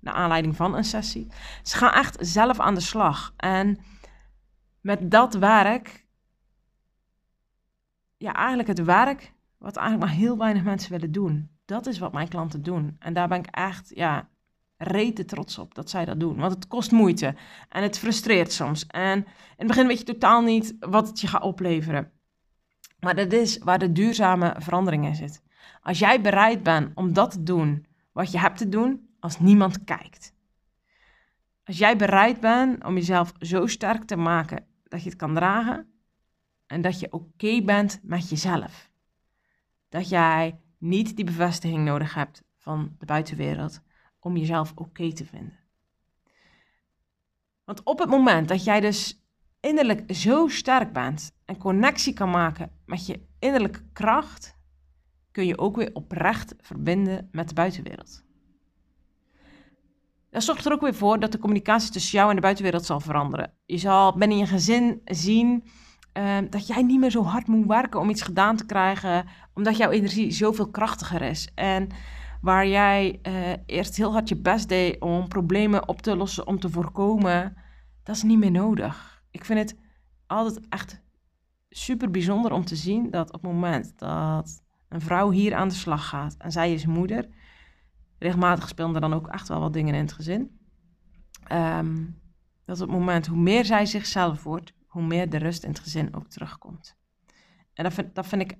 naar 0.00 0.14
aanleiding 0.14 0.56
van 0.56 0.74
een 0.76 0.84
sessie. 0.84 1.28
Ze 1.62 1.76
gaan 1.76 1.92
echt 1.92 2.16
zelf 2.20 2.60
aan 2.60 2.74
de 2.74 2.80
slag. 2.80 3.32
En 3.36 3.78
met 4.80 5.10
dat 5.10 5.34
werk, 5.34 6.06
ja, 8.16 8.32
eigenlijk 8.32 8.68
het 8.68 8.84
werk 8.84 9.32
wat 9.58 9.76
eigenlijk 9.76 10.10
maar 10.10 10.18
heel 10.20 10.38
weinig 10.38 10.64
mensen 10.64 10.90
willen 10.90 11.12
doen. 11.12 11.53
Dat 11.64 11.86
is 11.86 11.98
wat 11.98 12.12
mijn 12.12 12.28
klanten 12.28 12.62
doen. 12.62 12.96
En 12.98 13.12
daar 13.12 13.28
ben 13.28 13.38
ik 13.38 13.46
echt, 13.46 13.92
ja, 13.94 14.28
rete 14.76 15.24
trots 15.24 15.58
op 15.58 15.74
dat 15.74 15.90
zij 15.90 16.04
dat 16.04 16.20
doen. 16.20 16.36
Want 16.36 16.54
het 16.54 16.66
kost 16.66 16.90
moeite 16.90 17.34
en 17.68 17.82
het 17.82 17.98
frustreert 17.98 18.52
soms. 18.52 18.86
En 18.86 19.18
in 19.18 19.26
het 19.56 19.66
begin 19.66 19.86
weet 19.86 19.98
je 19.98 20.04
totaal 20.04 20.42
niet 20.42 20.76
wat 20.80 21.08
het 21.08 21.20
je 21.20 21.26
gaat 21.26 21.42
opleveren. 21.42 22.12
Maar 23.00 23.14
dat 23.14 23.32
is 23.32 23.58
waar 23.58 23.78
de 23.78 23.92
duurzame 23.92 24.54
verandering 24.58 25.06
in 25.06 25.14
zit. 25.14 25.42
Als 25.80 25.98
jij 25.98 26.20
bereid 26.20 26.62
bent 26.62 26.96
om 26.96 27.12
dat 27.12 27.30
te 27.30 27.42
doen 27.42 27.86
wat 28.12 28.32
je 28.32 28.38
hebt 28.38 28.58
te 28.58 28.68
doen, 28.68 29.08
als 29.20 29.38
niemand 29.38 29.84
kijkt. 29.84 30.34
Als 31.64 31.78
jij 31.78 31.96
bereid 31.96 32.40
bent 32.40 32.84
om 32.84 32.94
jezelf 32.94 33.32
zo 33.38 33.66
sterk 33.66 34.04
te 34.04 34.16
maken 34.16 34.66
dat 34.82 35.02
je 35.02 35.08
het 35.08 35.18
kan 35.18 35.34
dragen 35.34 35.88
en 36.66 36.80
dat 36.80 37.00
je 37.00 37.12
oké 37.12 37.62
bent 37.62 38.00
met 38.02 38.28
jezelf. 38.28 38.90
Dat 39.88 40.08
jij 40.08 40.58
niet 40.84 41.16
die 41.16 41.24
bevestiging 41.24 41.84
nodig 41.84 42.14
hebt 42.14 42.42
van 42.58 42.94
de 42.98 43.06
buitenwereld 43.06 43.80
om 44.18 44.36
jezelf 44.36 44.72
oké 44.74 45.12
te 45.12 45.26
vinden. 45.26 45.58
Want 47.64 47.82
op 47.82 47.98
het 47.98 48.08
moment 48.08 48.48
dat 48.48 48.64
jij 48.64 48.80
dus 48.80 49.24
innerlijk 49.60 50.14
zo 50.14 50.48
sterk 50.48 50.92
bent 50.92 51.32
en 51.44 51.56
connectie 51.56 52.12
kan 52.12 52.30
maken 52.30 52.70
met 52.86 53.06
je 53.06 53.20
innerlijke 53.38 53.82
kracht, 53.92 54.58
kun 55.30 55.46
je 55.46 55.58
ook 55.58 55.76
weer 55.76 55.90
oprecht 55.92 56.54
verbinden 56.60 57.28
met 57.32 57.48
de 57.48 57.54
buitenwereld. 57.54 58.24
Dat 60.30 60.42
zorgt 60.42 60.64
er 60.64 60.72
ook 60.72 60.80
weer 60.80 60.94
voor 60.94 61.20
dat 61.20 61.32
de 61.32 61.38
communicatie 61.38 61.90
tussen 61.90 62.18
jou 62.18 62.28
en 62.28 62.34
de 62.34 62.42
buitenwereld 62.42 62.84
zal 62.84 63.00
veranderen. 63.00 63.52
Je 63.64 63.78
zal 63.78 64.16
binnen 64.16 64.38
je 64.38 64.46
gezin 64.46 65.00
zien 65.04 65.64
uh, 66.18 66.38
dat 66.50 66.66
jij 66.66 66.82
niet 66.82 67.00
meer 67.00 67.10
zo 67.10 67.22
hard 67.22 67.46
moet 67.46 67.66
werken 67.66 68.00
om 68.00 68.10
iets 68.10 68.22
gedaan 68.22 68.56
te 68.56 68.66
krijgen, 68.66 69.26
omdat 69.54 69.76
jouw 69.76 69.90
energie 69.90 70.30
zoveel 70.30 70.70
krachtiger 70.70 71.22
is. 71.22 71.48
En 71.54 71.88
waar 72.40 72.66
jij 72.66 73.18
uh, 73.22 73.32
eerst 73.66 73.96
heel 73.96 74.12
hard 74.12 74.28
je 74.28 74.36
best 74.36 74.68
deed 74.68 75.00
om 75.00 75.28
problemen 75.28 75.88
op 75.88 76.02
te 76.02 76.16
lossen, 76.16 76.46
om 76.46 76.60
te 76.60 76.70
voorkomen, 76.70 77.56
dat 78.02 78.16
is 78.16 78.22
niet 78.22 78.38
meer 78.38 78.50
nodig. 78.50 79.22
Ik 79.30 79.44
vind 79.44 79.58
het 79.58 79.78
altijd 80.26 80.68
echt 80.68 81.02
super 81.68 82.10
bijzonder 82.10 82.52
om 82.52 82.64
te 82.64 82.76
zien 82.76 83.10
dat 83.10 83.32
op 83.32 83.42
het 83.42 83.52
moment 83.52 83.98
dat 83.98 84.62
een 84.88 85.00
vrouw 85.00 85.30
hier 85.30 85.54
aan 85.54 85.68
de 85.68 85.74
slag 85.74 86.08
gaat 86.08 86.34
en 86.38 86.52
zij 86.52 86.72
is 86.72 86.86
moeder, 86.86 87.28
regelmatig 88.18 88.68
speelden 88.68 89.00
dan 89.00 89.14
ook 89.14 89.26
echt 89.26 89.48
wel 89.48 89.60
wat 89.60 89.72
dingen 89.72 89.94
in 89.94 90.00
het 90.00 90.12
gezin. 90.12 90.58
Um, 91.52 92.22
dat 92.64 92.80
op 92.80 92.88
het 92.88 92.98
moment 92.98 93.26
hoe 93.26 93.38
meer 93.38 93.64
zij 93.64 93.86
zichzelf 93.86 94.42
wordt, 94.42 94.72
hoe 94.94 95.02
meer 95.02 95.30
de 95.30 95.36
rust 95.36 95.62
in 95.62 95.68
het 95.68 95.78
gezin 95.78 96.14
ook 96.14 96.28
terugkomt. 96.28 96.96
En 97.72 97.84
dat 97.84 97.92
vind, 97.92 98.14
dat 98.14 98.26
vind 98.26 98.42
ik 98.42 98.56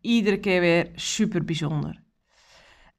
iedere 0.00 0.40
keer 0.40 0.60
weer 0.60 0.90
super 0.94 1.44
bijzonder. 1.44 2.02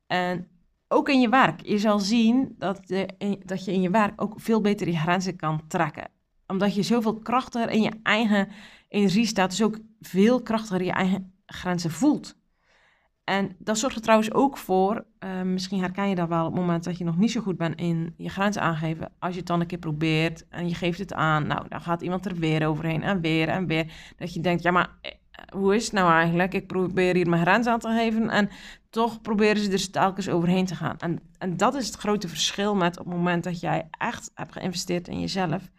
En 0.07 0.47
ook 0.88 1.09
in 1.09 1.21
je 1.21 1.29
werk. 1.29 1.65
Je 1.65 1.77
zal 1.77 1.99
zien 1.99 2.55
dat, 2.57 2.88
de, 2.88 3.38
dat 3.45 3.65
je 3.65 3.73
in 3.73 3.81
je 3.81 3.89
werk 3.89 4.21
ook 4.21 4.39
veel 4.39 4.62
beter 4.62 4.88
je 4.88 4.97
grenzen 4.97 5.36
kan 5.36 5.67
trekken. 5.67 6.09
Omdat 6.47 6.75
je 6.75 6.83
zoveel 6.83 7.19
krachtiger 7.19 7.69
in 7.69 7.81
je 7.81 7.99
eigen 8.03 8.49
energie 8.89 9.25
staat. 9.25 9.49
Dus 9.49 9.63
ook 9.63 9.79
veel 9.99 10.41
krachtiger 10.41 10.83
je 10.83 10.91
eigen 10.91 11.33
grenzen 11.45 11.91
voelt. 11.91 12.38
En 13.23 13.55
dat 13.59 13.77
zorgt 13.77 13.95
er 13.95 14.01
trouwens 14.01 14.33
ook 14.33 14.57
voor, 14.57 15.05
uh, 15.19 15.41
misschien 15.41 15.79
herken 15.79 16.09
je 16.09 16.15
dat 16.15 16.27
wel 16.27 16.45
op 16.45 16.51
het 16.51 16.62
moment 16.62 16.83
dat 16.83 16.97
je 16.97 17.03
nog 17.03 17.17
niet 17.17 17.31
zo 17.31 17.41
goed 17.41 17.57
bent 17.57 17.79
in 17.79 18.13
je 18.17 18.29
grenzen 18.29 18.62
aangeven. 18.62 19.12
Als 19.19 19.31
je 19.31 19.38
het 19.38 19.47
dan 19.47 19.59
een 19.59 19.67
keer 19.67 19.77
probeert 19.77 20.47
en 20.49 20.67
je 20.67 20.75
geeft 20.75 20.99
het 20.99 21.13
aan, 21.13 21.47
nou, 21.47 21.67
dan 21.69 21.81
gaat 21.81 22.01
iemand 22.01 22.25
er 22.25 22.36
weer 22.36 22.67
overheen 22.67 23.03
en 23.03 23.21
weer 23.21 23.47
en 23.47 23.67
weer. 23.67 23.91
Dat 24.17 24.33
je 24.33 24.39
denkt, 24.39 24.63
ja, 24.63 24.71
maar 24.71 24.89
eh, 25.01 25.12
hoe 25.49 25.75
is 25.75 25.83
het 25.83 25.93
nou 25.93 26.12
eigenlijk? 26.12 26.53
Ik 26.53 26.67
probeer 26.67 27.15
hier 27.15 27.29
mijn 27.29 27.41
grens 27.41 27.67
aan 27.67 27.79
te 27.79 27.88
geven 27.88 28.29
en 28.29 28.49
toch 28.89 29.21
proberen 29.21 29.63
ze 29.63 29.71
er 29.71 29.91
telkens 29.91 30.29
overheen 30.29 30.65
te 30.65 30.75
gaan. 30.75 30.97
En, 30.97 31.19
en 31.38 31.57
dat 31.57 31.75
is 31.75 31.86
het 31.86 31.95
grote 31.95 32.27
verschil 32.27 32.75
met 32.75 32.99
op 32.99 33.05
het 33.05 33.15
moment 33.15 33.43
dat 33.43 33.59
jij 33.59 33.88
echt 33.97 34.31
hebt 34.33 34.51
geïnvesteerd 34.51 35.07
in 35.07 35.19
jezelf 35.19 35.69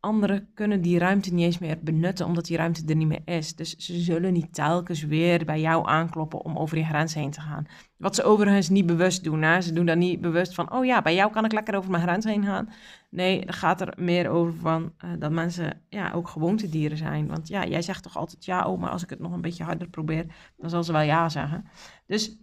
anderen 0.00 0.48
kunnen 0.54 0.80
die 0.80 0.98
ruimte 0.98 1.34
niet 1.34 1.44
eens 1.44 1.58
meer 1.58 1.78
benutten, 1.80 2.26
omdat 2.26 2.44
die 2.44 2.56
ruimte 2.56 2.82
er 2.86 2.96
niet 2.96 3.08
meer 3.08 3.22
is. 3.24 3.56
Dus 3.56 3.76
ze 3.76 4.00
zullen 4.00 4.32
niet 4.32 4.54
telkens 4.54 5.02
weer 5.02 5.44
bij 5.44 5.60
jou 5.60 5.88
aankloppen 5.88 6.44
om 6.44 6.58
over 6.58 6.78
je 6.78 6.84
grens 6.84 7.14
heen 7.14 7.30
te 7.30 7.40
gaan. 7.40 7.66
Wat 7.96 8.14
ze 8.14 8.22
overigens 8.22 8.68
niet 8.68 8.86
bewust 8.86 9.24
doen. 9.24 9.42
Hè? 9.42 9.60
Ze 9.60 9.72
doen 9.72 9.86
dat 9.86 9.96
niet 9.96 10.20
bewust 10.20 10.54
van, 10.54 10.72
oh 10.72 10.84
ja, 10.84 11.02
bij 11.02 11.14
jou 11.14 11.32
kan 11.32 11.44
ik 11.44 11.52
lekker 11.52 11.76
over 11.76 11.90
mijn 11.90 12.02
grens 12.02 12.24
heen 12.24 12.44
gaan. 12.44 12.68
Nee, 13.10 13.44
dan 13.44 13.54
gaat 13.54 13.80
er 13.80 13.92
meer 13.96 14.28
over 14.28 14.54
van 14.54 14.92
uh, 15.04 15.10
dat 15.18 15.30
mensen 15.30 15.80
ja, 15.88 16.12
ook 16.12 16.28
gewoontedieren 16.28 16.98
zijn. 16.98 17.26
Want 17.26 17.48
ja, 17.48 17.66
jij 17.66 17.82
zegt 17.82 18.02
toch 18.02 18.16
altijd 18.16 18.44
ja, 18.44 18.66
oh, 18.66 18.80
maar 18.80 18.90
als 18.90 19.02
ik 19.02 19.10
het 19.10 19.20
nog 19.20 19.32
een 19.32 19.40
beetje 19.40 19.64
harder 19.64 19.88
probeer, 19.88 20.26
dan 20.56 20.70
zal 20.70 20.84
ze 20.84 20.92
wel 20.92 21.00
ja 21.00 21.28
zeggen. 21.28 21.64
Dus 22.06 22.36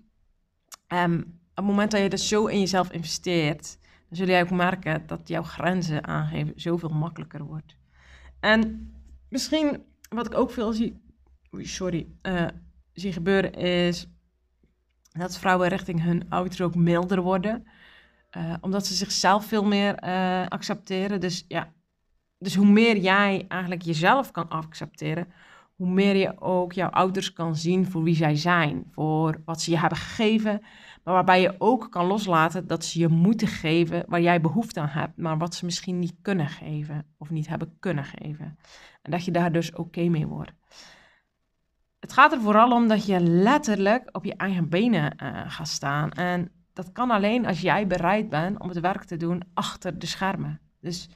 um, 0.93 1.39
op 1.49 1.55
het 1.55 1.65
moment 1.65 1.91
dat 1.91 2.01
je 2.01 2.09
dus 2.09 2.27
zo 2.27 2.45
in 2.45 2.59
jezelf 2.59 2.91
investeert, 2.91 3.77
dan 4.07 4.17
zul 4.17 4.27
jij 4.27 4.41
ook 4.41 4.51
merken 4.51 5.07
dat 5.07 5.27
jouw 5.27 5.43
grenzen 5.43 6.07
aangeven 6.07 6.53
zoveel 6.55 6.89
makkelijker 6.89 7.43
wordt. 7.43 7.75
En 8.39 8.91
misschien 9.29 9.83
wat 10.09 10.25
ik 10.25 10.35
ook 10.35 10.51
veel 10.51 10.73
zie, 10.73 11.01
sorry, 11.51 12.07
uh, 12.21 12.47
zie 12.93 13.13
gebeuren 13.13 13.53
is 13.53 14.07
dat 15.11 15.37
vrouwen 15.37 15.67
richting 15.67 16.01
hun 16.03 16.29
ouder 16.29 16.63
ook 16.63 16.75
milder 16.75 17.21
worden. 17.21 17.67
Uh, 18.37 18.53
omdat 18.61 18.85
ze 18.87 18.93
zichzelf 18.93 19.45
veel 19.45 19.65
meer 19.65 20.03
uh, 20.03 20.47
accepteren. 20.47 21.19
Dus 21.19 21.45
ja, 21.47 21.73
dus 22.37 22.55
hoe 22.55 22.65
meer 22.65 22.97
jij 22.97 23.45
eigenlijk 23.47 23.81
jezelf 23.81 24.31
kan 24.31 24.49
accepteren, 24.49 25.27
hoe 25.75 25.89
meer 25.89 26.15
je 26.15 26.41
ook 26.41 26.73
jouw 26.73 26.89
ouders 26.89 27.33
kan 27.33 27.55
zien 27.55 27.85
voor 27.85 28.03
wie 28.03 28.15
zij 28.15 28.35
zijn, 28.35 28.85
voor 28.91 29.41
wat 29.45 29.61
ze 29.61 29.71
je 29.71 29.79
hebben 29.79 29.97
gegeven, 29.97 30.61
maar 31.05 31.13
waarbij 31.13 31.41
je 31.41 31.55
ook 31.57 31.91
kan 31.91 32.05
loslaten 32.05 32.67
dat 32.67 32.85
ze 32.85 32.99
je 32.99 33.07
moeten 33.07 33.47
geven 33.47 34.03
waar 34.07 34.21
jij 34.21 34.41
behoefte 34.41 34.79
aan 34.79 34.87
hebt, 34.87 35.17
maar 35.17 35.37
wat 35.37 35.55
ze 35.55 35.65
misschien 35.65 35.99
niet 35.99 36.15
kunnen 36.21 36.47
geven 36.47 37.05
of 37.17 37.29
niet 37.29 37.47
hebben 37.47 37.75
kunnen 37.79 38.03
geven. 38.03 38.57
En 39.01 39.11
dat 39.11 39.25
je 39.25 39.31
daar 39.31 39.51
dus 39.51 39.73
oké 39.73 40.07
mee 40.07 40.27
wordt. 40.27 40.51
Het 41.99 42.13
gaat 42.13 42.31
er 42.31 42.41
vooral 42.41 42.71
om 42.71 42.87
dat 42.87 43.05
je 43.05 43.19
letterlijk 43.19 44.09
op 44.11 44.25
je 44.25 44.35
eigen 44.35 44.69
benen 44.69 45.13
uh, 45.23 45.41
gaat 45.47 45.67
staan. 45.67 46.11
En 46.11 46.51
dat 46.73 46.91
kan 46.91 47.11
alleen 47.11 47.45
als 47.45 47.61
jij 47.61 47.87
bereid 47.87 48.29
bent 48.29 48.59
om 48.59 48.69
het 48.69 48.79
werk 48.79 49.03
te 49.03 49.17
doen 49.17 49.43
achter 49.53 49.99
de 49.99 50.05
schermen. 50.05 50.59
Dus 50.79 51.09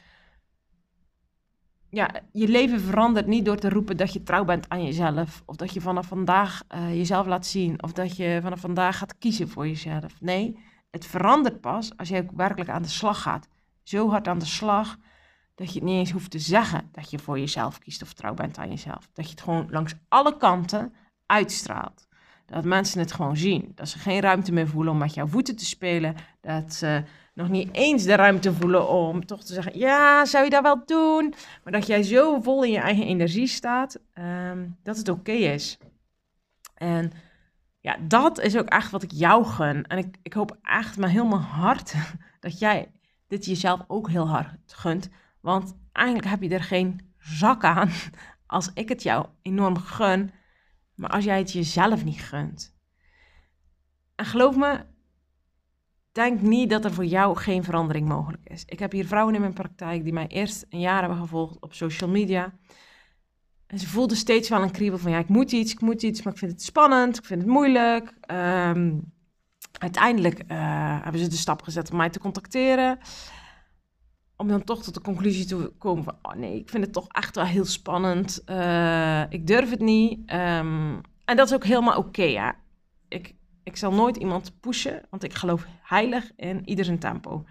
ja, 1.89 2.09
je 2.31 2.47
leven 2.47 2.81
verandert 2.81 3.27
niet 3.27 3.45
door 3.45 3.57
te 3.57 3.69
roepen 3.69 3.97
dat 3.97 4.13
je 4.13 4.23
trouw 4.23 4.45
bent 4.45 4.69
aan 4.69 4.83
jezelf. 4.83 5.43
Of 5.45 5.55
dat 5.55 5.73
je 5.73 5.81
vanaf 5.81 6.07
vandaag 6.07 6.63
uh, 6.75 6.95
jezelf 6.95 7.27
laat 7.27 7.45
zien. 7.45 7.83
Of 7.83 7.93
dat 7.93 8.17
je 8.17 8.39
vanaf 8.41 8.59
vandaag 8.59 8.97
gaat 8.97 9.17
kiezen 9.17 9.49
voor 9.49 9.67
jezelf. 9.67 10.21
Nee, 10.21 10.59
het 10.91 11.05
verandert 11.05 11.61
pas 11.61 11.97
als 11.97 12.09
je 12.09 12.17
ook 12.17 12.31
werkelijk 12.35 12.69
aan 12.69 12.81
de 12.81 12.87
slag 12.87 13.21
gaat. 13.21 13.47
Zo 13.83 14.09
hard 14.09 14.27
aan 14.27 14.39
de 14.39 14.45
slag 14.45 14.97
dat 15.55 15.73
je 15.73 15.79
het 15.79 15.83
niet 15.83 15.97
eens 15.97 16.11
hoeft 16.11 16.31
te 16.31 16.39
zeggen 16.39 16.89
dat 16.91 17.09
je 17.09 17.19
voor 17.19 17.39
jezelf 17.39 17.79
kiest 17.79 18.01
of 18.01 18.13
trouw 18.13 18.33
bent 18.33 18.57
aan 18.57 18.69
jezelf. 18.69 19.09
Dat 19.13 19.25
je 19.25 19.31
het 19.31 19.41
gewoon 19.41 19.67
langs 19.69 19.93
alle 20.07 20.37
kanten 20.37 20.93
uitstraalt. 21.25 22.07
Dat 22.49 22.63
mensen 22.63 22.99
het 22.99 23.11
gewoon 23.11 23.37
zien. 23.37 23.71
Dat 23.75 23.89
ze 23.89 23.99
geen 23.99 24.21
ruimte 24.21 24.51
meer 24.51 24.67
voelen 24.67 24.93
om 24.93 24.99
met 24.99 25.13
jouw 25.13 25.27
voeten 25.27 25.55
te 25.55 25.65
spelen. 25.65 26.15
Dat 26.41 26.73
ze 26.73 27.03
nog 27.33 27.49
niet 27.49 27.69
eens 27.71 28.03
de 28.03 28.15
ruimte 28.15 28.53
voelen 28.53 28.89
om 28.89 29.25
toch 29.25 29.43
te 29.43 29.53
zeggen: 29.53 29.77
Ja, 29.77 30.25
zou 30.25 30.43
je 30.43 30.49
dat 30.49 30.63
wel 30.63 30.85
doen? 30.85 31.33
Maar 31.63 31.73
dat 31.73 31.87
jij 31.87 32.03
zo 32.03 32.41
vol 32.41 32.63
in 32.63 32.71
je 32.71 32.79
eigen 32.79 33.05
energie 33.05 33.47
staat, 33.47 33.99
ehm, 34.13 34.67
dat 34.83 34.97
het 34.97 35.09
oké 35.09 35.31
is. 35.31 35.77
En 36.75 37.11
ja, 37.79 37.97
dat 38.01 38.39
is 38.39 38.57
ook 38.57 38.67
echt 38.67 38.91
wat 38.91 39.03
ik 39.03 39.11
jou 39.11 39.45
gun. 39.45 39.87
En 39.87 39.97
ik, 39.97 40.15
ik 40.21 40.33
hoop 40.33 40.57
echt 40.61 40.97
met 40.97 41.09
heel 41.09 41.25
mijn 41.25 41.41
hart 41.41 41.93
dat 42.39 42.59
jij 42.59 42.91
dit 43.27 43.45
jezelf 43.45 43.83
ook 43.87 44.09
heel 44.09 44.27
hard 44.27 44.49
gunt. 44.65 45.09
Want 45.41 45.75
eigenlijk 45.91 46.27
heb 46.27 46.41
je 46.41 46.49
er 46.49 46.63
geen 46.63 47.13
zak 47.17 47.63
aan 47.63 47.89
als 48.47 48.71
ik 48.73 48.89
het 48.89 49.03
jou 49.03 49.25
enorm 49.41 49.77
gun. 49.77 50.31
Maar 50.99 51.09
als 51.09 51.23
jij 51.23 51.37
het 51.37 51.51
jezelf 51.51 52.03
niet 52.03 52.21
gunt. 52.21 52.75
En 54.15 54.25
geloof 54.25 54.55
me, 54.55 54.85
denk 56.11 56.41
niet 56.41 56.69
dat 56.69 56.85
er 56.85 56.93
voor 56.93 57.05
jou 57.05 57.37
geen 57.37 57.63
verandering 57.63 58.07
mogelijk 58.07 58.43
is. 58.49 58.63
Ik 58.65 58.79
heb 58.79 58.91
hier 58.91 59.07
vrouwen 59.07 59.35
in 59.35 59.41
mijn 59.41 59.53
praktijk 59.53 60.03
die 60.03 60.13
mij 60.13 60.27
eerst 60.27 60.65
een 60.69 60.79
jaar 60.79 60.99
hebben 60.99 61.19
gevolgd 61.19 61.59
op 61.59 61.73
social 61.73 62.09
media. 62.09 62.53
En 63.67 63.79
ze 63.79 63.87
voelde 63.87 64.15
steeds 64.15 64.49
wel 64.49 64.61
een 64.61 64.71
kriebel 64.71 64.97
van, 64.97 65.11
ja, 65.11 65.17
ik 65.17 65.27
moet 65.27 65.51
iets, 65.51 65.71
ik 65.71 65.81
moet 65.81 66.03
iets, 66.03 66.21
maar 66.21 66.33
ik 66.33 66.39
vind 66.39 66.51
het 66.51 66.63
spannend, 66.63 67.17
ik 67.17 67.25
vind 67.25 67.41
het 67.41 67.49
moeilijk. 67.49 68.13
Ehm, 68.21 68.97
uiteindelijk 69.71 70.39
uh, 70.39 70.47
hebben 71.03 71.21
ze 71.21 71.27
de 71.27 71.35
stap 71.35 71.61
gezet 71.61 71.91
om 71.91 71.97
mij 71.97 72.09
te 72.09 72.19
contacteren. 72.19 72.99
Om 74.41 74.47
dan 74.47 74.63
toch 74.63 74.83
tot 74.83 74.93
de 74.93 75.01
conclusie 75.01 75.45
te 75.45 75.73
komen 75.77 76.03
van, 76.03 76.17
oh 76.21 76.33
nee, 76.33 76.59
ik 76.59 76.69
vind 76.69 76.83
het 76.83 76.93
toch 76.93 77.07
echt 77.07 77.35
wel 77.35 77.45
heel 77.45 77.65
spannend. 77.65 78.41
Uh, 78.45 79.23
ik 79.29 79.47
durf 79.47 79.69
het 79.69 79.79
niet. 79.79 80.19
Um, 80.19 81.01
en 81.25 81.35
dat 81.35 81.47
is 81.47 81.53
ook 81.53 81.63
helemaal 81.63 81.97
oké, 81.97 82.23
ja. 82.23 82.55
Ik, 83.07 83.35
ik 83.63 83.75
zal 83.75 83.93
nooit 83.93 84.17
iemand 84.17 84.59
pushen, 84.59 85.05
want 85.09 85.23
ik 85.23 85.33
geloof 85.33 85.67
heilig 85.81 86.31
in 86.35 86.69
ieder 86.69 86.85
zijn 86.85 86.99
tempo. 86.99 87.45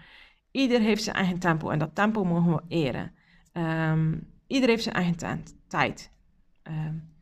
Ieder 0.51 0.79
heeft 0.79 1.03
zijn 1.03 1.15
eigen 1.15 1.39
tempo 1.39 1.69
en 1.69 1.79
dat 1.79 1.95
tempo 1.95 2.23
mogen 2.23 2.51
we 2.51 2.61
eren. 2.67 3.13
Um, 3.53 4.33
ieder 4.47 4.69
heeft 4.69 4.83
zijn 4.83 4.95
eigen 4.95 5.43
tijd. 5.67 6.11
Um, 6.63 7.13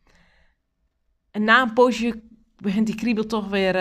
en 1.31 1.43
na 1.43 1.61
een 1.61 1.73
poosje 1.73 2.23
begint 2.55 2.87
die 2.87 2.95
kriebel 2.95 3.25
toch 3.25 3.47
weer 3.47 3.75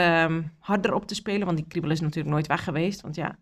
harder 0.58 0.94
op 0.94 1.06
te 1.06 1.14
spelen, 1.14 1.46
want 1.46 1.56
die 1.56 1.66
kriebel 1.66 1.90
is 1.90 2.00
natuurlijk 2.00 2.34
nooit 2.34 2.46
weg 2.46 2.64
geweest. 2.64 3.00
Want 3.00 3.14
ja, 3.14 3.38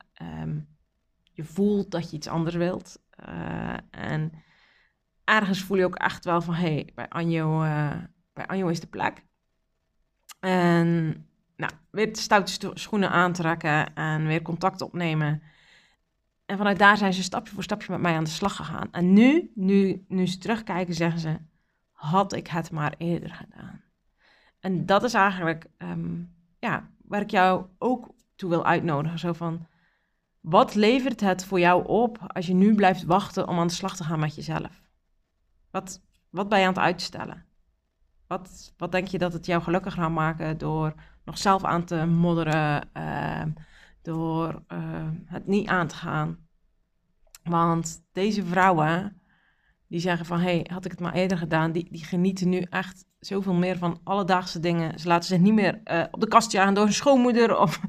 je 1.35 1.45
voelt 1.45 1.91
dat 1.91 2.11
je 2.11 2.16
iets 2.16 2.28
anders 2.28 2.55
wilt. 2.55 2.99
Uh, 3.28 3.74
en 3.91 4.32
ergens 5.24 5.62
voel 5.62 5.76
je 5.76 5.85
ook 5.85 5.95
echt 5.95 6.24
wel 6.24 6.41
van, 6.41 6.55
hé, 6.55 6.72
hey, 6.72 6.91
bij 6.95 7.09
Anjo... 7.09 7.62
Uh, 7.62 7.93
bij 8.32 8.47
Anjo 8.47 8.68
is 8.68 8.80
de 8.80 8.87
plek. 8.87 9.24
En 10.41 10.87
nou, 11.57 11.72
weer 11.91 12.16
stoute 12.16 12.70
schoenen 12.74 13.11
aantrekken 13.11 13.95
en 13.95 14.26
weer 14.26 14.43
contact 14.43 14.80
opnemen. 14.80 15.43
En 16.47 16.57
vanuit 16.57 16.78
daar 16.78 16.97
zijn 16.97 17.12
ze 17.12 17.22
stapje 17.22 17.55
voor 17.55 17.62
stapje 17.62 17.93
met 17.93 18.01
mij 18.01 18.16
aan 18.16 18.24
de 18.24 18.30
slag 18.30 18.57
gegaan. 18.57 18.89
En 18.93 19.12
nu, 19.12 19.51
nu, 19.55 20.05
nu 20.09 20.26
ze 20.26 20.39
terugkijken, 20.39 20.95
zeggen 20.95 21.20
ze: 21.20 21.39
had 21.93 22.32
ik 22.32 22.47
het 22.47 22.70
maar 22.70 22.95
eerder 22.99 23.30
gedaan. 23.30 23.82
En 24.61 24.87
dat 24.87 25.03
is 25.03 25.14
eigenlijk 25.14 25.66
um, 25.78 26.35
ja, 26.59 26.91
waar 27.03 27.20
ik 27.20 27.30
jou 27.30 27.66
ook 27.78 28.14
toe 28.37 28.51
wil 28.51 28.64
uitnodigen. 28.64 29.18
Zo 29.18 29.32
van, 29.32 29.66
wat 30.45 30.74
levert 30.74 31.20
het 31.20 31.45
voor 31.45 31.59
jou 31.59 31.86
op 31.86 32.18
als 32.26 32.47
je 32.47 32.55
nu 32.55 32.74
blijft 32.74 33.05
wachten 33.05 33.49
om 33.49 33.59
aan 33.59 33.66
de 33.66 33.72
slag 33.72 33.97
te 33.97 34.05
gaan 34.05 34.18
met 34.18 34.34
jezelf? 34.34 34.82
Wat, 35.70 36.01
wat 36.30 36.49
ben 36.49 36.59
je 36.59 36.66
aan 36.66 36.72
het 36.72 36.82
uitstellen? 36.82 37.45
Wat, 38.26 38.74
wat 38.76 38.92
denk 38.92 39.09
je 39.09 39.18
dat 39.18 39.32
het 39.32 39.47
jou 39.47 39.62
gelukkig 39.62 39.95
gaat 39.95 40.11
maken 40.11 40.59
door 40.59 40.95
nog 41.24 41.38
zelf 41.38 41.64
aan 41.64 41.84
te 41.84 42.07
modderen, 42.07 42.88
uh, 42.97 43.42
door 44.03 44.62
uh, 44.72 45.09
het 45.24 45.47
niet 45.47 45.68
aan 45.68 45.86
te 45.86 45.95
gaan? 45.95 46.38
Want 47.42 48.05
deze 48.12 48.45
vrouwen, 48.45 49.20
die 49.88 50.01
zeggen 50.01 50.26
van, 50.26 50.38
hé, 50.38 50.45
hey, 50.45 50.66
had 50.72 50.84
ik 50.84 50.90
het 50.90 51.01
maar 51.01 51.14
eerder 51.14 51.38
gedaan, 51.38 51.72
die, 51.72 51.88
die 51.90 52.05
genieten 52.05 52.49
nu 52.49 52.61
echt 52.61 53.05
zoveel 53.18 53.55
meer 53.55 53.78
van 53.78 54.01
alledaagse 54.03 54.61
dingen. 54.61 54.99
Ze 54.99 55.09
laten 55.09 55.28
zich 55.28 55.38
niet 55.38 55.55
meer 55.55 55.80
uh, 55.84 56.05
op 56.11 56.20
de 56.20 56.28
kast 56.28 56.53
jagen 56.53 56.74
door 56.74 56.84
hun 56.84 56.92
schoonmoeder 56.92 57.59
of... 57.59 57.80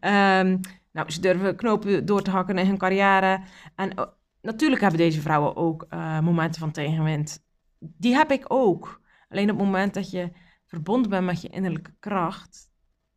um, 0.00 0.60
nou, 0.92 1.10
ze 1.10 1.20
durven 1.20 1.56
knopen 1.56 2.06
door 2.06 2.22
te 2.22 2.30
hakken 2.30 2.58
in 2.58 2.66
hun 2.66 2.78
carrière. 2.78 3.42
En 3.74 3.90
uh, 3.98 4.04
natuurlijk 4.40 4.80
hebben 4.80 5.00
deze 5.00 5.20
vrouwen 5.20 5.56
ook 5.56 5.86
uh, 5.90 6.20
momenten 6.20 6.60
van 6.60 6.70
tegenwind. 6.70 7.44
Die 7.78 8.14
heb 8.14 8.30
ik 8.30 8.44
ook. 8.48 9.00
Alleen 9.28 9.50
op 9.50 9.56
het 9.56 9.66
moment 9.66 9.94
dat 9.94 10.10
je 10.10 10.30
verbonden 10.66 11.10
bent 11.10 11.24
met 11.24 11.42
je 11.42 11.48
innerlijke 11.48 11.94
kracht, 11.98 12.70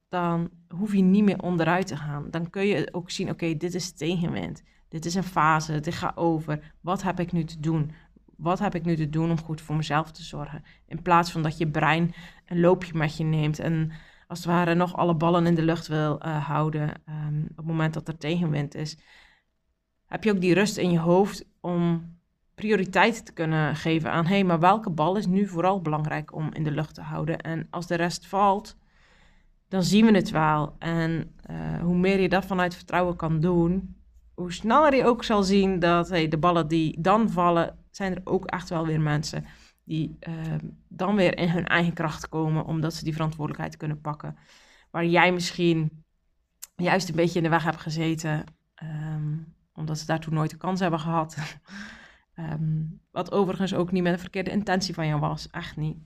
dan 0.09 0.49
hoef 0.67 0.93
je 0.93 1.01
niet 1.01 1.23
meer 1.23 1.41
onderuit 1.41 1.87
te 1.87 1.97
gaan. 1.97 2.31
Dan 2.31 2.49
kun 2.49 2.65
je 2.65 2.93
ook 2.93 3.11
zien, 3.11 3.29
oké, 3.29 3.57
dit 3.57 3.73
is 3.73 3.93
tegenwind. 3.93 4.63
Dit 4.87 5.05
is 5.05 5.15
een 5.15 5.23
fase, 5.23 5.79
dit 5.79 5.93
gaat 5.93 6.17
over. 6.17 6.73
Wat 6.81 7.03
heb 7.03 7.19
ik 7.19 7.31
nu 7.31 7.43
te 7.43 7.59
doen? 7.59 7.91
Wat 8.37 8.59
heb 8.59 8.75
ik 8.75 8.85
nu 8.85 8.95
te 8.95 9.09
doen 9.09 9.29
om 9.29 9.41
goed 9.41 9.61
voor 9.61 9.75
mezelf 9.75 10.11
te 10.11 10.23
zorgen? 10.23 10.63
In 10.87 11.01
plaats 11.01 11.31
van 11.31 11.43
dat 11.43 11.57
je 11.57 11.67
brein 11.67 12.13
een 12.45 12.59
loopje 12.59 12.97
met 12.97 13.17
je 13.17 13.23
neemt 13.23 13.59
en 13.59 13.91
als 14.27 14.39
het 14.39 14.47
ware 14.47 14.75
nog 14.75 14.95
alle 14.95 15.15
ballen 15.15 15.45
in 15.45 15.55
de 15.55 15.61
lucht 15.61 15.87
wil 15.87 16.19
uh, 16.25 16.45
houden 16.47 16.89
um, 17.09 17.47
op 17.49 17.57
het 17.57 17.65
moment 17.65 17.93
dat 17.93 18.07
er 18.07 18.17
tegenwind 18.17 18.75
is. 18.75 18.97
Heb 20.05 20.23
je 20.23 20.31
ook 20.31 20.41
die 20.41 20.53
rust 20.53 20.77
in 20.77 20.91
je 20.91 20.99
hoofd 20.99 21.45
om 21.61 22.13
prioriteit 22.55 23.25
te 23.25 23.33
kunnen 23.33 23.75
geven 23.75 24.11
aan, 24.11 24.25
hé, 24.25 24.33
hey, 24.33 24.43
maar 24.43 24.59
welke 24.59 24.89
bal 24.89 25.17
is 25.17 25.25
nu 25.25 25.47
vooral 25.47 25.81
belangrijk 25.81 26.35
om 26.35 26.49
in 26.53 26.63
de 26.63 26.71
lucht 26.71 26.93
te 26.93 27.01
houden? 27.01 27.41
En 27.41 27.67
als 27.69 27.87
de 27.87 27.95
rest 27.95 28.27
valt, 28.27 28.77
dan 29.67 29.83
zien 29.83 30.05
we 30.05 30.11
het 30.11 30.29
wel. 30.29 30.75
En 30.79 31.31
uh, 31.49 31.79
hoe 31.81 31.97
meer 31.97 32.19
je 32.19 32.29
dat 32.29 32.45
vanuit 32.45 32.75
vertrouwen 32.75 33.15
kan 33.15 33.39
doen, 33.39 33.95
hoe 34.33 34.53
sneller 34.53 34.95
je 34.95 35.05
ook 35.05 35.23
zal 35.23 35.43
zien 35.43 35.79
dat 35.79 36.09
hey, 36.09 36.27
de 36.27 36.37
ballen 36.37 36.67
die 36.67 37.01
dan 37.01 37.29
vallen, 37.29 37.77
zijn 37.91 38.15
er 38.15 38.21
ook 38.23 38.45
echt 38.45 38.69
wel 38.69 38.85
weer 38.85 39.01
mensen 39.01 39.45
die 39.85 40.17
uh, 40.19 40.35
dan 40.87 41.15
weer 41.15 41.37
in 41.37 41.49
hun 41.49 41.65
eigen 41.65 41.93
kracht 41.93 42.29
komen, 42.29 42.65
omdat 42.65 42.93
ze 42.93 43.03
die 43.03 43.13
verantwoordelijkheid 43.13 43.77
kunnen 43.77 44.01
pakken. 44.01 44.37
Waar 44.91 45.05
jij 45.05 45.31
misschien 45.33 46.03
juist 46.75 47.09
een 47.09 47.15
beetje 47.15 47.37
in 47.37 47.43
de 47.43 47.49
weg 47.49 47.63
hebt 47.63 47.81
gezeten, 47.81 48.43
um, 48.83 49.55
omdat 49.73 49.99
ze 49.99 50.05
daartoe 50.05 50.33
nooit 50.33 50.49
de 50.49 50.57
kans 50.57 50.79
hebben 50.79 50.99
gehad. 50.99 51.37
Um, 52.35 52.99
wat 53.11 53.31
overigens 53.31 53.73
ook 53.73 53.91
niet 53.91 54.03
met 54.03 54.13
een 54.13 54.19
verkeerde 54.19 54.51
intentie 54.51 54.93
van 54.93 55.07
jou 55.07 55.19
was. 55.19 55.49
Echt 55.49 55.77
niet. 55.77 55.97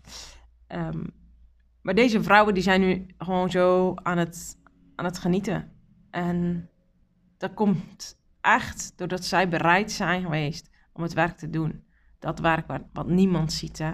Maar 1.81 1.95
deze 1.95 2.23
vrouwen 2.23 2.53
die 2.53 2.63
zijn 2.63 2.81
nu 2.81 3.05
gewoon 3.17 3.51
zo 3.51 3.95
aan 3.95 4.17
het, 4.17 4.57
aan 4.95 5.05
het 5.05 5.17
genieten. 5.17 5.71
En 6.09 6.69
dat 7.37 7.53
komt 7.53 8.19
echt 8.41 8.93
doordat 8.95 9.25
zij 9.25 9.49
bereid 9.49 9.91
zijn 9.91 10.21
geweest 10.21 10.69
om 10.93 11.03
het 11.03 11.13
werk 11.13 11.37
te 11.37 11.49
doen. 11.49 11.83
Dat 12.19 12.39
werk 12.39 12.67
wat, 12.93 13.07
niemand 13.07 13.53
ziet. 13.53 13.77
Hè? 13.77 13.91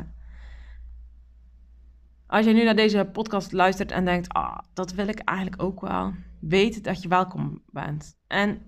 Als 2.28 2.46
je 2.46 2.54
nu 2.54 2.64
naar 2.64 2.76
deze 2.76 3.10
podcast 3.12 3.52
luistert 3.52 3.92
en 3.92 4.06
denkt, 4.06 4.34
ah, 4.34 4.58
dat 4.74 4.94
wil 4.94 5.08
ik 5.08 5.20
eigenlijk 5.20 5.62
ook 5.62 5.82
wel. 5.82 6.14
Weet 6.40 6.84
dat 6.84 7.02
je 7.02 7.08
welkom 7.08 7.62
bent. 7.70 8.18
En 8.28 8.62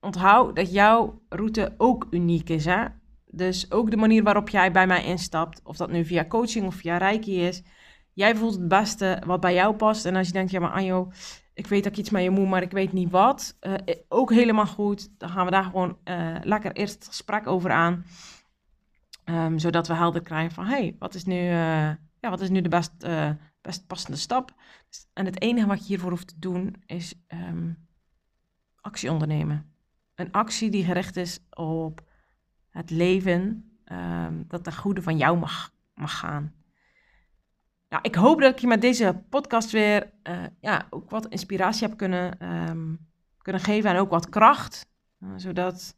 onthoud 0.00 0.56
dat 0.56 0.72
jouw 0.72 1.22
route 1.28 1.74
ook 1.76 2.06
uniek 2.10 2.48
is. 2.48 2.64
Hè? 2.64 2.84
Dus 3.26 3.70
ook 3.70 3.90
de 3.90 3.96
manier 3.96 4.22
waarop 4.22 4.48
jij 4.48 4.72
bij 4.72 4.86
mij 4.86 5.04
instapt, 5.04 5.60
of 5.64 5.76
dat 5.76 5.90
nu 5.90 6.04
via 6.04 6.24
coaching 6.24 6.66
of 6.66 6.74
via 6.74 6.96
Reiki 6.96 7.40
is. 7.40 7.62
Jij 8.12 8.36
voelt 8.36 8.54
het 8.54 8.68
beste 8.68 9.22
wat 9.26 9.40
bij 9.40 9.54
jou 9.54 9.76
past. 9.76 10.04
En 10.04 10.16
als 10.16 10.26
je 10.26 10.32
denkt, 10.32 10.50
ja 10.50 10.60
maar 10.60 10.70
Anjo, 10.70 11.10
ik 11.54 11.66
weet 11.66 11.82
dat 11.84 11.92
ik 11.92 11.98
iets 11.98 12.10
met 12.10 12.22
je 12.22 12.30
moet, 12.30 12.48
maar 12.48 12.62
ik 12.62 12.70
weet 12.70 12.92
niet 12.92 13.10
wat. 13.10 13.56
Uh, 13.60 13.74
ook 14.08 14.30
helemaal 14.32 14.66
goed. 14.66 15.18
Dan 15.18 15.28
gaan 15.28 15.44
we 15.44 15.50
daar 15.50 15.64
gewoon 15.64 15.96
uh, 16.04 16.36
lekker 16.42 16.72
eerst 16.72 16.94
het 16.94 17.06
gesprek 17.06 17.46
over 17.46 17.70
aan. 17.70 18.04
Um, 19.28 19.58
zodat 19.58 19.86
we 19.86 19.94
helder 19.94 20.22
krijgen 20.22 20.54
van, 20.54 20.66
hey, 20.66 20.96
wat 20.98 21.14
is 21.14 21.24
nu, 21.24 21.34
uh, 21.34 21.90
ja, 22.20 22.30
wat 22.30 22.40
is 22.40 22.50
nu 22.50 22.60
de 22.60 22.68
best, 22.68 23.06
best 23.60 23.86
passende 23.86 24.16
stap? 24.16 24.54
En 25.12 25.24
het 25.24 25.40
enige 25.40 25.66
wat 25.66 25.78
je 25.78 25.84
hiervoor 25.86 26.10
hoeft 26.10 26.28
te 26.28 26.38
doen, 26.38 26.82
is 26.86 27.14
um, 27.28 27.88
actie 28.80 29.12
ondernemen. 29.12 29.74
Een 30.14 30.32
actie 30.32 30.70
die 30.70 30.84
gericht 30.84 31.16
is 31.16 31.40
op 31.50 32.08
het 32.70 32.90
leven, 32.90 33.70
um, 33.84 34.44
dat 34.48 34.64
de 34.64 34.72
goede 34.72 35.02
van 35.02 35.16
jou 35.16 35.38
mag, 35.38 35.74
mag 35.94 36.18
gaan. 36.18 36.54
Nou, 37.88 38.02
ik 38.02 38.14
hoop 38.14 38.40
dat 38.40 38.52
ik 38.52 38.58
je 38.58 38.66
met 38.66 38.80
deze 38.80 39.24
podcast 39.28 39.70
weer 39.70 40.12
uh, 40.22 40.42
ja, 40.60 40.86
ook 40.90 41.10
wat 41.10 41.26
inspiratie 41.26 41.88
heb 41.88 41.96
kunnen, 41.96 42.38
kunnen 43.38 43.62
geven 43.62 43.90
en 43.90 43.96
ook 43.96 44.10
wat 44.10 44.28
kracht. 44.28 44.88
Zodat 45.36 45.96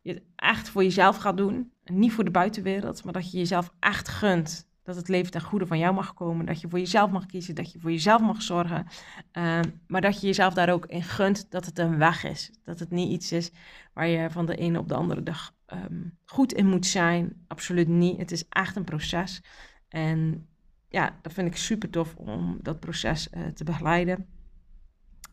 je 0.00 0.12
het 0.12 0.22
echt 0.36 0.68
voor 0.68 0.82
jezelf 0.82 1.16
gaat 1.16 1.36
doen. 1.36 1.71
Niet 1.84 2.12
voor 2.12 2.24
de 2.24 2.30
buitenwereld, 2.30 3.04
maar 3.04 3.12
dat 3.12 3.30
je 3.30 3.38
jezelf 3.38 3.72
echt 3.78 4.08
gunt. 4.08 4.70
Dat 4.82 4.96
het 4.96 5.08
leven 5.08 5.30
ten 5.30 5.42
goede 5.42 5.66
van 5.66 5.78
jou 5.78 5.94
mag 5.94 6.14
komen. 6.14 6.46
Dat 6.46 6.60
je 6.60 6.68
voor 6.68 6.78
jezelf 6.78 7.10
mag 7.10 7.26
kiezen, 7.26 7.54
dat 7.54 7.72
je 7.72 7.80
voor 7.80 7.90
jezelf 7.90 8.20
mag 8.20 8.42
zorgen. 8.42 8.86
Uh, 9.32 9.60
maar 9.86 10.00
dat 10.00 10.20
je 10.20 10.26
jezelf 10.26 10.54
daar 10.54 10.72
ook 10.72 10.86
in 10.86 11.02
gunt 11.02 11.50
dat 11.50 11.66
het 11.66 11.78
een 11.78 11.98
weg 11.98 12.24
is. 12.24 12.50
Dat 12.64 12.78
het 12.78 12.90
niet 12.90 13.10
iets 13.10 13.32
is 13.32 13.50
waar 13.92 14.06
je 14.06 14.30
van 14.30 14.46
de 14.46 14.56
ene 14.56 14.78
op 14.78 14.88
de 14.88 14.94
andere 14.94 15.22
dag 15.22 15.54
um, 15.66 16.18
goed 16.24 16.52
in 16.52 16.68
moet 16.68 16.86
zijn. 16.86 17.44
Absoluut 17.46 17.88
niet. 17.88 18.18
Het 18.18 18.30
is 18.30 18.48
echt 18.48 18.76
een 18.76 18.84
proces. 18.84 19.42
En 19.88 20.46
ja, 20.88 21.18
dat 21.22 21.32
vind 21.32 21.48
ik 21.48 21.56
super 21.56 21.90
tof 21.90 22.14
om 22.16 22.58
dat 22.62 22.80
proces 22.80 23.28
uh, 23.34 23.46
te 23.46 23.64
begeleiden. 23.64 24.26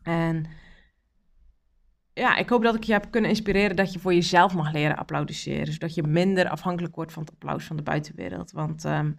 En 0.02 0.46
ja, 2.14 2.36
ik 2.36 2.48
hoop 2.48 2.62
dat 2.62 2.74
ik 2.74 2.82
je 2.82 2.92
heb 2.92 3.10
kunnen 3.10 3.30
inspireren 3.30 3.76
dat 3.76 3.92
je 3.92 3.98
voor 3.98 4.14
jezelf 4.14 4.54
mag 4.54 4.72
leren 4.72 4.96
applaudisseren. 4.96 5.72
Zodat 5.72 5.94
je 5.94 6.02
minder 6.02 6.48
afhankelijk 6.48 6.94
wordt 6.94 7.12
van 7.12 7.22
het 7.22 7.32
applaus 7.32 7.64
van 7.64 7.76
de 7.76 7.82
buitenwereld. 7.82 8.50
Want 8.50 8.84
um, 8.84 9.18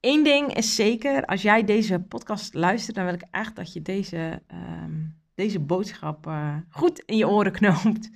één 0.00 0.24
ding 0.24 0.54
is 0.54 0.74
zeker, 0.74 1.24
als 1.24 1.42
jij 1.42 1.64
deze 1.64 2.00
podcast 2.00 2.54
luistert, 2.54 2.96
dan 2.96 3.04
wil 3.04 3.14
ik 3.14 3.26
echt 3.30 3.56
dat 3.56 3.72
je 3.72 3.82
deze, 3.82 4.42
um, 4.52 5.20
deze 5.34 5.60
boodschap 5.60 6.26
uh, 6.26 6.56
goed 6.70 6.98
in 6.98 7.16
je 7.16 7.28
oren 7.28 7.52
knoopt. 7.52 8.10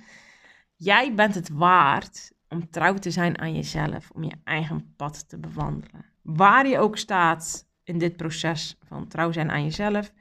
Jij 0.75 1.13
bent 1.13 1.35
het 1.35 1.49
waard 1.49 2.31
om 2.49 2.69
trouw 2.69 2.93
te 2.93 3.11
zijn 3.11 3.39
aan 3.39 3.55
jezelf, 3.55 4.09
om 4.09 4.23
je 4.23 4.35
eigen 4.43 4.93
pad 4.95 5.29
te 5.29 5.39
bewandelen. 5.39 6.05
Waar 6.21 6.67
je 6.67 6.79
ook 6.79 6.97
staat 6.97 7.67
in 7.83 7.97
dit 7.97 8.15
proces 8.15 8.77
van 8.87 9.07
trouw 9.07 9.31
zijn 9.31 9.51
aan 9.51 9.63
jezelf. 9.63 10.13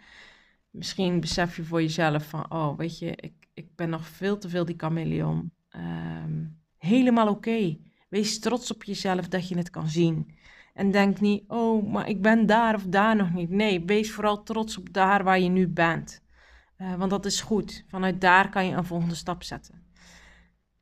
Misschien 0.70 1.20
besef 1.20 1.56
je 1.56 1.64
voor 1.64 1.82
jezelf 1.82 2.28
van, 2.28 2.50
oh 2.50 2.76
weet 2.76 2.98
je, 2.98 3.16
ik, 3.16 3.32
ik 3.54 3.76
ben 3.76 3.90
nog 3.90 4.06
veel 4.06 4.38
te 4.38 4.48
veel 4.48 4.64
die 4.64 4.74
chameleon. 4.78 5.52
Um, 5.76 6.60
helemaal 6.78 7.28
oké. 7.28 7.76
Wees 8.08 8.38
trots 8.38 8.72
op 8.72 8.84
jezelf 8.84 9.28
dat 9.28 9.48
je 9.48 9.56
het 9.56 9.70
kan 9.70 9.88
zien. 9.88 10.36
En 10.74 10.90
denk 10.90 11.20
niet, 11.20 11.44
oh, 11.46 11.92
maar 11.92 12.08
ik 12.08 12.22
ben 12.22 12.46
daar 12.46 12.74
of 12.74 12.86
daar 12.86 13.16
nog 13.16 13.32
niet. 13.32 13.50
Nee, 13.50 13.84
wees 13.84 14.12
vooral 14.12 14.42
trots 14.42 14.78
op 14.78 14.92
daar 14.92 15.24
waar 15.24 15.40
je 15.40 15.48
nu 15.48 15.68
bent. 15.68 16.22
Uh, 16.78 16.94
want 16.94 17.10
dat 17.10 17.24
is 17.24 17.40
goed. 17.40 17.84
Vanuit 17.88 18.20
daar 18.20 18.48
kan 18.48 18.66
je 18.66 18.72
een 18.72 18.84
volgende 18.84 19.14
stap 19.14 19.42
zetten. 19.42 19.82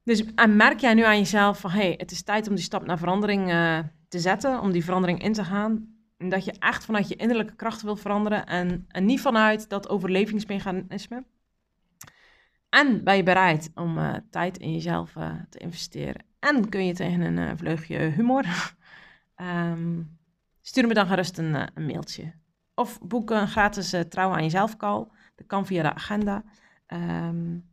Dus 0.05 0.35
en 0.35 0.57
merk 0.57 0.81
jij 0.81 0.95
nu 0.95 1.05
aan 1.05 1.19
jezelf 1.19 1.61
van, 1.61 1.71
hey, 1.71 1.95
het 1.97 2.11
is 2.11 2.23
tijd 2.23 2.49
om 2.49 2.55
die 2.55 2.65
stap 2.65 2.87
naar 2.87 2.99
verandering 2.99 3.51
uh, 3.51 3.79
te 4.09 4.19
zetten, 4.19 4.61
om 4.61 4.73
die 4.73 4.85
verandering 4.85 5.23
in 5.23 5.33
te 5.33 5.45
gaan. 5.45 5.99
En 6.17 6.29
dat 6.29 6.45
je 6.45 6.53
echt 6.59 6.85
vanuit 6.85 7.09
je 7.09 7.17
innerlijke 7.17 7.57
kracht 7.57 7.83
wil 7.83 7.97
veranderen 7.97 8.47
en, 8.47 8.85
en 8.89 9.05
niet 9.05 9.21
vanuit 9.21 9.69
dat 9.69 9.89
overlevingsmechanisme. 9.89 11.25
En 12.71 13.05
ben 13.05 13.17
je 13.17 13.23
bereid 13.23 13.71
om 13.75 13.99
uh, 13.99 14.15
tijd 14.31 14.59
in 14.59 14.73
jezelf 14.73 15.17
uh, 15.17 15.33
te 15.49 15.59
investeren. 15.59 16.25
En 16.39 16.69
kun 16.69 16.87
je 16.87 16.95
tegen 16.95 17.21
een 17.21 17.37
uh, 17.37 17.53
vleugje 17.57 17.99
humor. 17.99 18.75
um, 19.37 20.19
stuur 20.63 20.87
me 20.87 20.95
dan 20.95 21.07
gerust 21.07 21.39
een, 21.39 21.69
mailtje. 21.75 22.33
Of 22.75 23.01
boek 23.01 23.31
een 23.31 23.49
gratis 23.49 23.95
trouw 24.09 24.31
aan 24.33 24.43
jezelf 24.43 24.77
call. 24.77 25.07
Dat 25.35 25.47
kan 25.47 25.67
via 25.67 25.83
de 25.83 25.95
agenda. 25.95 26.45
Um, 26.87 27.69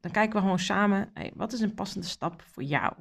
dan 0.00 0.12
kijken 0.12 0.34
we 0.34 0.40
gewoon 0.40 0.58
samen, 0.58 1.10
hey, 1.14 1.32
wat 1.34 1.52
is 1.52 1.60
een 1.60 1.74
passende 1.74 2.06
stap 2.06 2.42
voor 2.42 2.62
jou? 2.62 2.92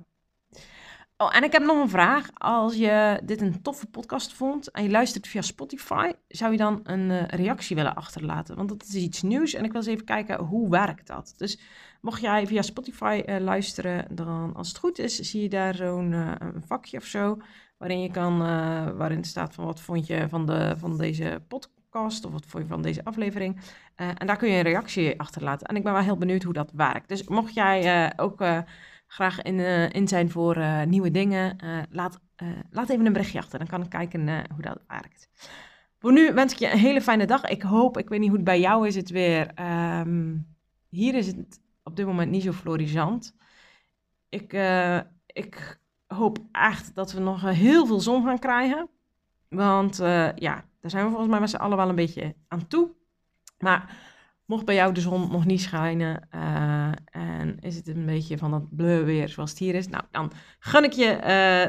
Oh, 1.24 1.36
en 1.36 1.44
ik 1.44 1.52
heb 1.52 1.64
nog 1.64 1.82
een 1.82 1.90
vraag. 1.90 2.30
Als 2.34 2.76
je 2.76 3.22
dit 3.24 3.42
een 3.42 3.62
toffe 3.62 3.86
podcast 3.86 4.34
vond 4.34 4.72
en 4.72 4.84
je 4.84 4.90
luistert 4.90 5.28
via 5.28 5.42
Spotify, 5.42 6.12
zou 6.28 6.52
je 6.52 6.58
dan 6.58 6.80
een 6.84 7.10
uh, 7.10 7.28
reactie 7.28 7.76
willen 7.76 7.96
achterlaten? 7.96 8.56
Want 8.56 8.70
dat 8.70 8.84
is 8.84 8.96
iets 8.96 9.22
nieuws 9.22 9.54
en 9.54 9.64
ik 9.64 9.72
wil 9.72 9.82
eens 9.82 9.90
even 9.90 10.06
kijken 10.06 10.40
hoe 10.40 10.70
werkt 10.70 11.08
dat. 11.08 11.34
Dus 11.38 11.60
mocht 12.02 12.22
jij 12.22 12.48
via 12.48 12.62
Spotify 12.62 13.24
uh, 13.26 13.38
luisteren, 13.40 14.16
dan 14.16 14.54
als 14.56 14.68
het 14.68 14.78
goed 14.78 15.00
is, 15.00 15.20
zie 15.20 15.42
je 15.42 15.50
daar 15.50 15.76
zo'n 15.76 16.12
uh, 16.12 16.32
vakje 16.66 16.98
of 16.98 17.06
zo, 17.06 17.38
waarin 17.78 18.02
je 18.02 18.12
kan, 18.12 18.38
waarin 18.98 19.24
staat 19.24 19.54
van 19.54 19.66
wat 19.66 19.82
vond 19.82 20.08
je 20.08 20.26
van, 20.30 20.46
de, 20.46 20.74
van 20.78 20.98
deze 20.98 21.42
podcast 21.48 22.26
of 22.26 22.32
wat 22.32 22.46
vond 22.46 22.64
je 22.64 22.70
van 22.70 22.82
deze 22.82 23.04
aflevering. 23.04 23.62
en 23.96 24.28
daar 24.28 24.38
kun 24.38 24.50
je 24.50 24.56
een 24.56 24.62
reactie 24.62 25.20
achterlaten. 25.20 25.68
En 25.68 25.76
ik 25.76 25.84
ben 25.84 25.94
wel 25.94 26.02
heel 26.02 26.18
benieuwd 26.18 26.44
hoe 26.44 26.54
dat 26.54 26.72
werkt. 26.72 27.10
Dus 27.10 27.28
mocht 27.28 27.54
jij 27.54 28.14
ook 28.16 28.42
graag 29.14 29.42
in, 29.42 29.60
uh, 29.60 29.90
in 29.90 30.08
zijn 30.08 30.32
voor 30.32 30.58
uh, 30.58 30.84
nieuwe 30.84 31.12
dingen, 31.12 31.58
uh, 31.64 31.82
laat, 31.90 32.20
laat 32.70 32.90
even 32.90 33.06
een 33.06 33.14
berichtje 33.14 33.40
achter. 33.40 33.60
Dan 33.60 33.68
kan 33.68 33.82
ik 33.82 33.90
kijken 33.90 34.28
hoe 34.28 34.62
dat 34.62 34.80
werkt. 34.88 35.30
Voor 36.00 36.14
nu 36.14 36.34
wens 36.34 36.54
ik 36.54 36.60
je 36.60 36.72
een 36.72 36.78
hele 36.78 37.02
fijne 37.02 37.26
dag. 37.26 37.46
Ik 37.46 37.62
hoop, 37.62 37.98
ik 37.98 38.10
weet 38.10 38.20
niet 38.20 38.28
hoe 38.28 38.38
het 38.38 38.46
bij 38.46 38.60
jou 38.60 38.88
is 38.88 38.96
het 38.96 39.10
weer. 39.10 39.52
Um, 40.00 40.56
hier 40.90 41.16
is 41.16 41.28
het 41.28 41.60
op 41.84 41.96
dit 41.96 42.06
moment 42.06 42.32
niet 42.32 42.44
zo 42.44 42.52
florisant. 42.52 43.36
Ik, 44.30 44.54
ik 45.26 45.80
hoop 46.08 46.38
echt 46.52 46.96
dat 46.96 47.12
we 47.12 47.20
nog 47.20 47.42
heel 47.42 47.86
veel 47.86 48.00
zon 48.00 48.26
gaan 48.26 48.40
krijgen. 48.40 48.90
Want 49.50 49.98
ja, 50.36 50.66
daar 50.80 50.92
zijn 50.92 51.04
we 51.04 51.10
volgens 51.10 51.30
mij 51.30 51.40
met 51.40 51.50
z'n 51.50 51.56
allen 51.56 51.78
wel 51.78 51.90
een 51.90 51.96
beetje 51.96 52.36
aan 52.48 52.68
toe. 52.68 52.92
Maar 53.58 53.98
Mocht 54.46 54.66
bij 54.66 54.76
jou 54.76 54.94
de 54.94 55.02
zon 55.02 55.32
nog 55.32 55.46
niet 55.46 55.62
schijnen 55.62 56.28
uh, 56.36 56.92
en 57.06 57.60
is 57.60 57.76
het 57.76 57.88
een 57.88 58.06
beetje 58.06 58.38
van 58.38 58.52
dat 58.52 58.76
bleu 58.76 59.04
weer 59.04 59.30
zoals 59.30 59.50
het 59.50 59.60
hier 59.60 59.76
is, 59.76 59.88
nou 59.88 60.04
dan 60.12 60.32
gun 60.60 60.84
ik 60.84 60.92
je 60.92 61.20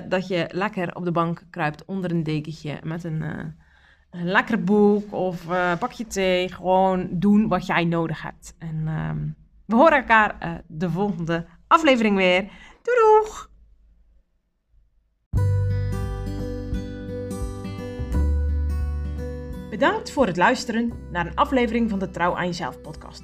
uh, 0.02 0.10
dat 0.10 0.28
je 0.28 0.46
lekker 0.50 0.94
op 0.94 1.04
de 1.04 1.12
bank 1.12 1.42
kruipt 1.50 1.84
onder 1.84 2.10
een 2.10 2.22
dekentje 2.22 2.78
met 2.82 3.04
een, 3.04 3.22
uh, 3.22 3.44
een 4.10 4.26
lekker 4.26 4.64
boek 4.64 5.12
of 5.12 5.46
pakje 5.78 6.06
thee. 6.06 6.52
Gewoon 6.52 7.08
doen 7.10 7.48
wat 7.48 7.66
jij 7.66 7.84
nodig 7.84 8.22
hebt. 8.22 8.54
En 8.58 8.82
ehm, 8.86 9.28
we 9.64 9.74
horen 9.76 9.98
elkaar 9.98 10.62
de 10.66 10.90
volgende 10.90 11.46
aflevering 11.66 12.16
weer. 12.16 12.40
Doei 12.82 12.96
doeg! 12.98 13.52
Bedankt 19.74 20.10
voor 20.10 20.26
het 20.26 20.36
luisteren 20.36 20.92
naar 21.10 21.26
een 21.26 21.34
aflevering 21.34 21.90
van 21.90 21.98
de 21.98 22.10
Trouw 22.10 22.36
aan 22.36 22.46
Jezelf 22.46 22.80
podcast. 22.80 23.22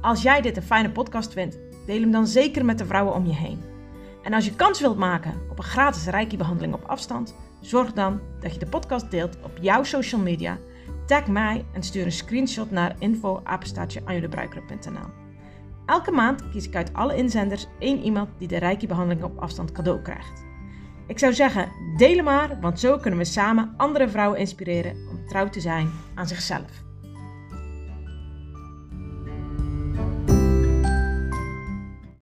Als 0.00 0.22
jij 0.22 0.40
dit 0.40 0.56
een 0.56 0.62
fijne 0.62 0.90
podcast 0.90 1.32
vindt, 1.32 1.58
deel 1.86 2.00
hem 2.00 2.10
dan 2.10 2.26
zeker 2.26 2.64
met 2.64 2.78
de 2.78 2.86
vrouwen 2.86 3.14
om 3.14 3.26
je 3.26 3.34
heen. 3.34 3.62
En 4.22 4.32
als 4.32 4.44
je 4.44 4.54
kans 4.54 4.80
wilt 4.80 4.96
maken 4.96 5.34
op 5.50 5.58
een 5.58 5.64
gratis 5.64 6.06
reiki-behandeling 6.06 6.74
op 6.74 6.84
afstand, 6.84 7.34
zorg 7.60 7.92
dan 7.92 8.20
dat 8.40 8.52
je 8.52 8.58
de 8.58 8.66
podcast 8.66 9.10
deelt 9.10 9.36
op 9.42 9.50
jouw 9.60 9.82
social 9.82 10.20
media. 10.20 10.58
Tag 11.06 11.26
mij 11.26 11.64
en 11.72 11.82
stuur 11.82 12.04
een 12.04 12.12
screenshot 12.12 12.70
naar 12.70 12.96
info@anjulebruikeren.nl. 12.98 15.08
Elke 15.86 16.10
maand 16.10 16.50
kies 16.50 16.66
ik 16.66 16.76
uit 16.76 16.92
alle 16.92 17.16
inzenders 17.16 17.66
één 17.78 18.02
iemand 18.02 18.28
die 18.38 18.48
de 18.48 18.58
reiki-behandeling 18.58 19.24
op 19.24 19.38
afstand 19.38 19.72
cadeau 19.72 20.02
krijgt. 20.02 20.44
Ik 21.06 21.18
zou 21.18 21.32
zeggen, 21.32 21.68
deel 21.96 22.22
maar, 22.22 22.58
want 22.60 22.80
zo 22.80 22.98
kunnen 22.98 23.18
we 23.18 23.24
samen 23.24 23.74
andere 23.76 24.08
vrouwen 24.08 24.38
inspireren 24.38 25.13
trouw 25.26 25.48
te 25.48 25.60
zijn 25.60 25.90
aan 26.14 26.26
zichzelf. 26.26 26.83